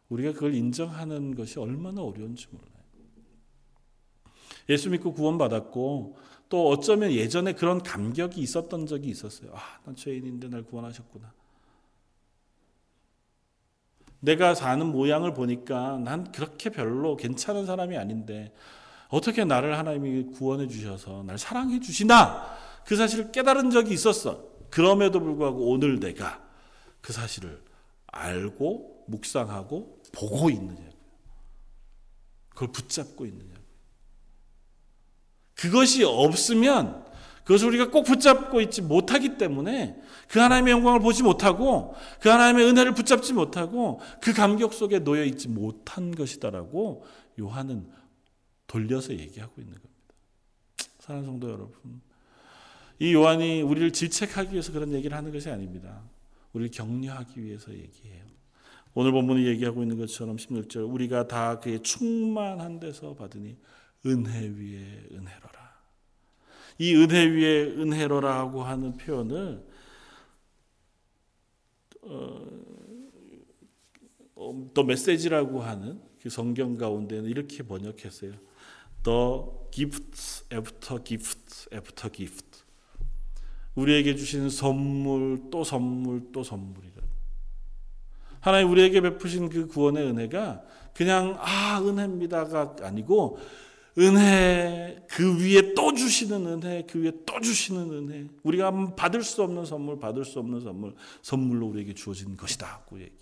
우리가 0.08 0.32
그걸 0.32 0.54
인정하는 0.54 1.34
것이 1.34 1.58
얼마나 1.58 2.02
어려운지 2.02 2.46
몰라요. 2.52 2.78
예수 4.68 4.88
믿고 4.88 5.12
구원받았고 5.12 6.16
또 6.48 6.68
어쩌면 6.68 7.12
예전에 7.12 7.52
그런 7.52 7.82
감격이 7.82 8.40
있었던 8.40 8.86
적이 8.86 9.10
있었어요. 9.10 9.50
아, 9.54 9.60
난 9.84 9.94
죄인인데 9.94 10.48
날 10.48 10.62
구원하셨구나. 10.62 11.32
내가 14.20 14.54
사는 14.54 14.84
모양을 14.84 15.34
보니까 15.34 15.98
난 15.98 16.32
그렇게 16.32 16.70
별로 16.70 17.16
괜찮은 17.16 17.66
사람이 17.66 17.96
아닌데 17.96 18.52
어떻게 19.08 19.44
나를 19.44 19.78
하나님이 19.78 20.32
구원해 20.32 20.66
주셔서 20.66 21.22
날 21.22 21.38
사랑해 21.38 21.80
주시나 21.80 22.56
그 22.84 22.96
사실을 22.96 23.30
깨달은 23.32 23.70
적이 23.70 23.94
있었어. 23.94 24.48
그럼에도 24.70 25.20
불구하고 25.20 25.70
오늘 25.70 26.00
내가 26.00 26.42
그 27.00 27.12
사실을 27.12 27.62
알고 28.06 29.04
묵상하고 29.06 30.02
보고 30.12 30.50
있느냐. 30.50 30.88
그걸 32.50 32.72
붙잡고 32.72 33.24
있느냐. 33.26 33.57
그것이 35.58 36.04
없으면 36.04 37.04
그것을 37.44 37.68
우리가 37.68 37.90
꼭 37.90 38.04
붙잡고 38.04 38.60
있지 38.60 38.82
못하기 38.82 39.38
때문에 39.38 40.00
그 40.28 40.38
하나님의 40.38 40.72
영광을 40.72 41.00
보지 41.00 41.22
못하고 41.22 41.94
그 42.20 42.28
하나님의 42.28 42.66
은혜를 42.66 42.94
붙잡지 42.94 43.32
못하고 43.32 44.00
그 44.20 44.32
감격 44.32 44.72
속에 44.74 45.00
놓여 45.00 45.24
있지 45.24 45.48
못한 45.48 46.14
것이다라고 46.14 47.04
요한은 47.40 47.88
돌려서 48.66 49.14
얘기하고 49.14 49.60
있는 49.60 49.74
겁니다. 49.74 49.94
사랑하는 51.00 51.30
성도 51.30 51.48
여러분. 51.48 52.02
이 52.98 53.14
요한이 53.14 53.62
우리를 53.62 53.92
질책하기 53.92 54.52
위해서 54.52 54.72
그런 54.72 54.92
얘기를 54.92 55.16
하는 55.16 55.32
것이 55.32 55.48
아닙니다. 55.48 56.02
우리를 56.52 56.70
격려하기 56.70 57.42
위해서 57.42 57.72
얘기해요. 57.72 58.24
오늘 58.94 59.12
본문이 59.12 59.46
얘기하고 59.46 59.82
있는 59.82 59.96
것처럼 59.96 60.36
16절 60.36 60.92
우리가 60.92 61.28
다 61.28 61.60
그의 61.60 61.82
충만한 61.82 62.78
데서 62.78 63.14
받으니 63.14 63.56
은혜 64.04 64.40
위에 64.40 65.06
은혜로라. 65.12 65.47
이 66.78 66.94
은혜 66.94 67.24
위에 67.26 67.64
은혜로라고 67.64 68.62
하는 68.62 68.96
표현을 68.96 69.66
어, 72.02 72.58
더 74.72 74.82
메시지라고 74.84 75.60
하는 75.60 76.00
그 76.22 76.30
성경 76.30 76.76
가운데는 76.76 77.28
이렇게 77.28 77.62
번역했어요. 77.64 78.32
The 79.02 79.42
gifts 79.70 80.44
after 80.52 81.02
gift 81.04 81.68
after 81.74 82.12
gift. 82.12 82.64
우리에게 83.74 84.16
주신 84.16 84.48
선물 84.50 85.50
또 85.50 85.64
선물 85.64 86.32
또 86.32 86.42
선물이라. 86.42 87.02
하나님 88.40 88.70
우리에게 88.70 89.00
베푸신 89.00 89.48
그 89.48 89.66
구원의 89.66 90.06
은혜가 90.06 90.62
그냥 90.94 91.36
아 91.38 91.80
은혜입니다가 91.80 92.76
아니고 92.82 93.38
은혜 93.98 95.04
그 95.08 95.42
위에 95.42 95.74
또 95.74 95.92
주시는 95.92 96.46
은혜 96.46 96.86
그 96.88 97.02
위에 97.02 97.12
또 97.26 97.40
주시는 97.40 97.90
은혜 97.90 98.28
우리가 98.44 98.94
받을 98.94 99.22
수 99.22 99.42
없는 99.42 99.64
선물 99.64 99.98
받을 99.98 100.24
수 100.24 100.38
없는 100.38 100.60
선물 100.60 100.94
선물로 101.22 101.66
우리에게 101.68 101.94
주어진 101.94 102.36
것이다고 102.36 103.00
얘기해요. 103.00 103.18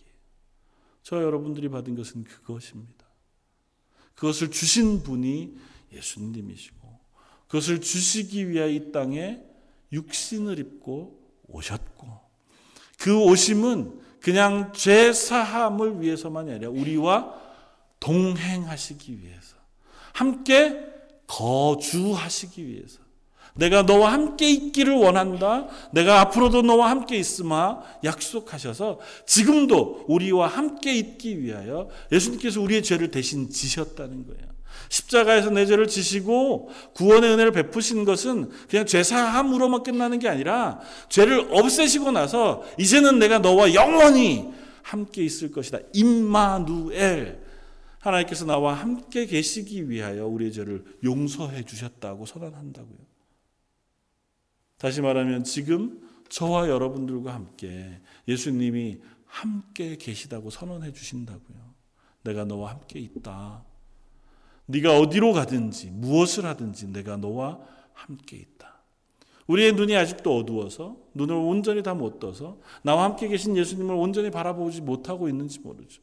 저 1.03 1.23
여러분들이 1.23 1.69
받은 1.69 1.95
것은 1.95 2.25
그것입니다. 2.25 3.07
그것을 4.15 4.51
주신 4.51 5.03
분이 5.03 5.57
예수님이시고 5.93 6.99
그것을 7.47 7.81
주시기 7.81 8.51
위하여 8.51 8.69
이 8.69 8.93
땅에 8.93 9.41
육신을 9.93 10.59
입고 10.59 11.23
오셨고 11.49 12.21
그 12.99 13.23
오심은 13.23 14.01
그냥 14.21 14.73
죄 14.73 15.13
사함을 15.13 16.01
위해서만이 16.01 16.51
아니라 16.51 16.71
우리와 16.71 17.41
동행하시기 18.01 19.21
위해서 19.21 19.56
함께 20.17 20.81
거주하시기 21.27 22.67
위해서 22.67 23.01
내가 23.55 23.83
너와 23.83 24.13
함께 24.13 24.51
있기를 24.51 24.95
원한다. 24.95 25.67
내가 25.93 26.21
앞으로도 26.21 26.63
너와 26.63 26.91
함께 26.91 27.17
있으마 27.17 27.81
약속하셔서 28.05 28.99
지금도 29.27 30.05
우리와 30.09 30.47
함께 30.47 30.95
있기 30.95 31.43
위하여 31.43 31.89
예수님께서 32.13 32.61
우리의 32.61 32.83
죄를 32.83 33.11
대신 33.11 33.51
지셨다는 33.51 34.27
거예요. 34.27 34.47
십자가에서 34.89 35.51
내 35.51 35.67
죄를 35.67 35.87
지시고 35.87 36.71
구원의 36.95 37.33
은혜를 37.33 37.53
베푸신 37.53 38.05
것은 38.05 38.51
그냥 38.69 38.87
죄사함으로만 38.87 39.83
끝나는 39.83 40.19
게 40.19 40.29
아니라 40.29 40.81
죄를 41.09 41.49
없애시고 41.51 42.13
나서 42.13 42.63
이제는 42.79 43.19
내가 43.19 43.39
너와 43.39 43.75
영원히 43.75 44.51
함께 44.83 45.25
있을 45.25 45.51
것이다. 45.51 45.79
임마누엘. 45.93 47.46
하나님께서 48.07 48.45
나와 48.45 48.75
함께 48.75 49.27
계시기 49.27 49.91
위하여 49.91 50.27
우리의 50.27 50.53
죄를 50.53 50.85
용서해 51.03 51.65
주셨다고 51.65 52.27
선언한다고요. 52.27 52.99
다시 54.79 55.01
말하면 55.01 55.45
지금 55.45 56.07
저와 56.29 56.69
여러분들과 56.69 57.35
함께 57.35 58.01
예수님이 58.29 59.01
함께 59.27 59.97
계시다고 59.97 60.51
선언해 60.51 60.93
주신다고요. 60.93 61.75
내가 62.23 62.45
너와 62.45 62.71
함께 62.71 62.99
있다. 62.99 63.65
네가 64.67 64.99
어디로 64.99 65.33
가든지 65.33 65.91
무엇을 65.91 66.45
하든지 66.45 66.89
내가 66.89 67.17
너와 67.17 67.61
함께 67.93 68.37
있다. 68.37 68.83
우리의 69.47 69.73
눈이 69.75 69.97
아직도 69.97 70.37
어두워서 70.37 70.97
눈을 71.15 71.35
온전히 71.35 71.83
다 71.83 71.95
못 71.95 72.19
떠서 72.19 72.59
나와 72.83 73.05
함께 73.05 73.29
계신 73.29 73.57
예수님을 73.57 73.95
온전히 73.95 74.31
바라보지 74.31 74.81
못하고 74.81 75.29
있는지 75.29 75.61
모르죠. 75.61 76.03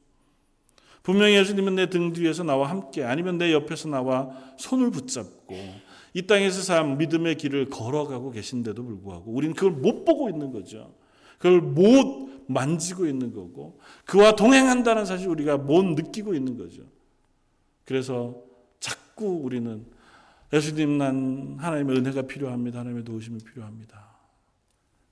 분명히 1.03 1.35
예수님은 1.35 1.75
내 1.75 1.87
등 1.87 2.13
뒤에서 2.13 2.43
나와 2.43 2.69
함께 2.69 3.03
아니면 3.03 3.37
내 3.37 3.51
옆에서 3.51 3.89
나와 3.89 4.29
손을 4.57 4.89
붙잡고 4.89 5.55
이 6.13 6.21
땅에서 6.25 6.61
삶 6.61 6.97
믿음의 6.97 7.35
길을 7.35 7.69
걸어가고 7.69 8.31
계신데도 8.31 8.83
불구하고 8.83 9.31
우리는 9.31 9.53
그걸 9.53 9.71
못 9.71 10.05
보고 10.05 10.29
있는 10.29 10.51
거죠. 10.51 10.93
그걸 11.37 11.59
못 11.59 12.45
만지고 12.47 13.05
있는 13.05 13.33
거고 13.33 13.79
그와 14.05 14.35
동행한다는 14.35 15.05
사실 15.05 15.27
우리가 15.27 15.57
못 15.57 15.83
느끼고 15.83 16.33
있는 16.33 16.57
거죠. 16.57 16.83
그래서 17.85 18.41
자꾸 18.79 19.25
우리는 19.43 19.85
예수님 20.53 20.97
난 20.97 21.57
하나님의 21.59 21.97
은혜가 21.97 22.23
필요합니다. 22.23 22.79
하나님의 22.79 23.03
도우심이 23.03 23.39
필요합니다. 23.39 24.12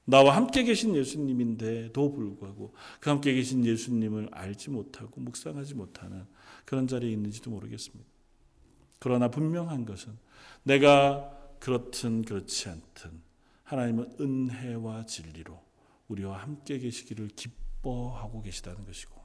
나와 0.06 0.36
함께 0.36 0.64
계신 0.64 0.96
예수님인데도 0.96 2.12
불구하고 2.12 2.74
그 3.00 3.10
함께 3.10 3.34
계신 3.34 3.66
예수님을 3.66 4.30
알지 4.32 4.72
못하고 4.72 5.22
묵상하지 5.22 5.76
못하는 5.76 6.26
그런 6.66 6.88
자리에 6.88 7.12
있는지도 7.12 7.52
모르겠습니다. 7.52 8.10
그러나 9.00 9.30
분명한 9.30 9.86
것은 9.86 10.18
내가 10.64 11.38
그렇든 11.60 12.24
그렇지 12.24 12.70
않든 12.70 13.22
하나님은 13.64 14.16
은혜와 14.20 15.06
진리로 15.06 15.62
우리와 16.08 16.38
함께 16.38 16.78
계시기를 16.80 17.30
기뻐하고 17.30 18.42
계시다는 18.42 18.86
것이고 18.86 19.22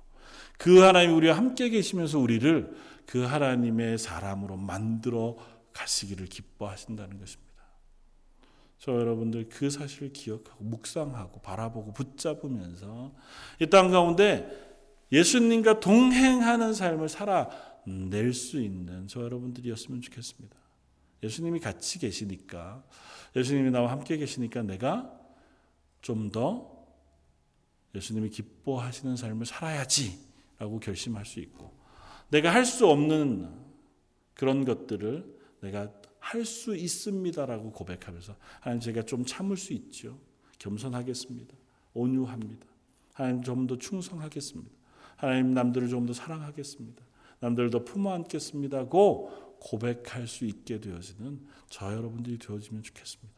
그 0.58 0.80
하나님이 0.80 1.12
우리와 1.14 1.36
함께 1.36 1.68
계시면서 1.68 2.18
우리를 2.18 2.74
그 3.06 3.22
하나님의 3.22 3.98
사람으로 3.98 4.56
만들어 4.56 5.36
가시기를 5.72 6.26
기뻐하신다는 6.26 7.18
것입니다. 7.18 7.45
저 8.78 8.92
여러분들 8.92 9.48
그 9.48 9.70
사실을 9.70 10.12
기억하고 10.12 10.64
묵상하고 10.64 11.40
바라보고 11.40 11.92
붙잡으면서 11.92 13.14
이 13.60 13.66
땅 13.66 13.90
가운데 13.90 14.64
예수님과 15.12 15.80
동행하는 15.80 16.74
삶을 16.74 17.08
살아낼 17.08 18.32
수 18.34 18.60
있는 18.60 19.06
저 19.08 19.22
여러분들이었으면 19.22 20.00
좋겠습니다. 20.02 20.56
예수님이 21.22 21.60
같이 21.60 21.98
계시니까 21.98 22.84
예수님이 23.34 23.70
나와 23.70 23.90
함께 23.90 24.16
계시니까 24.16 24.62
내가 24.62 25.12
좀 26.02 26.30
더 26.30 26.76
예수님이 27.94 28.28
기뻐하시는 28.28 29.16
삶을 29.16 29.46
살아야지라고 29.46 30.80
결심할 30.80 31.24
수 31.24 31.40
있고 31.40 31.72
내가 32.28 32.52
할 32.52 32.64
수 32.66 32.86
없는 32.88 33.48
그런 34.34 34.64
것들을 34.66 35.24
내가 35.62 35.90
할 36.26 36.44
수 36.44 36.74
있습니다라고 36.74 37.70
고백하면서 37.70 38.36
하나님 38.60 38.80
제가 38.80 39.02
좀 39.02 39.24
참을 39.24 39.56
수 39.56 39.72
있죠. 39.74 40.18
겸손하겠습니다. 40.58 41.54
온유합니다. 41.94 42.66
하나님 43.14 43.42
좀 43.42 43.66
더 43.66 43.78
충성하겠습니다. 43.78 44.70
하나님 45.16 45.54
남들을 45.54 45.88
좀 45.88 46.06
더 46.06 46.12
사랑하겠습니다. 46.12 47.04
남들을 47.40 47.70
더 47.70 47.84
품어 47.84 48.12
안겠습니다고 48.12 49.58
고백할 49.60 50.26
수 50.26 50.44
있게 50.46 50.80
되어지는 50.80 51.46
저 51.68 51.92
여러분들이 51.92 52.38
되어지면 52.38 52.82
좋겠습니다. 52.82 53.32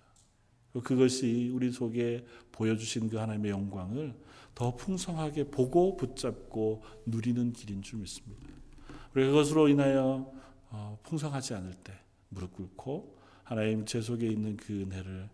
그것이 0.82 1.50
우리 1.52 1.70
속에 1.70 2.24
보여주신 2.52 3.10
그 3.10 3.16
하나님의 3.18 3.50
영광을 3.50 4.14
더 4.54 4.74
풍성하게 4.76 5.50
보고 5.50 5.96
붙잡고 5.96 6.82
누리는 7.06 7.52
길인 7.52 7.82
줄 7.82 7.98
믿습니다. 8.00 8.46
우리 9.14 9.26
그것으로 9.26 9.68
인하여 9.68 10.32
어, 10.70 10.98
풍성하지 11.02 11.54
않을 11.54 11.74
때 11.84 11.92
무릎 12.28 12.54
꿇고 12.54 13.18
하나님 13.44 13.84
제 13.86 14.00
속에 14.00 14.26
있는 14.26 14.56
그 14.56 14.82
은혜를 14.82 15.28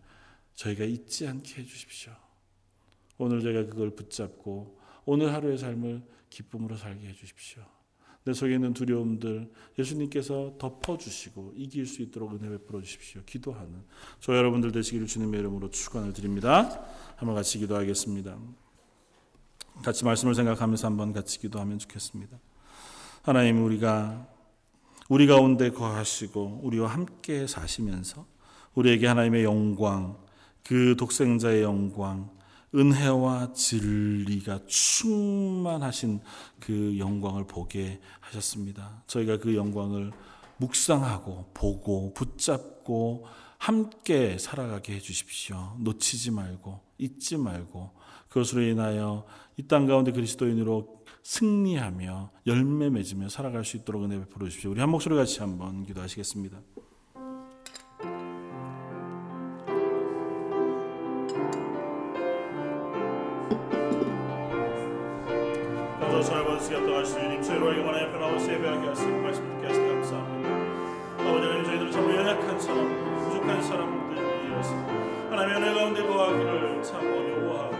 저희가 0.55 0.85
잊지 0.85 1.27
않게 1.27 1.63
해주십시오. 1.63 2.13
오늘 3.19 3.43
제가 3.43 3.67
그걸 3.67 3.91
붙잡고 3.91 4.81
오늘 5.05 5.33
하루의 5.33 5.59
삶을 5.59 6.03
기쁨으로 6.31 6.77
살게 6.77 7.09
해주십시오. 7.09 7.63
내 8.25 8.33
속에 8.33 8.55
있는 8.55 8.73
두려움들 8.73 9.53
예수님께서 9.79 10.55
덮어주시고 10.59 11.53
이길 11.57 11.87
수 11.87 12.01
있도록 12.03 12.33
은혜 12.33 12.49
베풀어 12.49 12.81
주십시오. 12.81 13.23
기도하는 13.27 13.85
저 14.21 14.35
여러분들 14.35 14.73
되시기를 14.73 15.07
주님의 15.07 15.41
이름으로 15.41 15.71
축원을 15.71 16.15
드립니다. 16.15 16.87
한번 17.17 17.35
같이 17.35 17.59
기도하겠습니다. 17.59 18.39
같이 19.83 20.05
말씀을 20.05 20.35
생각하면서 20.35 20.87
한번 20.87 21.13
같이 21.13 21.39
기도하면 21.39 21.79
좋겠습니다. 21.79 22.39
하나님 23.23 23.63
우리가 23.63 24.27
우리 25.09 25.27
가운데 25.27 25.71
거하시고 25.71 26.61
우리와 26.63 26.89
함께 26.89 27.47
사시면서 27.47 28.27
우리에게 28.75 29.07
하나님의 29.07 29.45
영광, 29.45 30.17
그 30.63 30.97
독생자의 30.99 31.63
영광, 31.63 32.31
은혜와 32.75 33.53
진리가 33.53 34.61
충만하신 34.67 36.21
그 36.59 36.99
영광을 36.99 37.47
보게 37.47 38.01
하셨습니다. 38.21 39.03
저희가 39.07 39.39
그 39.39 39.55
영광을 39.55 40.11
묵상하고 40.57 41.51
보고 41.55 42.13
붙잡고 42.15 43.27
함께 43.59 44.39
살아가게 44.39 44.95
해 44.95 45.01
주십시오. 45.01 45.77
놓치지 45.81 46.31
말고 46.31 46.81
잊지 46.99 47.37
말고 47.37 47.91
그것으로 48.29 48.63
인하여 48.63 49.25
이 49.57 49.63
땅 49.69 49.87
가운데 49.87 50.11
그리스도인으로 50.11 51.04
승리하며 51.25 52.31
열매 52.47 52.91
맺으며 52.91 53.29
살아갈 53.29 53.65
수 53.65 53.79
있도록 53.79 54.05
은혜 54.05 54.19
베풀어 54.19 54.47
주십시오. 54.47 54.71
우리 54.71 54.81
한 54.81 54.91
목소리 54.91 55.17
같이 55.17 55.41
한번 55.41 55.85
기도하시겠습니다. 55.85 56.61
하나님의 75.31 75.57
은혜 75.57 75.75
가운데 75.75 76.07
거하기를 76.07 76.83
참 76.83 77.01
어려워하고 77.01 77.77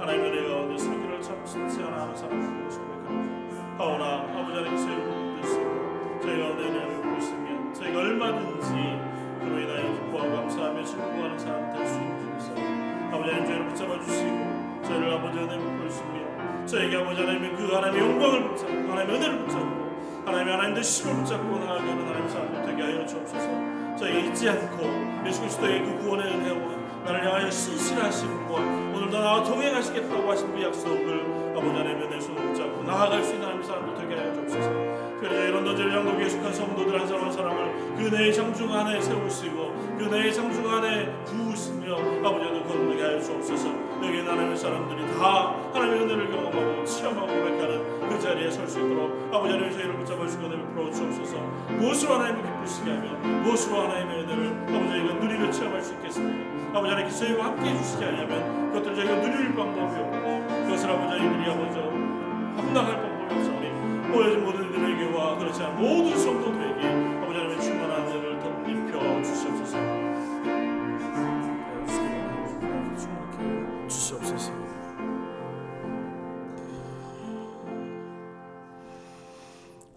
하나님의 0.00 0.30
은혜 0.30 0.48
가운데 0.48 0.78
살기를 0.78 1.09
하는 1.34 2.16
사람들이고 2.16 2.70
소백합니다. 2.70 3.62
하오나 3.78 4.04
아버지 4.36 4.56
하나님 4.58 4.76
저희를 4.76 5.04
붙드시고 5.04 6.20
저희가 6.22 6.46
은혜를 6.50 7.02
보시면 7.02 7.74
저희가 7.74 7.98
얼마든지 8.00 8.68
그로 9.40 9.60
인하여 9.60 9.92
기뻐하고 9.94 10.36
감사하며 10.36 10.84
즐거워하는 10.84 11.38
사람 11.38 11.70
될 11.72 11.86
수 11.86 11.94
있는 12.00 12.38
줄 12.40 12.52
아버지 13.12 13.30
하나님 13.30 13.46
저희를 13.46 13.68
붙잡아 13.68 14.00
주시고 14.00 14.82
저희를 14.84 15.12
아버지 15.14 15.38
은혜 15.38 15.56
베풀시며 15.58 16.66
저에게 16.66 16.96
아버지 16.96 17.20
하나님의 17.20 17.56
그 17.56 17.72
하나님의 17.74 18.08
영광을 18.10 18.48
붙잡고 18.48 18.72
하나님의 18.90 19.16
은혜를 19.16 19.38
붙잡고 19.38 19.90
하나님의 20.26 20.52
하나님의 20.54 20.82
심을 20.84 21.14
붙잡고 21.16 21.58
나아가는 21.58 22.06
하나님의 22.06 22.28
사람들 22.28 22.62
되게 22.66 22.82
하여 22.82 23.06
주옵소서. 23.06 23.96
저희가 23.96 24.18
잊지 24.18 24.48
않고 24.48 25.26
예수 25.26 25.40
그리스도의 25.40 25.84
그 25.84 25.98
구원의 26.02 26.34
은혜와 26.34 26.79
나를 27.04 27.24
향하여 27.26 27.50
신실하신 27.50 28.46
분 28.46 28.62
오늘도 28.94 29.18
나와 29.18 29.42
동행하시겠다고 29.42 30.30
하신 30.30 30.52
그 30.52 30.62
약속을 30.62 31.40
아버지 31.56 31.68
하나님의 31.68 32.10
내 32.10 32.20
손을 32.20 32.42
붙잡고 32.48 32.82
나아갈 32.84 33.22
수 33.22 33.34
있는 33.34 33.62
사람들 33.62 33.94
되게 33.94 34.20
하여 34.20 34.32
주옵소서. 34.34 34.70
그래서 35.20 35.44
이런 35.44 35.64
던질 35.64 35.92
양독에 35.92 36.28
속한 36.28 36.54
성도들 36.54 36.98
한 36.98 37.06
사람 37.06 37.24
한 37.24 37.32
사람을 37.32 37.96
그 37.96 38.14
내의 38.14 38.32
장중 38.32 38.72
안에 38.72 39.00
세우시고 39.00 39.96
그 39.98 40.04
내의 40.04 40.32
장중 40.32 40.70
안에 40.70 41.12
부으시며 41.24 41.94
아버지 42.24 42.44
하나님 42.44 42.66
거룩하게 42.66 43.02
하여 43.02 43.20
주옵소서. 43.20 43.68
여기 44.02 44.20
하나님의 44.20 44.56
사람들이 44.56 45.06
다 45.18 45.54
하나님의 45.74 46.00
은혜를 46.02 46.30
경험하고 46.30 46.84
체험하고 46.84 47.26
고백하는 47.26 47.89
그 48.10 48.18
자리에 48.20 48.50
설 48.50 48.68
수 48.68 48.80
있도록 48.80 49.30
아버지 49.32 49.52
하나님 49.54 49.72
저희를 49.72 49.96
붙잡아 49.98 50.26
주시고 50.26 50.46
은혜를 50.46 50.64
풀어 50.74 50.90
주옵소서. 50.90 51.36
무엇으로 51.78 52.14
하나님을 52.14 52.42
기쁘시게 52.42 52.90
하며 52.90 53.10
무엇으로 53.42 53.80
하나님의 53.82 54.18
은혜를 54.24 54.66
아버지 54.68 54.88
저희가 54.90 55.14
누리며 55.14 55.50
체험할 55.50 55.80
수 55.82 55.94
있겠습니까? 55.94 56.78
아버지 56.78 56.90
하나님께 56.90 57.10
저희와 57.16 57.44
함께 57.46 57.70
해주시지 57.70 58.04
않으면 58.04 58.72
그것들 58.72 58.94
저희가 58.96 59.14
누릴 59.20 59.54
방법이 59.54 59.94
없고 60.00 60.46
그것을 60.66 60.90
아버지 60.90 61.06
하나님들이 61.12 61.50
아버지 61.50 61.78
합당할 62.56 63.00
방법이 63.00 63.34
없사오니 63.38 63.70
모여진 64.10 64.44
모든 64.44 64.64
이들에게와 64.68 65.38
그렇지 65.38 65.62
않은 65.62 65.76
모든 65.80 66.18
성도들 66.18 66.59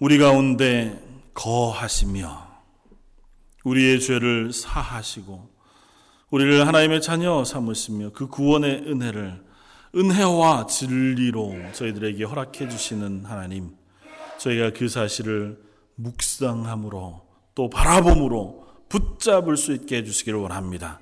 우리 0.04 0.18
가운데 0.18 1.02
거하시며 1.34 2.46
우리의 3.64 4.02
죄를 4.02 4.52
사하시고 4.52 5.50
우리를 6.30 6.68
하나님의 6.68 7.02
자녀 7.02 7.46
삼으시며 7.46 8.10
그 8.10 8.28
구원의 8.28 8.84
은혜를 8.86 9.42
은혜와 9.96 10.66
진리로 10.66 11.56
저희들에게 11.72 12.22
허락해 12.26 12.68
주시는 12.68 13.24
하나님 13.24 13.78
저희가 14.40 14.72
그 14.72 14.90
사실을 14.90 15.64
묵상함으로 15.96 17.22
또 17.56 17.70
바라봄으로 17.70 18.68
붙잡을 18.90 19.56
수 19.56 19.72
있게 19.72 20.00
해주시기를 20.00 20.38
원합니다. 20.38 21.00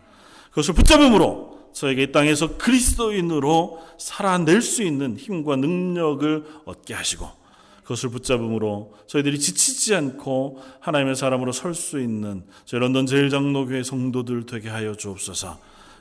그것을 0.49 0.76
붙잡음으로 0.76 1.72
저에게 1.74 2.04
이 2.04 2.12
땅에서 2.12 2.56
그리스도인으로 2.56 3.82
살아낼 3.97 4.62
수 4.62 4.84
있는 4.84 5.18
힘과 5.18 5.56
능력을 5.56 6.45
얻게 6.66 6.93
하시고 6.93 7.41
그것을 7.84 8.09
붙잡음으로 8.09 8.93
저희들이 9.07 9.39
지치지 9.39 9.95
않고 9.95 10.61
하나님의 10.79 11.15
사람으로 11.15 11.51
설 11.51 11.73
수 11.73 11.99
있는 11.99 12.43
저희 12.65 12.79
런던 12.79 13.05
제일장로교회 13.05 13.84
성도들 13.84 14.45
되게 14.45 14.69
하여 14.69 14.95
주옵소서. 14.95 15.59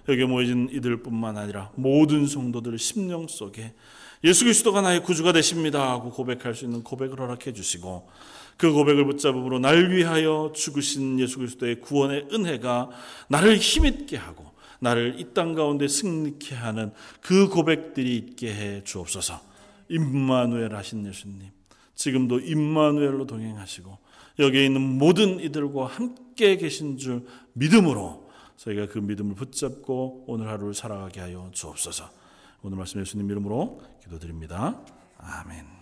여기 0.08 0.24
모여진 0.24 0.68
이들뿐만 0.72 1.36
아니라 1.36 1.70
모든 1.74 2.26
성도들 2.26 2.78
심령 2.78 3.28
속에 3.28 3.74
예수 4.24 4.44
그리스도가 4.44 4.80
나의 4.82 5.02
구주가 5.02 5.32
되십니다 5.32 5.90
하고 5.90 6.10
고백할 6.10 6.54
수 6.54 6.64
있는 6.64 6.82
고백을 6.82 7.20
허락해 7.20 7.52
주시고 7.52 8.08
그 8.56 8.72
고백을 8.72 9.06
붙잡음으로 9.06 9.58
날 9.58 9.90
위하여 9.90 10.52
죽으신 10.54 11.18
예수 11.20 11.38
그리스도의 11.38 11.80
구원의 11.80 12.28
은혜가 12.32 12.90
나를 13.28 13.56
힘있게 13.56 14.16
하고 14.16 14.50
나를 14.80 15.16
이 15.18 15.32
땅 15.32 15.54
가운데 15.54 15.86
승리케 15.88 16.54
하는 16.54 16.92
그 17.20 17.48
고백들이 17.48 18.16
있게 18.16 18.52
해 18.54 18.84
주옵소서. 18.84 19.40
임마누엘 19.88 20.74
하신 20.74 21.06
예수님. 21.06 21.59
지금도 22.00 22.40
임마누엘로 22.40 23.26
동행하시고 23.26 23.98
여기에 24.38 24.64
있는 24.64 24.80
모든 24.80 25.38
이들과 25.38 25.86
함께 25.86 26.56
계신 26.56 26.96
줄 26.96 27.26
믿음으로 27.52 28.30
저희가 28.56 28.86
그 28.86 28.98
믿음을 28.98 29.34
붙잡고 29.34 30.24
오늘 30.26 30.48
하루를 30.48 30.72
살아가게 30.72 31.20
하여 31.20 31.50
주옵소서. 31.52 32.08
오늘 32.62 32.78
말씀 32.78 33.02
예수님 33.02 33.30
이름으로 33.30 33.82
기도드립니다. 34.02 34.80
아멘. 35.18 35.79